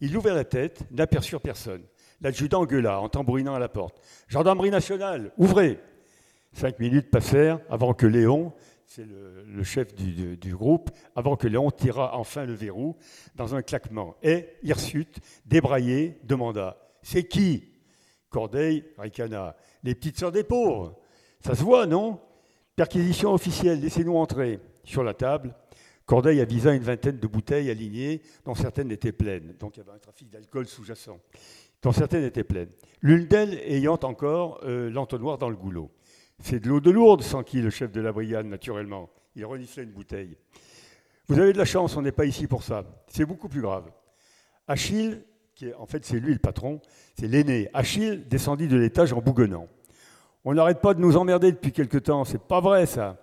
Ils 0.00 0.16
ouvrirent 0.16 0.34
la 0.34 0.44
tête, 0.44 0.84
n'aperçurent 0.90 1.40
personne. 1.40 1.82
L'adjudant 2.20 2.64
gueula 2.64 3.00
en 3.00 3.08
tambourinant 3.08 3.54
à 3.54 3.58
la 3.58 3.68
porte. 3.68 4.00
Gendarmerie 4.28 4.70
nationale, 4.70 5.32
ouvrez 5.36 5.80
Cinq 6.54 6.78
minutes 6.78 7.10
passèrent 7.10 7.58
avant 7.68 7.94
que 7.94 8.06
Léon, 8.06 8.52
c'est 8.86 9.04
le, 9.04 9.64
chef 9.64 9.92
du, 9.92 10.54
groupe, 10.54 10.90
avant 11.16 11.34
que 11.34 11.48
Léon 11.48 11.70
tira 11.72 12.16
enfin 12.16 12.44
le 12.44 12.52
verrou 12.52 12.96
dans 13.34 13.56
un 13.56 13.62
claquement. 13.62 14.14
Et 14.22 14.46
Hirsute, 14.62 15.18
débraillé, 15.46 16.20
demanda 16.22 16.78
C'est 17.02 17.24
qui? 17.24 17.70
Cordeille 18.30 18.84
ricana 18.98 19.56
Les 19.82 19.96
petites 19.96 20.18
sœurs 20.18 20.30
des 20.30 20.44
pauvres. 20.44 20.96
Ça 21.44 21.54
se 21.54 21.62
voit, 21.62 21.86
non? 21.86 22.18
Perquisition 22.74 23.34
officielle, 23.34 23.80
laissez-nous 23.80 24.16
entrer. 24.16 24.60
Sur 24.82 25.04
la 25.04 25.12
table, 25.12 25.54
Cordeille 26.06 26.40
avisa 26.40 26.74
une 26.74 26.82
vingtaine 26.82 27.18
de 27.18 27.26
bouteilles 27.26 27.70
alignées, 27.70 28.22
dont 28.44 28.54
certaines 28.54 28.90
étaient 28.90 29.12
pleines. 29.12 29.54
Donc 29.58 29.76
il 29.76 29.80
y 29.80 29.82
avait 29.82 29.92
un 29.92 29.98
trafic 29.98 30.30
d'alcool 30.30 30.66
sous-jacent, 30.66 31.18
dont 31.82 31.92
certaines 31.92 32.24
étaient 32.24 32.44
pleines. 32.44 32.70
L'une 33.02 33.26
d'elles 33.26 33.60
ayant 33.66 33.98
encore 34.02 34.60
euh, 34.64 34.90
l'entonnoir 34.90 35.36
dans 35.36 35.50
le 35.50 35.56
goulot. 35.56 35.90
C'est 36.40 36.60
de 36.60 36.68
l'eau 36.68 36.80
de 36.80 36.90
lourde, 36.90 37.22
qui 37.44 37.60
le 37.60 37.70
chef 37.70 37.92
de 37.92 38.00
la 38.00 38.12
brigade, 38.12 38.46
naturellement. 38.46 39.10
Il 39.36 39.44
reniflait 39.44 39.84
une 39.84 39.92
bouteille. 39.92 40.36
Vous 41.28 41.38
avez 41.38 41.52
de 41.52 41.58
la 41.58 41.64
chance, 41.64 41.96
on 41.96 42.02
n'est 42.02 42.12
pas 42.12 42.24
ici 42.24 42.46
pour 42.46 42.62
ça. 42.62 42.84
C'est 43.08 43.26
beaucoup 43.26 43.48
plus 43.48 43.60
grave. 43.60 43.90
Achille, 44.66 45.22
qui 45.54 45.66
est, 45.66 45.74
en 45.74 45.86
fait 45.86 46.04
c'est 46.04 46.20
lui 46.20 46.32
le 46.32 46.38
patron, 46.38 46.80
c'est 47.18 47.28
l'aîné. 47.28 47.68
Achille 47.74 48.24
descendit 48.28 48.66
de 48.66 48.76
l'étage 48.76 49.12
en 49.12 49.20
bougonnant. 49.20 49.68
On 50.44 50.54
n'arrête 50.54 50.80
pas 50.80 50.94
de 50.94 51.00
nous 51.00 51.16
emmerder 51.16 51.52
depuis 51.52 51.72
quelque 51.72 51.98
temps, 51.98 52.24
c'est 52.24 52.42
pas 52.42 52.60
vrai 52.60 52.86
ça. 52.86 53.16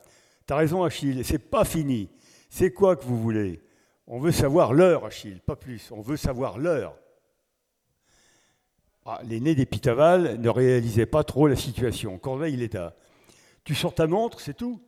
T'as 0.47 0.55
raison 0.55 0.83
Achille, 0.83 1.23
c'est 1.23 1.49
pas 1.49 1.65
fini. 1.65 2.09
C'est 2.49 2.71
quoi 2.71 2.95
que 2.95 3.03
vous 3.03 3.21
voulez? 3.21 3.61
On 4.07 4.19
veut 4.19 4.31
savoir 4.31 4.73
l'heure, 4.73 5.05
Achille, 5.05 5.39
pas 5.39 5.55
plus. 5.55 5.91
On 5.91 6.01
veut 6.01 6.17
savoir 6.17 6.57
l'heure. 6.57 6.95
Ah, 9.05 9.19
L'aîné 9.23 9.55
des 9.55 9.65
Pitaval 9.65 10.39
ne 10.39 10.49
réalisait 10.49 11.05
pas 11.05 11.23
trop 11.23 11.47
la 11.47 11.55
situation. 11.55 12.17
Corneille 12.17 12.55
l'état. 12.55 12.95
Tu 13.63 13.75
sors 13.75 13.93
ta 13.93 14.07
montre, 14.07 14.41
c'est 14.41 14.57
tout. 14.57 14.81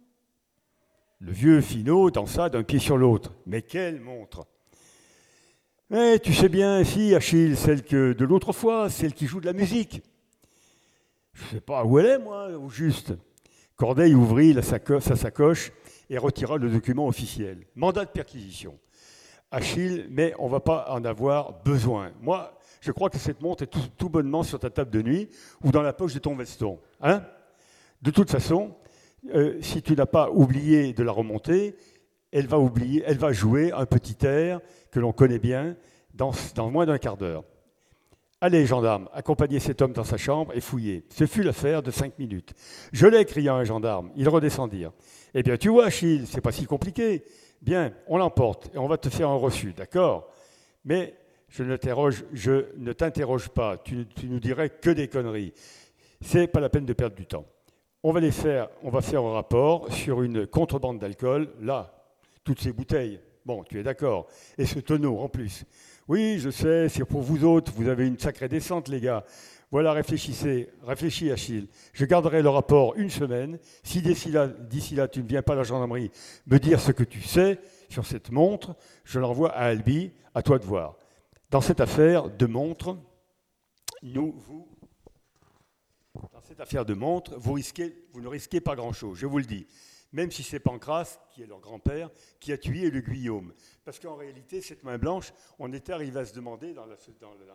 Le 1.20 1.32
vieux 1.32 1.62
Finot 1.62 2.12
dansa 2.12 2.50
d'un 2.50 2.64
pied 2.64 2.80
sur 2.80 2.98
l'autre. 2.98 3.34
Mais 3.46 3.62
quelle 3.62 4.02
montre 4.02 4.46
Mais 5.90 6.20
tu 6.20 6.34
sais 6.34 6.50
bien, 6.50 6.84
si, 6.84 7.16
Achille, 7.16 7.56
celle 7.56 7.84
que 7.84 8.14
de 8.14 8.26
l'autre 8.26 8.52
fois, 8.54 8.90
celle 8.90 9.14
qui 9.14 9.28
joue 9.28 9.40
de 9.40 9.46
la 9.46 9.54
musique. 9.54 10.02
Je 11.34 11.44
ne 11.44 11.50
sais 11.50 11.62
pas 11.62 11.84
où 11.84 12.00
elle 12.00 12.06
est, 12.06 12.20
moi, 12.20 12.50
au 12.50 12.70
juste. 12.70 13.14
Corneille 13.76 14.14
ouvrit 14.14 14.56
sa 14.62 15.16
sacoche 15.16 15.72
et 16.10 16.18
retira 16.18 16.58
le 16.58 16.70
document 16.70 17.08
officiel. 17.08 17.66
Mandat 17.76 18.06
de 18.06 18.12
perquisition. 18.12 18.78
Achille, 19.52 20.08
mais 20.10 20.34
on 20.40 20.48
ne 20.48 20.52
va 20.52 20.60
pas 20.60 20.88
en 20.90 21.04
avoir 21.06 21.64
besoin. 21.64 22.12
Moi, 22.22 22.58
je 22.82 22.92
crois 22.92 23.10
que 23.10 23.18
cette 23.18 23.42
montre 23.42 23.64
est 23.64 23.72
tout, 23.98 24.10
bonnement 24.10 24.44
sur 24.44 24.60
ta 24.60 24.70
table 24.70 24.92
de 24.92 25.02
nuit 25.02 25.30
ou 25.64 25.72
dans 25.72 25.82
la 25.82 25.94
poche 25.94 26.14
de 26.14 26.20
ton 26.20 26.36
veston. 26.36 26.80
Hein 27.02 27.24
de 28.02 28.12
toute 28.12 28.30
façon, 28.30 28.76
euh, 29.34 29.58
si 29.62 29.82
tu 29.82 29.96
n'as 29.96 30.06
pas 30.06 30.30
oublié 30.30 30.94
de 30.94 31.04
la 31.04 31.12
remonter, 31.12 31.76
elle 32.32 32.48
va 32.48 33.32
jouer 33.32 33.72
un 33.72 33.86
petit 33.86 34.26
air 34.26 34.60
que 34.92 35.00
l'on 35.00 35.14
connaît 35.14 35.40
bien 35.40 35.76
dans, 36.14 36.34
moins 36.70 36.86
d'un 36.86 36.98
quart 36.98 37.18
d'heure. 37.18 37.44
Allez, 38.46 38.66
gendarme, 38.66 39.08
accompagnez 39.14 39.62
cet 39.62 39.82
homme 39.82 39.94
dans 39.94 40.04
sa 40.04 40.18
chambre 40.18 40.52
et 40.54 40.60
fouillez. 40.60 41.06
Ce 41.08 41.26
fut 41.26 41.44
l'affaire 41.44 41.82
de 41.82 41.92
cinq 41.92 42.20
minutes. 42.20 42.54
Je 42.92 43.08
l'ai, 43.08 43.24
cria 43.24 43.54
un 43.54 43.64
gendarme. 43.64 44.12
Ils 44.18 44.28
redescendirent. 44.28 44.92
Eh 45.34 45.44
bien, 45.44 45.56
tu 45.56 45.70
vois, 45.70 45.86
Achille, 45.86 46.28
c'est 46.28 46.42
pas 46.42 46.52
si 46.52 46.66
compliqué. 46.66 47.24
Bien, 47.62 47.94
on 48.06 48.18
l'emporte 48.18 48.70
et 48.76 48.78
on 48.78 48.88
va 48.90 48.98
te 48.98 49.08
faire 49.08 49.30
un 49.30 49.38
reçu, 49.38 49.72
d'accord? 49.72 50.28
Mais 50.84 51.16
je 51.48 51.64
ne 51.64 52.92
t'interroge 52.92 53.48
pas, 53.48 53.78
tu, 53.78 54.08
tu 54.14 54.28
nous 54.28 54.42
dirais 54.42 54.72
que 54.72 54.90
des 54.90 55.08
conneries. 55.08 55.54
C'est 56.20 56.48
pas 56.48 56.60
la 56.60 56.68
peine 56.68 56.86
de 56.86 56.92
perdre 56.92 57.16
du 57.16 57.26
temps. 57.26 57.46
On 58.04 58.12
va, 58.12 58.20
les 58.20 58.32
faire, 58.32 58.68
on 58.84 58.90
va 58.90 59.00
faire 59.00 59.24
un 59.24 59.32
rapport 59.32 59.90
sur 59.94 60.22
une 60.22 60.48
contrebande 60.48 61.00
d'alcool. 61.00 61.48
Là, 61.62 61.94
toutes 62.44 62.60
ces 62.60 62.74
bouteilles. 62.74 63.22
Bon, 63.46 63.64
tu 63.64 63.80
es 63.80 63.84
d'accord. 63.84 64.28
Et 64.58 64.66
ce 64.66 64.80
tonneau 64.80 65.20
en 65.20 65.30
plus. 65.30 65.64
Oui, 66.08 66.38
je 66.40 66.50
sais, 66.50 66.90
c'est 66.90 67.06
pour 67.06 67.22
vous 67.22 67.46
autres. 67.46 67.72
Vous 67.76 67.88
avez 67.88 68.08
une 68.08 68.20
sacrée 68.20 68.50
descente, 68.50 68.90
les 68.90 69.00
gars. 69.00 69.24
Voilà, 69.72 69.94
réfléchissez. 69.94 70.70
Réfléchis, 70.84 71.32
Achille. 71.32 71.68
Je 71.94 72.06
garderai 72.06 72.42
le 72.42 72.50
rapport 72.50 72.96
une 72.96 73.10
semaine. 73.10 73.58
Si 73.84 74.02
d'ici 74.02 74.30
là, 74.32 75.08
tu 75.08 75.24
ne 75.24 75.28
viens 75.28 75.42
pas 75.42 75.54
à 75.54 75.56
la 75.58 75.64
gendarmerie 75.64 76.12
me 76.46 76.60
dire 76.60 76.80
ce 76.80 76.92
que 76.92 77.04
tu 77.04 77.22
sais 77.22 77.60
sur 77.90 78.06
cette 78.06 78.32
montre, 78.32 78.76
je 79.06 79.20
l'envoie 79.20 79.52
à 79.52 79.66
Albi. 79.66 80.12
À 80.36 80.42
toi 80.42 80.60
de 80.60 80.66
voir. 80.66 80.98
Dans 81.52 81.62
cette 81.62 81.80
affaire 81.80 82.30
de 82.30 82.46
montre, 82.48 82.98
nous, 84.02 84.34
vous, 84.36 84.68
dans 86.16 86.42
cette 86.42 86.60
affaire 86.60 86.86
de 86.86 86.96
montre, 86.96 87.36
vous 87.38 87.56
ne 87.56 88.28
risquez 88.28 88.62
pas 88.62 88.76
grand-chose, 88.76 89.18
je 89.20 89.28
vous 89.28 89.38
le 89.38 89.46
dis. 89.46 89.68
Même 90.14 90.32
si 90.32 90.44
c'est 90.44 90.60
Pancras, 90.60 91.20
qui 91.32 91.42
est 91.42 91.48
leur 91.48 91.60
grand-père, 91.60 92.10
qui 92.40 92.54
a 92.54 92.58
tué 92.58 92.92
le 92.92 93.02
Guillaume. 93.02 93.54
Parce 93.84 94.00
qu'en 94.00 94.16
réalité, 94.16 94.62
cette 94.62 94.84
main 94.84 94.98
blanche, 94.98 95.34
on 95.60 95.74
était 95.74 95.92
arrivé 95.92 96.20
à 96.20 96.26
se 96.26 96.34
demander 96.34 96.74
dans 96.74 96.86
la, 96.86 96.96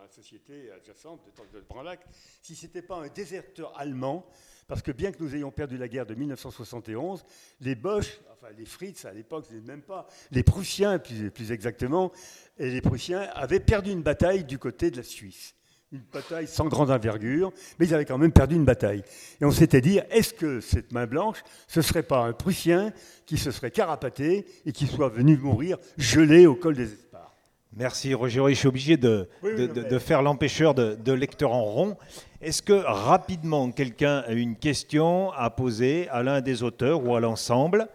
société 0.09 0.71
adjacente 0.71 1.21
de, 1.25 1.59
de 1.59 1.65
Branlac 1.65 2.05
si 2.41 2.55
ce 2.55 2.65
n'était 2.65 2.81
pas 2.81 2.97
un 2.97 3.07
déserteur 3.07 3.77
allemand, 3.77 4.25
parce 4.67 4.81
que 4.81 4.91
bien 4.91 5.11
que 5.11 5.23
nous 5.23 5.35
ayons 5.35 5.51
perdu 5.51 5.77
la 5.77 5.87
guerre 5.87 6.05
de 6.05 6.15
1971, 6.15 7.23
les 7.61 7.75
Bosch, 7.75 8.19
enfin 8.31 8.49
les 8.57 8.65
Fritz 8.65 9.05
à 9.05 9.13
l'époque, 9.13 9.49
même 9.65 9.81
pas, 9.81 10.07
les 10.31 10.43
Prussiens 10.43 10.99
plus 10.99 11.51
exactement, 11.51 12.11
et 12.57 12.69
les 12.69 12.81
Prussiens 12.81 13.21
avaient 13.33 13.59
perdu 13.59 13.91
une 13.91 14.03
bataille 14.03 14.43
du 14.43 14.59
côté 14.59 14.91
de 14.91 14.97
la 14.97 15.03
Suisse 15.03 15.55
une 15.91 16.01
bataille 16.13 16.47
sans 16.47 16.67
grande 16.67 16.91
envergure, 16.91 17.51
mais 17.79 17.87
ils 17.87 17.93
avaient 17.95 18.05
quand 18.05 18.19
même 18.19 18.31
perdu 18.31 18.55
une 18.55 18.65
bataille. 18.65 19.03
Et 19.41 19.45
on 19.45 19.51
s'était 19.51 19.81
dit, 19.81 19.99
est-ce 20.11 20.33
que 20.35 20.59
cette 20.59 20.91
main 20.91 21.07
blanche, 21.07 21.37
ce 21.67 21.79
ne 21.79 21.83
serait 21.83 22.03
pas 22.03 22.19
un 22.19 22.33
Prussien 22.33 22.93
qui 23.25 23.37
se 23.37 23.49
serait 23.49 23.71
carapaté 23.71 24.45
et 24.65 24.71
qui 24.71 24.85
soit 24.85 25.09
venu 25.09 25.37
mourir 25.37 25.77
gelé 25.97 26.45
au 26.45 26.53
col 26.53 26.75
des 26.75 26.93
Esparres 26.93 27.33
Merci 27.75 28.13
Roger, 28.13 28.43
je 28.49 28.53
suis 28.53 28.67
obligé 28.67 28.97
de, 28.97 29.29
de, 29.43 29.99
faire 29.99 30.21
l'empêcheur 30.21 30.73
de, 30.75 31.11
lecteur 31.11 31.53
en 31.53 31.63
rond. 31.63 31.97
Est-ce 32.41 32.61
que 32.61 32.73
rapidement 32.73 33.71
quelqu'un 33.71 34.19
a 34.27 34.31
une 34.31 34.55
question 34.55 35.31
à 35.33 35.49
poser 35.49 36.07
à 36.09 36.23
l'un 36.23 36.41
des 36.41 36.61
auteurs 36.63 37.03
ou 37.03 37.15
à 37.15 37.19
l'ensemble? 37.19 37.87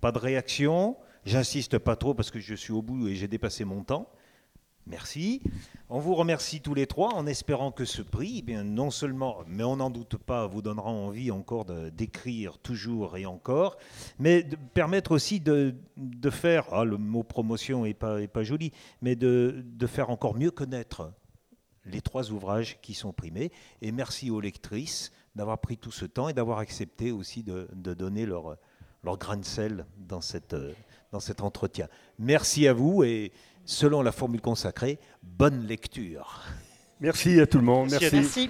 Pas 0.00 0.12
de 0.12 0.18
réaction? 0.18 0.96
J'insiste 1.24 1.78
pas 1.78 1.96
trop 1.96 2.14
parce 2.14 2.30
que 2.30 2.38
je 2.38 2.54
suis 2.54 2.72
au 2.72 2.82
bout 2.82 3.08
et 3.08 3.14
j'ai 3.14 3.28
dépassé 3.28 3.64
mon 3.64 3.82
temps. 3.82 4.08
Merci. 4.86 5.40
On 5.88 5.98
vous 5.98 6.14
remercie 6.14 6.60
tous 6.60 6.74
les 6.74 6.86
trois 6.86 7.14
en 7.14 7.26
espérant 7.26 7.72
que 7.72 7.86
ce 7.86 8.02
prix, 8.02 8.36
eh 8.38 8.42
bien, 8.42 8.64
non 8.64 8.90
seulement, 8.90 9.38
mais 9.46 9.64
on 9.64 9.76
n'en 9.76 9.88
doute 9.88 10.16
pas, 10.18 10.46
vous 10.46 10.60
donnera 10.60 10.90
envie 10.90 11.30
encore 11.30 11.64
d'écrire 11.64 12.58
toujours 12.58 13.16
et 13.16 13.24
encore, 13.24 13.78
mais 14.18 14.42
de 14.42 14.56
permettre 14.56 15.12
aussi 15.12 15.40
de, 15.40 15.74
faire, 16.30 16.66
ah, 16.72 16.84
le 16.84 16.98
mot 16.98 17.22
promotion 17.22 17.84
n'est 17.84 17.94
pas, 17.94 18.20
est 18.20 18.28
pas 18.28 18.42
joli, 18.42 18.72
mais 19.00 19.16
de, 19.16 19.64
faire 19.86 20.10
encore 20.10 20.34
mieux 20.34 20.50
connaître 20.50 21.12
les 21.86 22.00
trois 22.02 22.30
ouvrages 22.30 22.78
qui 22.82 22.92
sont 22.92 23.12
primés. 23.12 23.52
Et 23.80 23.90
merci 23.90 24.30
aux 24.30 24.40
lectrices 24.40 25.12
d'avoir 25.34 25.58
pris 25.58 25.78
tout 25.78 25.92
ce 25.92 26.04
temps 26.04 26.28
et 26.28 26.34
d'avoir 26.34 26.58
accepté 26.58 27.10
aussi 27.10 27.42
de, 27.42 27.68
donner 27.72 28.26
leur, 28.26 28.56
leur 29.02 29.16
grain 29.16 29.38
de 29.38 29.44
sel 29.44 29.86
dans, 29.96 30.20
cette, 30.20 30.56
dans 31.12 31.20
cet 31.20 31.40
entretien. 31.40 31.88
Merci 32.18 32.66
à 32.68 32.72
vous 32.72 33.04
et 33.04 33.32
selon 33.64 34.02
la 34.02 34.12
formule 34.12 34.40
consacrée, 34.40 34.98
bonne 35.22 35.66
lecture. 35.66 36.42
Merci 37.00 37.40
à 37.40 37.46
tout 37.46 37.58
le 37.58 37.64
monde. 37.64 37.90
Merci. 37.90 38.48